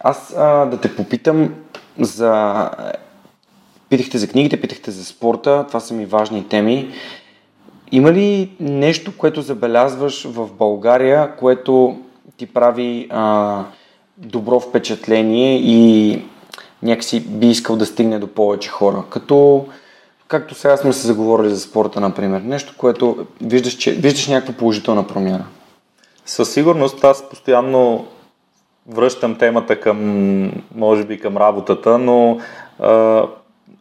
аз 0.00 0.34
а, 0.36 0.66
да 0.66 0.80
те 0.80 0.96
попитам 0.96 1.54
за... 1.98 2.70
Питахте 3.88 4.18
за 4.18 4.28
книгите, 4.28 4.60
питахте 4.60 4.90
за 4.90 5.04
спорта, 5.04 5.64
това 5.68 5.80
са 5.80 5.94
ми 5.94 6.06
важни 6.06 6.48
теми. 6.48 6.92
Има 7.92 8.12
ли 8.12 8.50
нещо, 8.60 9.16
което 9.16 9.42
забелязваш 9.42 10.24
в 10.24 10.48
България, 10.52 11.36
което 11.36 11.98
ти 12.36 12.46
прави 12.46 13.06
а, 13.10 13.64
добро 14.16 14.60
впечатление 14.60 15.60
и 15.60 16.22
някакси 16.82 17.20
би 17.20 17.46
искал 17.46 17.76
да 17.76 17.86
стигне 17.86 18.18
до 18.18 18.26
повече 18.26 18.68
хора? 18.68 19.04
Като, 19.10 19.66
както 20.28 20.54
сега 20.54 20.76
сме 20.76 20.92
се 20.92 21.06
заговорили 21.06 21.50
за 21.50 21.60
спорта, 21.60 22.00
например. 22.00 22.40
Нещо, 22.40 22.74
което 22.78 23.26
виждаш, 23.42 23.72
че, 23.72 23.92
виждаш 23.92 24.28
някаква 24.28 24.54
положителна 24.54 25.06
промяна. 25.06 25.44
Със 26.26 26.52
сигурност 26.52 27.04
аз 27.04 27.28
постоянно 27.28 28.06
връщам 28.88 29.34
темата 29.38 29.80
към, 29.80 30.52
може 30.74 31.04
би 31.04 31.20
към 31.20 31.36
работата, 31.36 31.98
но 31.98 32.38
а, 32.78 33.22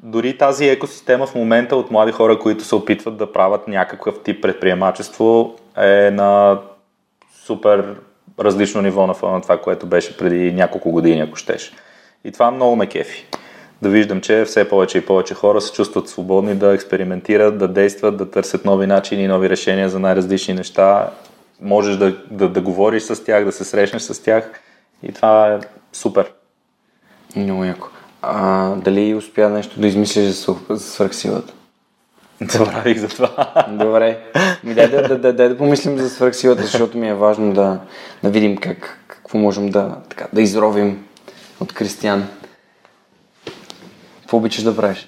дори 0.04 0.38
тази 0.38 0.70
екосистема 0.70 1.28
в 1.28 1.36
момента 1.36 1.76
от 1.76 1.92
млади 1.92 2.12
хора, 2.12 2.40
които 2.40 2.64
се 2.64 2.76
опитват 2.76 3.18
да 3.18 3.32
правят 3.32 3.68
някакъв 3.68 4.16
тип 4.24 4.42
предприемачество 4.42 5.56
е 5.78 6.12
на 6.12 6.60
супер 7.46 7.96
различно 8.40 8.82
ниво 8.82 9.08
на 9.08 9.14
фона 9.14 9.34
на 9.34 9.42
това, 9.42 9.58
което 9.62 9.86
беше 9.86 10.18
преди 10.18 10.54
няколко 10.54 10.92
години, 10.92 11.22
ако 11.22 11.36
щеш. 11.36 11.74
И 12.24 12.32
това 12.32 12.52
много 12.52 12.76
ме 12.76 12.88
кефи. 12.88 13.26
Да 13.82 13.90
виждам, 13.90 14.22
че 14.22 14.46
все 14.46 14.70
повече 14.70 14.98
и 14.98 15.06
повече 15.06 15.34
хора 15.34 15.62
се 15.62 15.74
чувстват 15.74 16.10
свободни 16.10 16.56
да 16.56 16.74
експериментират, 16.74 17.58
да 17.58 17.68
действат, 17.68 18.18
да 18.18 18.32
търсят 18.32 18.66
нови 18.66 18.88
начини, 18.88 19.28
нови 19.28 19.50
решения 19.50 19.90
за 19.90 20.00
най-различни 20.00 20.54
неща. 20.54 21.10
Можеш 21.62 21.98
да, 21.98 22.16
да, 22.32 22.50
да 22.50 22.62
говориш 22.62 23.04
с 23.04 23.24
тях, 23.24 23.46
да 23.46 23.52
се 23.52 23.64
срещнеш 23.64 24.02
с 24.02 24.24
тях. 24.24 24.62
И 25.04 25.12
това 25.14 25.54
е 25.54 25.60
супер. 25.94 26.32
Много 27.36 27.64
яко. 27.64 27.88
А, 28.22 28.70
дали 28.76 29.16
успя 29.16 29.50
нещо 29.50 29.80
да 29.80 29.88
измислиш 29.88 30.26
за, 30.26 30.56
за 30.70 30.80
свърхсилата? 30.80 31.54
Забравих 32.42 32.98
за 32.98 33.08
това. 33.08 33.66
Добре. 33.70 34.20
Ми 34.64 34.74
дай 34.74 34.88
да, 34.90 35.08
да, 35.08 35.18
да, 35.18 35.34
дай 35.34 35.50
да 35.50 35.58
помислим 35.58 35.98
за 35.98 36.10
свърхсилата, 36.10 36.62
защото 36.62 36.98
ми 36.98 37.10
е 37.10 37.14
важно 37.14 37.54
да, 37.54 37.80
да 38.24 38.30
видим 38.30 38.58
как, 38.58 39.00
какво 39.08 39.38
можем 39.38 39.70
да, 39.70 39.98
така, 40.10 40.28
да 40.34 40.42
изровим 40.42 41.06
от 41.60 41.74
Кристиян. 41.74 42.28
Какво 44.22 44.38
обичаш 44.38 44.64
да 44.64 44.76
правиш? 44.76 45.08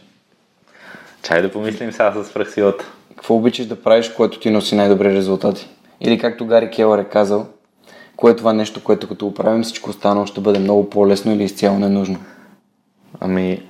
Чай 1.22 1.42
да 1.42 1.52
помислим 1.52 1.92
сега 1.92 2.14
с 2.14 2.28
свръхсилата. 2.28 2.86
Какво 3.16 3.36
обичаш 3.36 3.66
да 3.66 3.84
правиш, 3.84 4.10
което 4.10 4.40
ти 4.40 4.50
носи 4.50 4.76
най-добри 4.76 5.14
резултати? 5.14 5.70
Или 6.02 6.20
както 6.20 6.46
Гари 6.46 6.70
Келър 6.70 7.00
е 7.00 7.04
казал, 7.04 7.48
кое 8.16 8.32
е 8.32 8.36
това 8.36 8.54
нещо, 8.54 8.84
което 8.84 9.08
като 9.08 9.26
го 9.26 9.34
правим, 9.34 9.64
всичко 9.64 9.90
останало 9.90 10.26
ще 10.26 10.42
бъде 10.42 10.60
много 10.60 10.90
по-лесно 10.90 11.34
или 11.34 11.44
изцяло 11.44 11.80
ненужно? 11.80 12.20
Ами, 13.20 13.64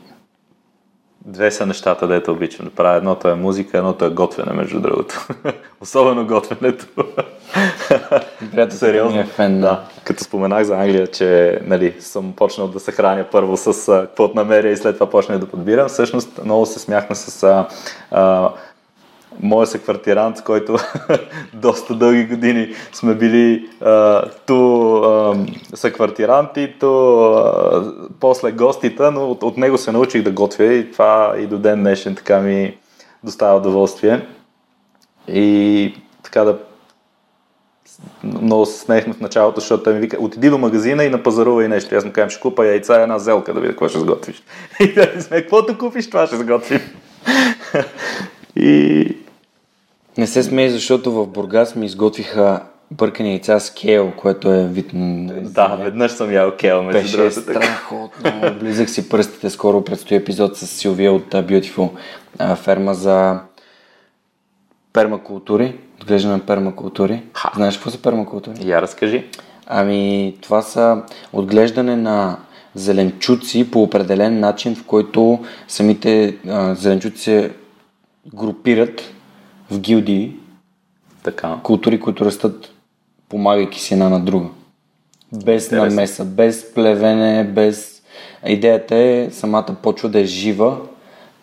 две 1.26 1.52
са 1.52 1.66
нещата, 1.66 2.08
дето 2.08 2.32
обичам 2.32 2.66
да 2.66 2.72
правя. 2.72 2.98
Едното 2.98 3.28
е 3.28 3.36
музика, 3.36 3.78
едното 3.78 4.06
е 4.06 4.10
готвене, 4.10 4.54
между 4.54 4.80
другото. 4.80 5.28
Особено 5.82 6.28
готвенето. 6.28 6.86
Приятелът 8.52 9.12
ми 9.14 9.20
е 9.20 9.26
фен, 9.26 9.62
да. 9.62 9.84
Като 10.04 10.24
споменах 10.24 10.64
за 10.64 10.76
Англия, 10.76 11.08
че 11.08 11.60
нали, 11.66 11.96
съм 12.00 12.34
почнал 12.36 12.68
да 12.68 12.80
се 12.80 12.92
храня 12.92 13.26
първо 13.32 13.58
с 13.58 13.86
каквото 14.02 14.36
намеря 14.36 14.70
и 14.70 14.78
след 14.78 14.96
това 14.96 15.10
почнах 15.10 15.38
да 15.38 15.48
подбирам, 15.48 15.88
всъщност 15.88 16.44
много 16.44 16.66
се 16.66 16.80
смяхме 16.80 17.16
с 17.16 17.44
а, 17.44 17.68
а, 18.12 18.50
моя 19.40 19.68
съквартирант, 19.68 20.44
който 20.44 20.78
доста 21.54 21.96
дълги 21.96 22.26
години 22.26 22.74
сме 22.94 23.16
били 23.16 23.70
а, 23.82 24.24
ту 24.46 24.96
а, 24.96 25.36
съквартиранти, 25.74 26.74
ту 26.80 27.20
а, 27.20 27.94
после 28.20 28.52
гостите, 28.52 29.12
но 29.12 29.32
от, 29.32 29.44
от 29.44 29.58
него 29.58 29.78
се 29.78 29.92
научих 29.92 30.24
да 30.24 30.32
готвя 30.32 30.74
и 30.74 30.92
това 30.92 31.36
и 31.40 31.48
до 31.48 31.58
ден 31.58 31.80
днешен 31.80 32.16
така 32.16 32.40
ми 32.40 32.78
доставя 33.24 33.58
удоволствие. 33.58 34.28
И 35.28 35.94
така 36.24 36.44
да 36.44 36.58
много 38.24 38.66
се 38.66 38.80
смеехме 38.80 39.14
в 39.14 39.20
началото, 39.20 39.60
защото 39.60 39.84
той 39.84 39.94
ми 39.94 40.00
вика, 40.00 40.18
отиди 40.20 40.50
до 40.50 40.58
магазина 40.58 41.04
и 41.04 41.10
напазарувай 41.10 41.68
нещо. 41.68 41.96
Аз 41.96 42.06
му 42.06 42.12
казвам, 42.12 42.30
ще 42.30 42.42
купа 42.42 42.66
яйца 42.66 43.00
и 43.00 43.04
една 43.04 43.20
зелка 43.20 43.54
да 43.54 43.60
видя 43.60 43.74
какво 43.74 43.88
ще 43.88 44.00
сготвиш. 44.00 44.44
И 44.80 44.94
да 44.94 45.22
сме, 45.22 45.42
каквото 45.42 45.78
купиш, 45.78 46.08
това 46.08 46.28
ще 46.28 46.38
сготвим. 46.38 46.80
и 48.56 49.18
Не 50.18 50.28
се 50.28 50.43
смей, 50.43 50.70
защото 50.70 51.12
в 51.12 51.28
Бургас 51.28 51.76
ми 51.76 51.86
изготвиха 51.86 52.62
бъркани 52.91 53.30
яйца 53.30 53.60
с 53.60 53.74
кейл, 53.74 54.14
което 54.18 54.53
е 54.53 54.68
вид 54.68 54.89
да, 54.93 55.68
веднъж 55.68 56.12
съм 56.12 56.32
ял 56.34 56.51
кел, 56.60 56.84
между 56.84 57.01
Беше 57.01 57.18
другото. 57.18 57.41
страхотно. 57.41 58.41
Облизах 58.55 58.89
си 58.89 59.10
пръстите. 59.10 59.49
Скоро 59.49 59.84
предстои 59.84 60.18
епизод 60.18 60.57
с 60.57 60.68
Силвия 60.68 61.14
от 61.14 61.34
Beautiful 61.34 61.89
ферма 62.55 62.93
за 62.93 63.39
пермакултури. 64.93 65.76
Отглеждане 66.01 66.34
на 66.34 66.45
пермакултури. 66.45 67.24
Ха. 67.34 67.51
Знаеш 67.55 67.76
какво 67.76 67.89
са 67.89 68.01
пермакултури? 68.01 68.55
Я 68.62 68.82
разкажи. 68.82 69.26
Ами, 69.68 70.36
това 70.41 70.62
са 70.62 71.03
отглеждане 71.34 71.95
на 71.95 72.38
зеленчуци 72.76 73.72
по 73.72 73.84
определен 73.84 74.39
начин, 74.39 74.76
в 74.76 74.84
който 74.84 75.39
самите 75.68 76.38
а, 76.49 76.76
зеленчуци 76.76 77.22
се 77.22 77.51
групират 78.36 79.14
в 79.72 79.80
гилдии, 79.80 80.32
Така. 81.24 81.60
култури, 81.64 82.00
които 82.00 82.26
растат 82.26 82.74
помагайки 83.30 83.80
си 83.82 83.94
една 83.94 84.10
на 84.10 84.20
друга. 84.20 84.48
Без 85.34 85.64
Интересно. 85.64 85.90
намеса, 85.90 86.26
без 86.26 86.74
плевене, 86.74 87.44
без... 87.44 88.02
Идеята 88.48 88.96
е 88.96 89.30
самата 89.32 89.76
почва 89.84 90.10
да 90.10 90.20
е 90.20 90.26
жива, 90.26 90.78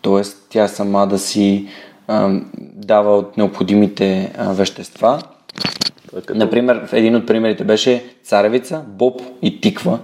т.е. 0.01 0.21
тя 0.49 0.67
сама 0.67 1.07
да 1.07 1.19
си 1.19 1.67
а, 2.07 2.39
дава 2.73 3.17
от 3.17 3.37
необходимите 3.37 4.33
а, 4.37 4.53
вещества. 4.53 5.21
Е 6.17 6.21
като- 6.21 6.39
Например, 6.39 6.89
един 6.91 7.15
от 7.15 7.27
примерите 7.27 7.63
беше 7.63 8.05
царевица, 8.23 8.83
боб 8.87 9.21
и 9.41 9.61
тиква, 9.61 9.99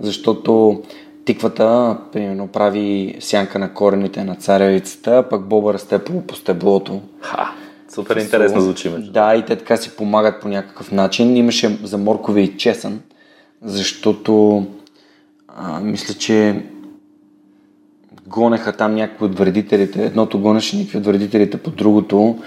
защото 0.00 0.82
тиквата, 1.24 1.98
примерно, 2.12 2.48
прави 2.48 3.16
сянка 3.20 3.58
на 3.58 3.74
корените 3.74 4.24
на 4.24 4.34
царевицата, 4.34 5.24
пък 5.30 5.46
боба 5.46 5.74
расте 5.74 5.98
по, 5.98 6.26
по 6.26 6.34
стеблото. 6.34 7.00
Ха, 7.20 7.52
супер 7.94 8.16
интересно 8.16 8.60
звучи. 8.60 8.88
Между. 8.88 9.12
Да, 9.12 9.34
и 9.34 9.44
те 9.44 9.56
така 9.56 9.76
си 9.76 9.96
помагат 9.96 10.40
по 10.40 10.48
някакъв 10.48 10.92
начин. 10.92 11.36
Имаше 11.36 11.78
за 11.82 11.98
моркови 11.98 12.42
и 12.42 12.56
чесън, 12.56 13.00
защото 13.62 14.66
а, 15.48 15.80
мисля, 15.80 16.14
че 16.14 16.62
гонеха 18.26 18.72
там 18.72 18.94
някои 18.94 19.26
от 19.26 19.38
вредителите. 19.38 20.04
Едното 20.04 20.40
гонеше 20.40 20.76
някакви 20.76 20.98
от 20.98 21.06
вредителите 21.06 21.56
по 21.56 21.70
другото 21.70 22.38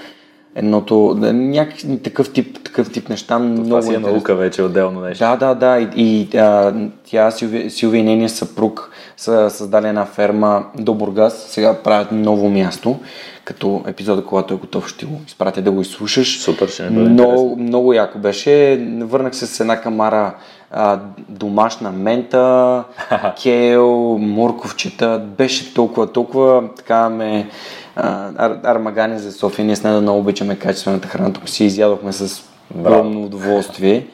едното, 0.56 1.18
някакъв 1.34 2.02
такъв 2.04 2.34
тип, 2.34 2.64
такъв 2.64 2.92
тип 2.92 3.10
неща. 3.10 3.36
Това 3.36 3.40
много 3.40 3.82
си 3.82 3.90
е 3.90 3.94
интересно. 3.94 4.12
наука 4.12 4.36
вече, 4.36 4.62
отделно 4.62 5.02
нещо. 5.02 5.24
Да, 5.24 5.36
да, 5.36 5.56
да. 5.56 5.80
И, 5.80 5.90
и 5.96 6.38
а, 6.38 6.74
тя, 7.04 7.32
Силвия, 7.32 7.72
Силвия 7.72 8.00
и 8.00 8.04
нейният 8.04 8.32
съпруг 8.32 8.92
са 9.18 9.50
създали 9.50 9.88
една 9.88 10.06
ферма 10.06 10.64
до 10.80 10.94
Бургас. 10.94 11.46
Сега 11.50 11.74
правят 11.74 12.12
ново 12.12 12.50
място. 12.50 13.00
Като 13.46 13.84
епизода, 13.88 14.26
когато 14.26 14.54
е 14.54 14.58
готов, 14.58 14.88
ще 14.88 15.06
го 15.06 15.22
изпратя 15.28 15.62
да 15.62 15.72
го 15.72 15.82
изслушаш. 15.82 16.40
Супер, 16.40 16.68
ще 16.68 16.84
ми 16.84 16.90
бъде 16.90 17.10
интересно. 17.10 17.34
много, 17.34 17.56
много 17.56 17.94
яко 17.94 18.20
беше. 18.20 18.86
Върнах 19.00 19.36
се 19.36 19.48
с 19.48 19.60
една 19.60 19.82
камара 19.82 20.36
а, 20.72 21.00
домашна 21.30 21.92
мента, 21.92 22.84
кейл, 23.44 24.18
морковчета. 24.18 25.22
Беше 25.38 25.74
толкова, 25.74 26.12
толкова 26.12 26.64
така 26.78 27.10
ме 27.10 27.50
ар, 27.96 28.60
армагани 28.64 29.20
за 29.20 29.32
София. 29.32 29.66
Ние 29.66 29.76
с 29.76 29.84
нея 29.84 30.02
много 30.02 30.20
обичаме 30.20 30.60
качествената 30.60 31.08
храна. 31.08 31.34
Тук 31.34 31.50
си 31.50 31.66
изядохме 31.66 32.14
с 32.14 32.44
огромно 32.76 33.24
удоволствие. 33.24 34.08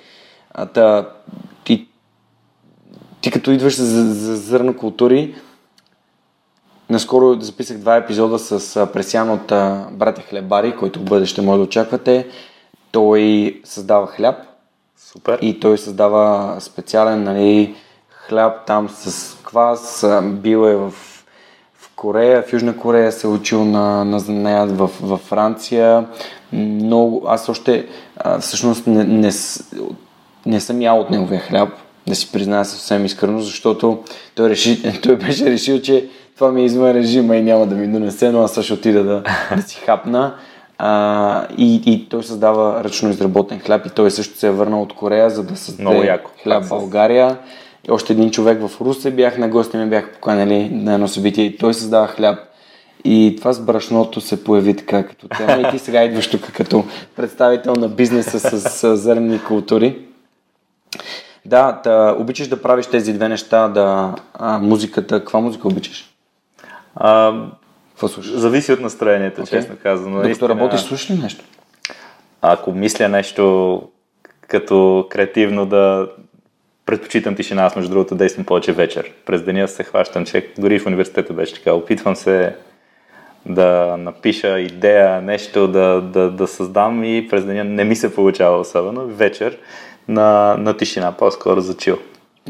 А, 0.53 0.65
та, 0.65 1.09
ти, 1.63 1.87
ти 3.21 3.31
като 3.31 3.51
идваш 3.51 3.75
за, 3.75 4.13
за 4.13 4.35
зърна 4.35 4.77
култури, 4.77 5.35
Наскоро 6.91 7.41
записах 7.41 7.77
два 7.77 7.95
епизода 7.95 8.39
с 8.39 8.87
Пресян 8.93 9.29
от 9.29 9.45
Братя 9.97 10.21
Хлебари, 10.21 10.75
който 10.75 10.99
в 10.99 11.03
бъдеще 11.03 11.41
може 11.41 11.57
да 11.57 11.63
очаквате. 11.63 12.27
Той 12.91 13.61
създава 13.63 14.07
хляб 14.07 14.35
Супер. 14.97 15.39
и 15.41 15.59
той 15.59 15.77
създава 15.77 16.55
специален 16.59 17.23
нали, 17.23 17.75
хляб 18.09 18.65
там 18.67 18.89
с 18.89 19.37
квас. 19.43 20.05
Бил 20.23 20.67
е 20.67 20.75
в 20.75 20.93
Корея, 22.01 22.41
в 22.41 22.53
Южна 22.53 22.77
Корея 22.77 23.11
се 23.11 23.27
е 23.27 23.29
учил 23.29 23.65
на, 23.65 24.05
на 24.05 24.19
занаят 24.19 24.77
в, 24.77 24.89
в 25.01 25.17
Франция. 25.17 26.05
Много, 26.53 27.23
аз 27.27 27.49
още 27.49 27.85
а, 28.17 28.39
всъщност 28.39 28.87
не, 28.87 29.03
не, 29.03 29.31
не 30.45 30.59
съм 30.59 30.81
ял 30.81 30.99
от 30.99 31.09
неговия 31.09 31.39
хляб, 31.39 31.69
да 32.07 32.15
си 32.15 32.31
призная 32.31 32.65
съвсем 32.65 33.05
искрено, 33.05 33.39
защото 33.39 33.99
той, 34.35 34.49
реши, 34.49 35.01
той 35.03 35.15
беше 35.15 35.45
решил, 35.45 35.81
че 35.81 36.05
това 36.35 36.51
ми 36.51 36.61
е 36.61 36.65
извън 36.65 36.91
режима 36.91 37.35
и 37.35 37.41
няма 37.41 37.65
да 37.65 37.75
ми 37.75 37.87
донесе, 37.87 38.31
но 38.31 38.43
аз 38.43 38.53
също 38.53 38.73
отида 38.73 39.03
да, 39.03 39.23
да 39.55 39.61
си 39.61 39.75
хапна. 39.85 40.33
А, 40.77 41.47
и, 41.57 41.81
и 41.85 42.09
той 42.09 42.23
създава 42.23 42.83
ръчно 42.83 43.09
изработен 43.09 43.59
хляб 43.59 43.85
и 43.85 43.89
той 43.89 44.11
също 44.11 44.37
се 44.37 44.47
е 44.47 44.51
върнал 44.51 44.81
от 44.81 44.93
Корея, 44.93 45.29
за 45.29 45.43
да 45.43 45.55
създаде 45.55 46.19
хляб 46.43 46.63
в 46.63 46.69
България. 46.69 47.37
Още 47.89 48.13
един 48.13 48.31
човек 48.31 48.67
в 48.67 48.81
Русе 48.81 49.11
бях 49.11 49.37
на 49.37 49.49
гости, 49.49 49.77
ме 49.77 49.85
бяха 49.85 50.11
поканали 50.11 50.69
на 50.69 50.93
едно 50.93 51.07
събитие 51.07 51.45
и 51.45 51.57
той 51.57 51.73
създава 51.73 52.07
хляб. 52.07 52.39
И 53.03 53.35
това 53.37 53.53
с 53.53 53.59
брашното 53.65 54.21
се 54.21 54.43
появи 54.43 54.75
така 54.75 55.03
като 55.03 55.27
тема 55.27 55.67
и 55.67 55.71
ти 55.71 55.79
сега 55.79 56.03
идваш 56.03 56.29
тук 56.29 56.51
като 56.51 56.85
представител 57.15 57.73
на 57.73 57.87
бизнеса 57.89 58.39
с, 58.39 58.69
с 58.69 58.97
зърнени 58.97 59.43
култури. 59.43 59.97
Да, 61.45 61.81
да, 61.83 62.15
обичаш 62.19 62.47
да 62.47 62.61
правиш 62.61 62.85
тези 62.85 63.13
две 63.13 63.29
неща, 63.29 63.67
да, 63.67 64.15
а, 64.33 64.59
музиката, 64.59 65.19
каква 65.19 65.39
музика 65.39 65.67
обичаш? 65.67 66.13
А, 66.95 67.33
Какво 67.89 68.07
слушаш? 68.07 68.33
зависи 68.33 68.71
от 68.71 68.79
настроението, 68.79 69.41
Окей. 69.41 69.59
честно 69.59 69.75
казано. 69.83 70.09
Докато 70.09 70.27
Наистина, 70.27 70.49
работиш, 70.49 70.81
слушаш 70.81 71.09
ли 71.11 71.15
нещо? 71.15 71.45
Ако 72.41 72.71
мисля 72.71 73.07
нещо 73.09 73.81
като 74.47 75.07
креативно 75.09 75.65
да 75.65 76.07
предпочитам 76.91 77.35
тишина, 77.35 77.63
аз 77.63 77.75
между 77.75 77.91
другото 77.91 78.15
действам 78.15 78.45
повече 78.45 78.73
вечер. 78.73 79.11
През 79.25 79.41
деня 79.43 79.67
се 79.67 79.83
хващам, 79.83 80.25
че 80.25 80.47
дори 80.57 80.79
в 80.79 80.85
университета 80.85 81.33
беше 81.33 81.53
така. 81.53 81.73
Опитвам 81.73 82.15
се 82.15 82.55
да 83.45 83.95
напиша 83.99 84.59
идея, 84.59 85.21
нещо 85.21 85.67
да, 85.67 86.01
да, 86.01 86.31
да 86.31 86.47
създам 86.47 87.03
и 87.03 87.27
през 87.29 87.45
деня 87.45 87.63
не 87.63 87.83
ми 87.83 87.95
се 87.95 88.15
получава 88.15 88.59
особено. 88.59 89.07
Вечер 89.07 89.57
на, 90.07 90.55
на 90.57 90.77
тишина, 90.77 91.11
по-скоро 91.11 91.61
за 91.61 91.77
чил. 91.77 91.97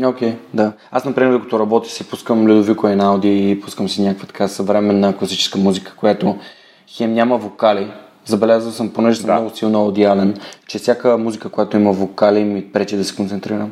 Окей, 0.04 0.30
okay, 0.30 0.36
да. 0.54 0.74
Аз, 0.92 1.06
например, 1.06 1.32
докато 1.32 1.60
работя, 1.60 1.90
си 1.90 2.10
пускам 2.10 2.48
Людовико 2.48 2.88
Енауди 2.88 3.52
и 3.52 3.62
пускам 3.62 3.90
си 3.90 4.02
някаква 4.02 4.28
така 4.28 4.48
съвременна 4.48 5.18
класическа 5.18 5.60
музика, 5.60 5.94
която 5.98 6.38
хем 6.88 7.14
няма 7.14 7.38
вокали. 7.38 7.88
Забелязал 8.26 8.72
съм, 8.72 8.94
понеже 8.94 9.18
съм 9.18 9.28
Да. 9.28 9.34
много 9.34 9.56
силно 9.56 9.80
аудиален, 9.80 10.38
че 10.68 10.80
всяка 10.80 11.18
музика, 11.18 11.50
която 11.50 11.78
има 11.78 11.92
вокали, 11.92 12.44
ми 12.44 12.72
пречи 12.72 12.98
да 12.98 13.04
се 13.04 13.16
концентрирам. 13.16 13.72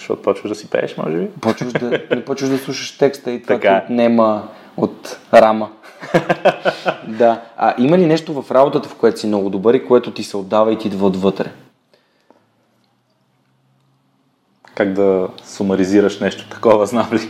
Защото 0.00 0.22
почваш 0.22 0.48
да 0.48 0.54
си 0.54 0.70
пееш, 0.70 0.96
може 0.96 1.16
би? 1.16 1.26
Почваш 1.40 1.72
да, 1.72 1.90
не 2.10 2.24
почваш 2.24 2.50
да 2.50 2.58
слушаш 2.58 2.98
текста 2.98 3.30
и 3.30 3.42
това 3.42 3.54
Така 3.54 3.68
е. 3.68 3.80
ти 3.80 3.84
отнема 3.84 4.48
от 4.76 5.18
рама. 5.34 5.70
да. 7.08 7.40
А 7.56 7.74
има 7.78 7.98
ли 7.98 8.06
нещо 8.06 8.42
в 8.42 8.50
работата, 8.50 8.88
в 8.88 8.94
което 8.94 9.20
си 9.20 9.26
много 9.26 9.50
добър 9.50 9.74
и 9.74 9.84
което 9.84 10.10
ти 10.10 10.22
се 10.22 10.36
отдава 10.36 10.72
и 10.72 10.78
ти 10.78 10.88
идва 10.88 11.06
отвътре? 11.06 11.52
Как 14.74 14.92
да 14.92 15.28
сумаризираш 15.44 16.20
нещо 16.20 16.48
такова, 16.50 16.86
знам 16.92 17.08
ли? 17.12 17.28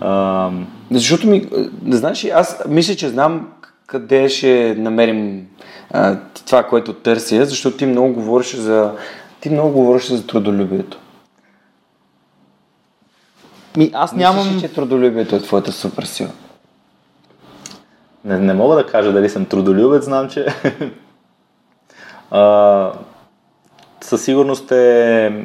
Ам, 0.00 0.66
Защото 0.90 1.26
ми, 1.26 1.48
не 1.82 1.96
знаеш 1.96 2.24
аз 2.24 2.62
мисля, 2.68 2.94
че 2.94 3.08
знам 3.08 3.52
къде 3.86 4.28
ще 4.28 4.74
намерим 4.78 5.46
а, 5.90 6.16
това, 6.46 6.62
което 6.62 6.92
търся, 6.92 7.44
защото 7.44 7.76
ти 7.76 7.86
много 7.86 8.12
говориш 8.12 8.54
за, 8.54 8.92
ти 9.40 9.50
много 9.50 9.72
говориш 9.72 10.08
за 10.08 10.26
трудолюбието. 10.26 10.98
Ми, 13.76 13.90
аз 13.94 14.12
нямам... 14.12 14.46
Мислиш 14.46 14.62
ли, 14.62 14.68
че 14.68 14.74
трудолюбието 14.74 15.36
е 15.36 15.42
твоята 15.42 15.72
супер 15.72 16.02
сила? 16.02 16.30
Не, 18.24 18.38
не 18.38 18.54
мога 18.54 18.76
да 18.76 18.86
кажа 18.86 19.12
дали 19.12 19.28
съм 19.28 19.46
трудолюбец, 19.46 20.04
знам, 20.04 20.28
че 20.28 20.46
а, 22.30 22.92
със 24.00 24.24
сигурност 24.24 24.72
е 24.72 25.44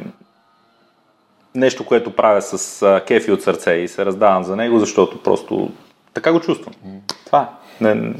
нещо, 1.54 1.86
което 1.86 2.16
правя 2.16 2.42
с 2.42 2.82
а, 2.82 3.00
кефи 3.06 3.32
от 3.32 3.42
сърце 3.42 3.72
и 3.72 3.88
се 3.88 4.06
раздавам 4.06 4.44
за 4.44 4.56
него, 4.56 4.78
защото 4.78 5.22
просто 5.22 5.70
така 6.14 6.32
го 6.32 6.40
чувствам. 6.40 6.74
Това 7.26 7.40
е. 7.40 7.84
Не, 7.84 8.14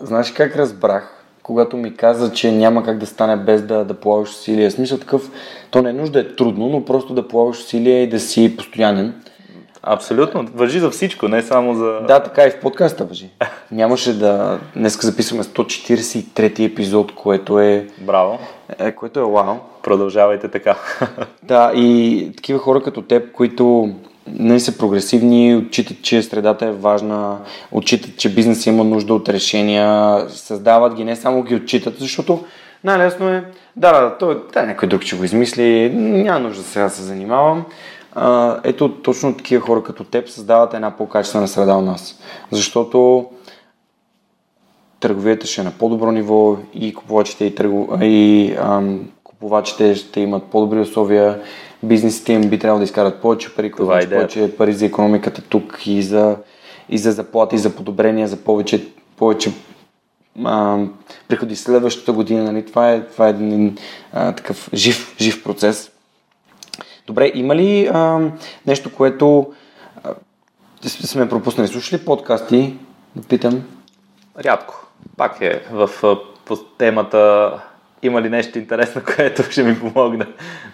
Знаеш 0.00 0.32
как 0.32 0.56
разбрах, 0.56 1.24
когато 1.42 1.76
ми 1.76 1.96
каза, 1.96 2.32
че 2.32 2.52
няма 2.52 2.84
как 2.84 2.98
да 2.98 3.06
стане 3.06 3.36
без 3.36 3.62
да, 3.62 3.84
да 3.84 3.94
полагаш 3.94 4.30
усилия. 4.30 4.70
Смисъл 4.70 4.98
такъв, 4.98 5.30
то 5.70 5.82
не 5.82 5.90
е 5.90 5.92
нужда 5.92 6.20
е 6.20 6.36
трудно, 6.36 6.68
но 6.68 6.84
просто 6.84 7.14
да 7.14 7.28
полагаш 7.28 7.58
усилия 7.58 8.02
и 8.02 8.08
да 8.08 8.20
си 8.20 8.56
постоянен. 8.56 9.22
Абсолютно. 9.82 10.46
Въжи 10.54 10.78
за 10.80 10.90
всичко, 10.90 11.28
не 11.28 11.42
само 11.42 11.74
за... 11.74 12.00
Да, 12.08 12.22
така 12.22 12.44
и 12.44 12.50
в 12.50 12.60
подкаста 12.60 13.04
въжи. 13.04 13.28
Нямаше 13.72 14.18
да... 14.18 14.58
Днеска 14.76 15.06
записваме 15.06 15.42
143 15.44 16.72
епизод, 16.72 17.14
което 17.14 17.60
е, 17.60 17.86
Браво. 17.98 18.38
е, 18.78 18.92
което 18.92 19.20
е 19.20 19.22
вау. 19.22 19.56
Продължавайте 19.82 20.48
така. 20.48 20.76
Да, 21.42 21.72
и 21.74 22.30
такива 22.36 22.58
хора 22.58 22.82
като 22.82 23.02
теб, 23.02 23.32
които 23.32 23.94
не 24.26 24.60
са 24.60 24.78
прогресивни, 24.78 25.56
отчитат, 25.56 26.02
че 26.02 26.22
средата 26.22 26.66
е 26.66 26.72
важна, 26.72 27.38
отчитат, 27.72 28.16
че 28.16 28.34
бизнесът 28.34 28.66
има 28.66 28.84
нужда 28.84 29.14
от 29.14 29.28
решения, 29.28 30.20
създават 30.28 30.94
ги, 30.94 31.04
не 31.04 31.16
само 31.16 31.42
ги 31.42 31.54
отчитат, 31.54 31.94
защото 31.98 32.44
най-лесно 32.84 33.28
е, 33.28 33.44
да, 33.76 34.00
да, 34.00 34.18
той, 34.18 34.42
да, 34.52 34.62
някой 34.62 34.88
друг 34.88 35.02
ще 35.02 35.16
го 35.16 35.24
измисли, 35.24 35.90
няма 35.94 36.40
нужда 36.40 36.62
сега 36.62 36.84
да 36.84 36.90
се 36.90 37.02
занимавам. 37.02 37.64
А, 38.14 38.60
ето, 38.64 39.02
точно 39.02 39.36
такива 39.36 39.66
хора 39.66 39.82
като 39.82 40.04
теб 40.04 40.28
създават 40.28 40.74
една 40.74 40.96
по-качествена 40.96 41.48
среда 41.48 41.76
у 41.76 41.82
нас. 41.82 42.18
Защото 42.50 43.26
търговията 45.00 45.46
ще 45.46 45.60
е 45.60 45.64
на 45.64 45.70
по-добро 45.70 46.12
ниво 46.12 46.56
и 46.74 46.94
купувачите 46.94 47.44
и, 47.44 47.54
търгов... 47.54 47.88
и 48.02 48.54
ам, 48.58 49.08
купувачите 49.24 49.94
ще 49.94 50.20
имат 50.20 50.42
по-добри 50.44 50.80
условия, 50.80 51.40
бизнесите 51.82 52.32
им 52.32 52.40
би 52.50 52.58
трябвало 52.58 52.78
да 52.78 52.84
изкарат 52.84 53.22
повече 53.22 53.54
пари, 53.54 53.72
Това 53.72 53.98
е 53.98 54.02
значи 54.02 54.14
повече 54.14 54.56
пари 54.56 54.72
за 54.72 54.86
економиката 54.86 55.42
тук 55.42 55.82
и 55.86 56.02
за, 56.02 56.36
и 56.88 56.98
за 56.98 57.12
заплати, 57.12 57.56
и 57.56 57.58
за 57.58 57.76
подобрения, 57.76 58.28
за 58.28 58.36
повече, 58.36 58.86
повече 59.16 59.52
ам, 60.44 60.94
приходи 61.28 61.56
следващата 61.56 62.12
година. 62.12 62.44
Нали? 62.44 62.66
Това, 62.66 62.92
е, 62.92 63.00
това 63.00 63.26
е 63.26 63.30
един 63.30 63.76
а, 64.12 64.32
такъв 64.32 64.70
жив, 64.74 65.16
жив 65.20 65.44
процес. 65.44 65.91
Добре, 67.06 67.32
има 67.34 67.56
ли 67.56 67.90
ам, 67.94 68.32
нещо, 68.66 68.92
което 68.92 69.52
а, 70.04 70.14
сме 70.88 71.28
пропуснали? 71.28 71.68
Слушали 71.68 72.00
ли 72.00 72.04
подкасти? 72.04 72.76
Да 73.16 73.28
питам. 73.28 73.62
Рядко. 74.44 74.86
Пак 75.16 75.40
е 75.40 75.62
в 75.72 75.90
а, 76.02 76.16
по 76.44 76.56
темата 76.56 77.50
има 78.02 78.22
ли 78.22 78.28
нещо 78.28 78.58
интересно, 78.58 79.02
което 79.16 79.42
ще 79.42 79.62
ми 79.62 79.80
помогне. 79.80 80.26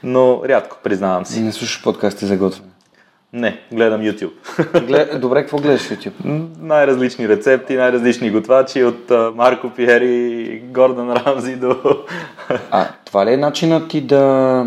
Но 0.02 0.42
рядко, 0.44 0.76
признавам 0.82 1.26
си. 1.26 1.40
Не 1.40 1.52
слушаш 1.52 1.82
подкасти 1.82 2.26
за 2.26 2.36
готвене. 2.36 2.68
Не, 3.32 3.60
гледам 3.72 4.00
YouTube. 4.00 4.32
Глед... 4.86 5.20
Добре, 5.20 5.40
какво 5.40 5.58
гледаш 5.58 5.80
в 5.80 5.90
YouTube? 5.90 6.48
Най-различни 6.60 7.28
рецепти, 7.28 7.76
най-различни 7.76 8.30
готвачи, 8.30 8.84
от 8.84 9.10
а, 9.10 9.32
Марко 9.34 9.70
Пиери, 9.70 10.62
Гордон 10.64 11.12
Рамзи 11.12 11.56
до... 11.56 11.76
А 12.70 12.86
това 13.04 13.26
ли 13.26 13.32
е 13.32 13.36
начинът 13.36 13.88
ти 13.88 14.00
да, 14.00 14.66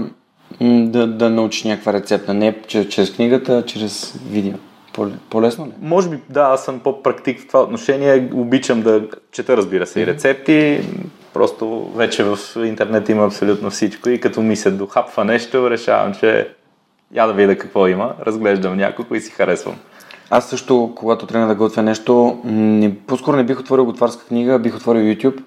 да, 0.62 1.08
да 1.08 1.30
научиш 1.30 1.64
някаква 1.64 1.94
рецепта? 1.94 2.34
Не 2.34 2.62
чрез, 2.68 2.88
чрез 2.88 3.14
книгата, 3.14 3.58
а 3.58 3.66
чрез 3.66 4.20
видео. 4.30 4.54
По- 4.94 5.12
по-лесно 5.30 5.66
ли? 5.66 5.72
Може 5.82 6.10
би, 6.10 6.18
да, 6.30 6.42
аз 6.42 6.66
съм 6.66 6.80
по-практик 6.80 7.42
в 7.42 7.48
това 7.48 7.62
отношение. 7.62 8.30
Обичам 8.34 8.82
да 8.82 9.04
чета, 9.32 9.58
разбира 9.58 9.88
се, 9.88 10.02
и 10.02 10.08
рецепти. 10.08 10.82
Просто 11.34 11.92
вече 11.96 12.24
в 12.24 12.38
интернет 12.66 13.10
има 13.10 13.26
абсолютно 13.26 13.70
всичко 13.70 14.10
и 14.10 14.20
като 14.20 14.42
ми 14.42 14.56
се 14.56 14.72
дохапва 14.72 15.26
нещо, 15.26 15.70
решавам, 15.70 16.14
че 16.14 16.50
я 17.14 17.28
да 17.28 17.34
видя 17.34 17.58
какво 17.58 17.88
има, 17.88 18.14
разглеждам 18.26 18.78
няколко 18.78 19.16
и 19.16 19.22
си 19.22 19.32
харесвам. 19.32 19.76
Аз 20.30 20.50
също, 20.50 20.94
когато 20.96 21.26
трябва 21.26 21.48
да 21.48 21.56
готвя 21.56 21.82
нещо, 21.82 22.42
не, 22.46 22.98
по-скоро 22.98 23.38
не 23.38 23.44
бих 23.44 23.60
отворил 23.60 23.86
готварска 23.86 24.26
книга, 24.26 24.60
бих 24.60 24.76
отворил 24.76 25.02
YouTube. 25.02 25.44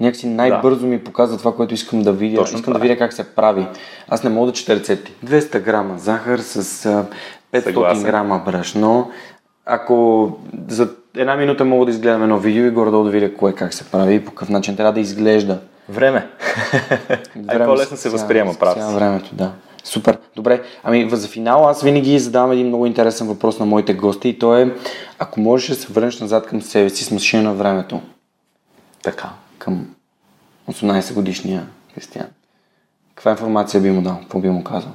Някакси 0.00 0.26
най-бързо 0.26 0.86
ми 0.86 1.04
показва 1.04 1.38
това, 1.38 1.54
което 1.54 1.74
искам 1.74 2.02
да 2.02 2.12
видя. 2.12 2.36
Точно 2.36 2.58
искам 2.58 2.62
това 2.62 2.72
да 2.72 2.82
видя 2.82 2.98
как 2.98 3.12
се 3.12 3.34
прави. 3.34 3.66
Аз 4.08 4.24
не 4.24 4.30
мога 4.30 4.46
да 4.46 4.52
чета 4.52 4.76
рецепти. 4.76 5.12
200 5.26 5.60
грама 5.60 5.98
захар 5.98 6.38
с 6.38 6.86
а, 6.86 7.06
500 7.52 7.64
Съгласен. 7.64 8.02
грама 8.02 8.42
брашно. 8.46 9.10
Ако 9.66 10.28
за 10.68 10.88
една 11.16 11.36
минута 11.36 11.64
мога 11.64 11.84
да 11.84 11.90
изгледам 11.90 12.22
едно 12.22 12.38
видео 12.38 12.66
и 12.66 12.70
горе-долу 12.70 13.04
да 13.04 13.10
видя 13.10 13.34
кое 13.34 13.52
как 13.52 13.74
се 13.74 13.84
прави 13.84 14.14
и 14.14 14.24
по 14.24 14.30
какъв 14.30 14.48
начин 14.48 14.76
трябва 14.76 14.92
да 14.92 15.00
изглежда. 15.00 15.58
Време. 15.88 16.26
Ай, 17.08 17.18
Време 17.36 17.64
по-лесно 17.64 17.96
се 17.96 18.08
възприема, 18.08 18.54
прав 18.54 18.94
времето, 18.94 19.30
да. 19.32 19.52
Супер. 19.84 20.18
Добре. 20.36 20.62
Ами 20.82 21.10
за 21.12 21.28
финал 21.28 21.68
аз 21.68 21.82
винаги 21.82 22.18
задавам 22.18 22.52
един 22.52 22.66
много 22.66 22.86
интересен 22.86 23.26
въпрос 23.26 23.58
на 23.58 23.66
моите 23.66 23.94
гости 23.94 24.28
и 24.28 24.38
то 24.38 24.56
е, 24.56 24.74
ако 25.18 25.40
можеш 25.40 25.68
да 25.68 25.74
се 25.74 25.92
върнеш 25.92 26.20
назад 26.20 26.46
към 26.46 26.62
себе 26.62 26.90
си 26.90 27.04
с 27.04 27.10
машина 27.10 27.42
на 27.42 27.54
времето, 27.54 28.00
Така. 29.02 29.28
Към 29.60 29.94
18 30.68 31.14
годишния 31.14 31.66
християн, 31.94 32.28
каква 33.14 33.30
информация 33.30 33.80
би 33.80 33.90
му 33.90 34.02
дал? 34.02 34.18
Какво 34.20 34.40
би 34.40 34.48
му 34.48 34.64
казал? 34.64 34.92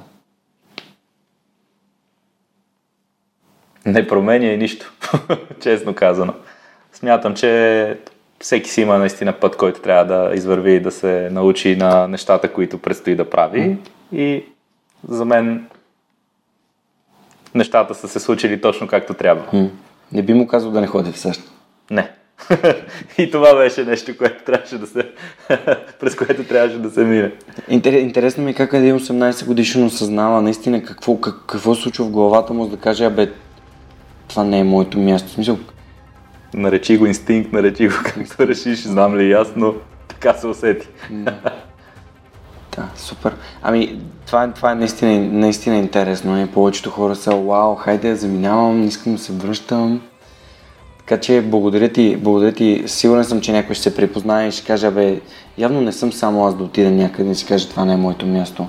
Не 3.86 4.08
променя 4.08 4.46
и 4.46 4.56
нищо, 4.56 4.92
честно 5.60 5.94
казано. 5.94 6.34
Смятам, 6.92 7.34
че 7.34 8.00
всеки 8.40 8.70
си 8.70 8.80
има 8.80 8.98
наистина 8.98 9.32
път, 9.32 9.56
който 9.56 9.80
трябва 9.80 10.04
да 10.04 10.34
извърви 10.34 10.74
и 10.74 10.80
да 10.80 10.90
се 10.90 11.28
научи 11.32 11.76
на 11.76 12.08
нещата, 12.08 12.52
които 12.52 12.78
предстои 12.78 13.16
да 13.16 13.30
прави. 13.30 13.78
И 14.12 14.44
за 15.08 15.24
мен 15.24 15.68
нещата 17.54 17.94
са 17.94 18.08
се 18.08 18.20
случили 18.20 18.60
точно 18.60 18.88
както 18.88 19.14
трябва. 19.14 19.44
Не 20.12 20.22
би 20.22 20.34
му 20.34 20.46
казал 20.46 20.70
да 20.70 20.80
не 20.80 20.86
ходи 20.86 21.12
в 21.12 21.18
САЩ. 21.18 21.42
Не. 21.90 22.15
и 23.18 23.30
това 23.30 23.54
беше 23.56 23.84
нещо, 23.84 24.16
което 24.18 24.44
трябваше 24.44 24.78
да 24.78 24.86
се... 24.86 25.10
през 26.00 26.14
което 26.14 26.44
трябваше 26.44 26.78
да 26.78 26.90
се 26.90 27.04
мине. 27.04 27.32
Интер- 27.70 27.98
Интересно 28.00 28.44
ми 28.44 28.50
е 28.50 28.54
как 28.54 28.72
един 28.72 28.98
18 28.98 29.46
годишен 29.46 29.84
осъзнава 29.84 30.42
наистина 30.42 30.82
какво, 30.82 31.20
как, 31.20 31.34
какво 31.46 31.74
се 31.74 31.82
случва 31.82 32.04
в 32.04 32.10
главата 32.10 32.52
му, 32.52 32.64
за 32.64 32.70
да 32.70 32.76
каже, 32.76 33.04
абе, 33.04 33.30
това 34.28 34.44
не 34.44 34.58
е 34.58 34.64
моето 34.64 34.98
място. 34.98 35.28
В 35.28 35.32
смисъл, 35.32 35.58
Наречи 36.54 36.98
го 36.98 37.06
инстинкт, 37.06 37.52
наречи 37.52 37.88
го 37.88 37.94
както 38.04 38.48
решиш, 38.48 38.78
знам 38.82 39.16
ли 39.16 39.30
ясно, 39.30 39.74
така 40.08 40.34
се 40.34 40.46
усети. 40.46 40.88
Да, 42.76 42.88
супер. 42.96 43.34
Ами, 43.62 44.00
това, 44.26 44.44
е- 44.44 44.52
това 44.52 44.72
е 44.72 44.74
наистина, 44.74 45.18
наистина 45.18 45.76
интересно. 45.76 46.42
И 46.42 46.46
повечето 46.46 46.90
хора 46.90 47.16
са, 47.16 47.36
вау, 47.36 47.74
хайде 47.74 48.14
заминавам, 48.14 48.80
не 48.80 48.86
искам 48.86 49.12
да 49.12 49.18
се 49.18 49.32
връщам. 49.32 50.02
Така 51.06 51.20
че 51.20 51.42
благодаря 51.42 51.88
ти, 51.88 52.16
благодаря 52.16 52.52
ти. 52.52 52.82
Сигурен 52.86 53.24
съм, 53.24 53.40
че 53.40 53.52
някой 53.52 53.74
ще 53.74 53.82
се 53.82 53.96
припознае 53.96 54.48
и 54.48 54.52
ще 54.52 54.66
каже, 54.66 54.90
бе, 54.90 55.20
явно 55.58 55.80
не 55.80 55.92
съм 55.92 56.12
само 56.12 56.46
аз 56.46 56.54
да 56.54 56.64
отида 56.64 56.90
някъде 56.90 57.30
и 57.30 57.34
си 57.34 57.46
каже, 57.46 57.68
това 57.68 57.84
не 57.84 57.92
е 57.92 57.96
моето 57.96 58.26
място. 58.26 58.66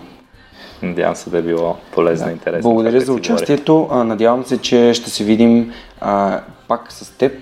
Надявам 0.81 1.15
се 1.15 1.29
да 1.29 1.38
е 1.38 1.41
било 1.41 1.75
полезно 1.91 2.29
и 2.29 2.31
интересно. 2.31 2.61
Благодаря 2.61 3.01
за 3.01 3.13
участието. 3.13 3.88
А, 3.91 4.03
надявам 4.03 4.45
се, 4.45 4.57
че 4.57 4.93
ще 4.93 5.09
се 5.09 5.23
видим 5.23 5.71
а, 6.01 6.41
пак 6.67 6.91
с 6.91 7.17
теб. 7.17 7.33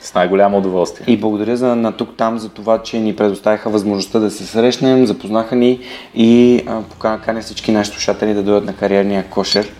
С 0.00 0.14
най-голямо 0.14 0.58
удоволствие. 0.58 1.14
И 1.14 1.16
благодаря 1.16 1.56
за 1.56 1.76
на 1.76 1.92
тук 1.92 2.16
там 2.16 2.38
за 2.38 2.48
това, 2.48 2.82
че 2.82 2.98
ни 2.98 3.16
предоставиха 3.16 3.70
възможността 3.70 4.18
да 4.18 4.30
се 4.30 4.46
срещнем, 4.46 5.06
запознаха 5.06 5.56
ни 5.56 5.80
и 6.14 6.62
а, 6.66 6.82
покана 6.82 7.20
каня 7.20 7.40
всички 7.40 7.72
наши 7.72 7.90
слушатели 7.90 8.34
да 8.34 8.42
дойдат 8.42 8.64
на 8.64 8.72
кариерния 8.76 9.24
кошер, 9.24 9.72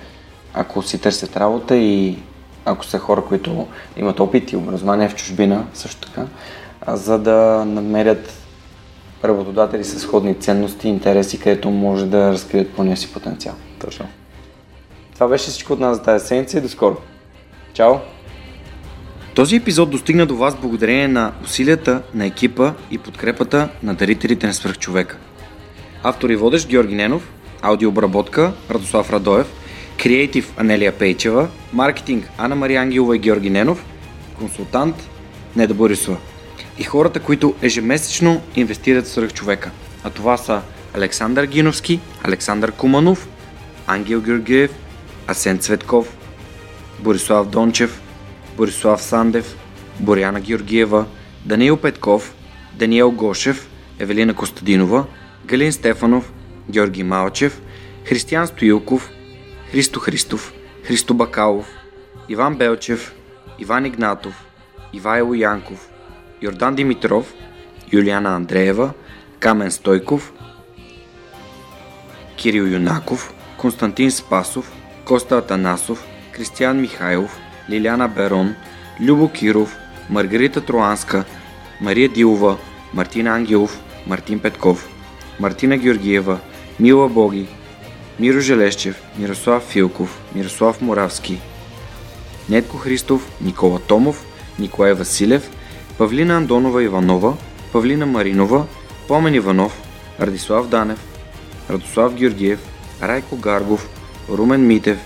ако 0.55 0.83
си 0.83 1.01
търсят 1.01 1.37
работа 1.37 1.77
и 1.77 2.19
ако 2.65 2.85
са 2.85 2.99
хора, 2.99 3.25
които 3.29 3.67
имат 3.97 4.21
опит 4.21 4.53
и 4.53 4.57
образование 4.57 5.09
в 5.09 5.15
чужбина 5.15 5.65
също 5.75 6.09
така, 6.09 6.27
за 6.89 7.19
да 7.19 7.65
намерят 7.67 8.33
работодатели 9.25 9.85
с 9.85 9.99
сходни 9.99 10.35
ценности 10.35 10.89
и 10.89 10.91
интереси, 10.91 11.41
където 11.41 11.71
може 11.71 12.07
да 12.07 12.33
разкрият 12.33 12.73
пълния 12.73 12.97
си 12.97 13.13
потенциал. 13.13 13.55
Точно. 13.81 14.07
Това 15.15 15.29
беше 15.29 15.51
всичко 15.51 15.73
от 15.73 15.81
нас 15.81 15.97
за 15.97 16.03
тази 16.03 16.27
седмица 16.27 16.59
и 16.59 16.61
до 16.61 16.69
скоро. 16.69 16.97
Чао! 17.73 17.95
Този 19.35 19.57
епизод 19.57 19.91
достигна 19.91 20.27
до 20.27 20.37
вас 20.37 20.57
благодарение 20.57 21.09
на 21.09 21.33
усилията 21.45 22.03
на 22.15 22.27
екипа 22.27 22.73
и 22.91 22.99
подкрепата 22.99 23.69
на 23.83 23.95
дарителите 23.95 24.47
на 24.47 24.55
свръхчовека. 24.55 25.17
Автор 26.03 26.31
и 26.31 26.37
водещ 26.37 26.69
Георги 26.69 26.95
Ненов, 26.95 27.33
аудиообработка 27.63 28.53
Радослав 28.71 29.13
Радоев, 29.13 29.60
креатив 30.01 30.53
Анелия 30.57 30.93
Пейчева, 30.93 31.49
маркетинг 31.73 32.31
Анна 32.39 32.57
Мария 32.57 32.81
Ангелова 32.81 33.17
и 33.17 33.19
Георги 33.19 33.51
Ненов, 33.51 33.85
консултант 34.39 34.97
Неда 35.57 35.75
Борисова 35.75 36.17
и 36.79 36.83
хората, 36.83 37.21
които 37.21 37.55
ежемесечно 37.63 38.43
инвестират 38.57 39.07
в 39.07 39.09
свръхчовека. 39.09 39.71
А 40.05 40.11
това 40.11 40.37
са 40.37 40.63
Александър 40.95 41.45
Гиновски, 41.45 42.01
Александър 42.23 42.73
Куманов, 42.73 43.29
Ангел 43.87 44.21
Георгиев, 44.21 44.71
Асен 45.27 45.59
Цветков, 45.59 46.17
Борислав 47.01 47.47
Дончев, 47.49 48.01
Борислав 48.57 49.03
Сандев, 49.03 49.57
Боряна 49.99 50.41
Георгиева, 50.41 51.05
Даниил 51.45 51.77
Петков, 51.77 52.35
Даниел 52.75 53.11
Гошев, 53.11 53.69
Евелина 53.99 54.35
Костадинова, 54.35 55.05
Галин 55.47 55.73
Стефанов, 55.73 56.33
Георги 56.71 57.03
Малчев, 57.03 57.61
Християн 58.05 58.47
Стоилков, 58.47 59.11
Христо 59.71 60.01
Христов, 60.01 60.53
Христо 60.85 61.15
Бакалов, 61.15 61.67
Иван 62.29 62.57
Белчев, 62.57 63.13
Иван 63.59 63.87
Игнатов, 63.87 64.35
Ивайло 64.93 65.35
Янков, 65.35 65.89
Йордан 66.41 66.75
Димитров, 66.75 67.27
Юлиана 67.93 68.35
Андреева, 68.35 68.95
Камен 69.39 69.71
Стойков, 69.71 70.33
Кирил 72.37 72.67
Юнаков, 72.67 73.33
Константин 73.61 74.11
Спасов, 74.11 74.73
Коста 75.05 75.39
Атанасов, 75.39 76.05
Кристиян 76.33 76.81
Михайлов, 76.83 77.39
Лиляна 77.69 78.09
Берон, 78.09 78.55
Любо 78.99 79.29
Киров, 79.29 79.77
Маргарита 80.09 80.61
Троанска, 80.61 81.25
Мария 81.81 82.09
Дилова, 82.09 82.59
Мартин 82.93 83.29
Ангелов, 83.29 83.79
Мартин 84.07 84.41
Петков, 84.41 84.89
Мартина 85.39 85.77
Георгиева, 85.77 86.41
Мила 86.81 87.09
Боги, 87.09 87.49
Миро 88.21 88.41
Желещев, 88.41 88.97
Мирослав 89.19 89.63
Филков, 89.63 90.19
Мирослав 90.35 90.81
Моравски, 90.81 91.41
Нетко 92.49 92.77
Христов, 92.77 93.29
Никола 93.41 93.79
Томов, 93.79 94.25
Николай 94.59 94.93
Василев, 94.93 95.51
Павлина 95.99 96.37
Андонова 96.37 96.83
Иванова, 96.83 97.37
Павлина 97.73 98.07
Маринова, 98.07 98.67
Помен 99.09 99.35
Иванов, 99.35 99.83
Радислав 100.21 100.69
Данев, 100.69 100.99
Радослав 101.71 102.15
Георгиев, 102.15 102.59
Райко 103.03 103.37
Гаргов, 103.37 103.89
Румен 104.29 104.67
Митев, 104.67 104.99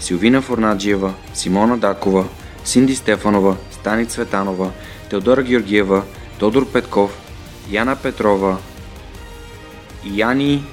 Силвина 0.00 0.42
Форнаджиева, 0.42 1.14
Симона 1.34 1.78
Дакова, 1.78 2.24
Синди 2.64 2.94
Стефанова, 2.94 3.56
Стани 3.70 4.06
Цветанова, 4.06 4.70
Теодора 5.08 5.42
Георгиева, 5.42 6.02
Тодор 6.38 6.72
Петков, 6.72 7.20
Яна 7.70 7.96
Петрова, 7.96 8.58
Яни 10.04 10.64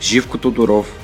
Живко 0.00 0.38
Тодоров, 0.38 1.03